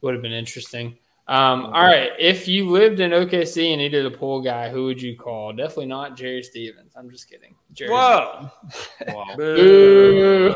[0.01, 0.97] Would have been interesting.
[1.27, 5.01] Um, all right, if you lived in OKC and needed a pool guy, who would
[5.01, 5.53] you call?
[5.53, 6.93] Definitely not Jerry Stevens.
[6.97, 7.55] I'm just kidding.
[7.71, 8.51] Jerry wow.
[9.37, 10.53] Boo.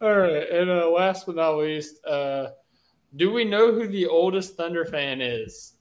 [0.00, 2.48] All right, and uh, last but not least, uh,
[3.16, 5.74] do we know who the oldest Thunder fan is?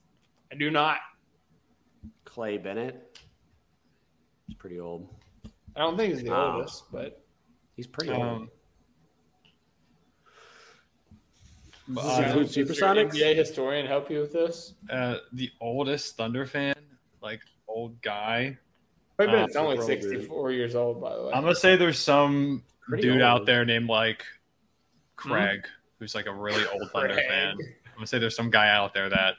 [0.51, 0.97] I do not.
[2.25, 3.19] Clay Bennett.
[4.47, 5.07] He's pretty old.
[5.75, 7.23] I don't think he's the oldest, but
[7.75, 8.21] He's pretty old.
[8.21, 8.49] Um, Does
[11.97, 13.11] uh, this include does your Supersonics?
[13.13, 14.73] NBA historian help you with this?
[14.89, 16.75] uh, the oldest Thunder fan,
[17.21, 18.57] like old guy.
[19.19, 21.31] Wait a minute, Uh, it's only probably- 64 years old, by the way.
[21.33, 23.21] I'm gonna say there's some Pretty dude old.
[23.21, 24.23] out there named like
[25.15, 25.67] Craig,
[25.99, 27.55] who's like a really old Thunder fan.
[27.59, 29.35] I'm gonna say there's some guy out there that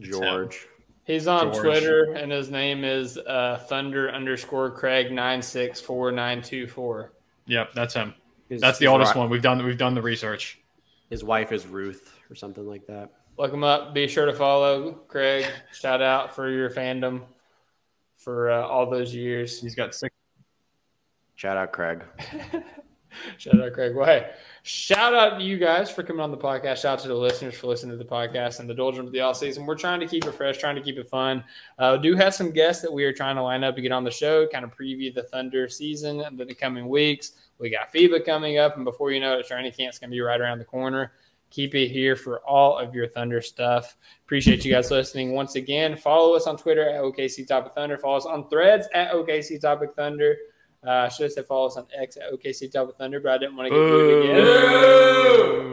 [0.00, 0.66] George.
[1.04, 1.58] He's on George.
[1.64, 7.12] Twitter, and his name is uh, Thunder underscore Craig nine six four nine two four.
[7.46, 8.14] Yep, that's him.
[8.48, 9.30] His- That's the oldest wi- one.
[9.30, 10.60] We've done we've done the research.
[11.12, 13.10] His wife is Ruth or something like that.
[13.36, 13.92] Look him up.
[13.92, 15.44] Be sure to follow Craig.
[15.70, 17.20] Shout out for your fandom
[18.16, 19.60] for uh, all those years.
[19.60, 20.14] He's got six.
[21.34, 22.02] Shout out Craig.
[23.36, 23.94] Shout out, Craig.
[23.94, 24.30] Well, hey,
[24.62, 26.78] shout out to you guys for coming on the podcast.
[26.78, 29.20] Shout out to the listeners for listening to the podcast and the doldrum of the
[29.20, 29.66] off season.
[29.66, 31.44] We're trying to keep it fresh, trying to keep it fun.
[31.78, 34.02] Uh, do have some guests that we are trying to line up to get on
[34.02, 37.32] the show, kind of preview the Thunder season and the coming weeks.
[37.62, 40.20] We got FIBA coming up, and before you know it, training camp's going to be
[40.20, 41.12] right around the corner.
[41.50, 43.96] Keep it here for all of your Thunder stuff.
[44.24, 45.96] Appreciate you guys listening once again.
[45.96, 47.96] Follow us on Twitter at OKC Topic Thunder.
[47.96, 50.36] Follow us on Threads at OKC Topic Thunder.
[50.84, 53.38] Uh, I should have said follow us on X at OKC Topic Thunder, but I
[53.38, 54.24] didn't want to get rude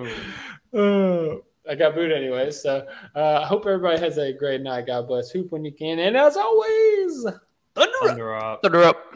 [0.03, 0.29] again.
[0.71, 1.37] Uh,
[1.67, 2.51] I got booed anyway.
[2.51, 2.85] So
[3.15, 4.85] uh, I hope everybody has a great night.
[4.85, 5.31] God bless.
[5.31, 5.97] Hoop when you can.
[5.97, 7.25] And as always,
[7.73, 8.07] thunder up.
[8.07, 8.61] Thunder up.
[8.61, 9.15] Thunder up.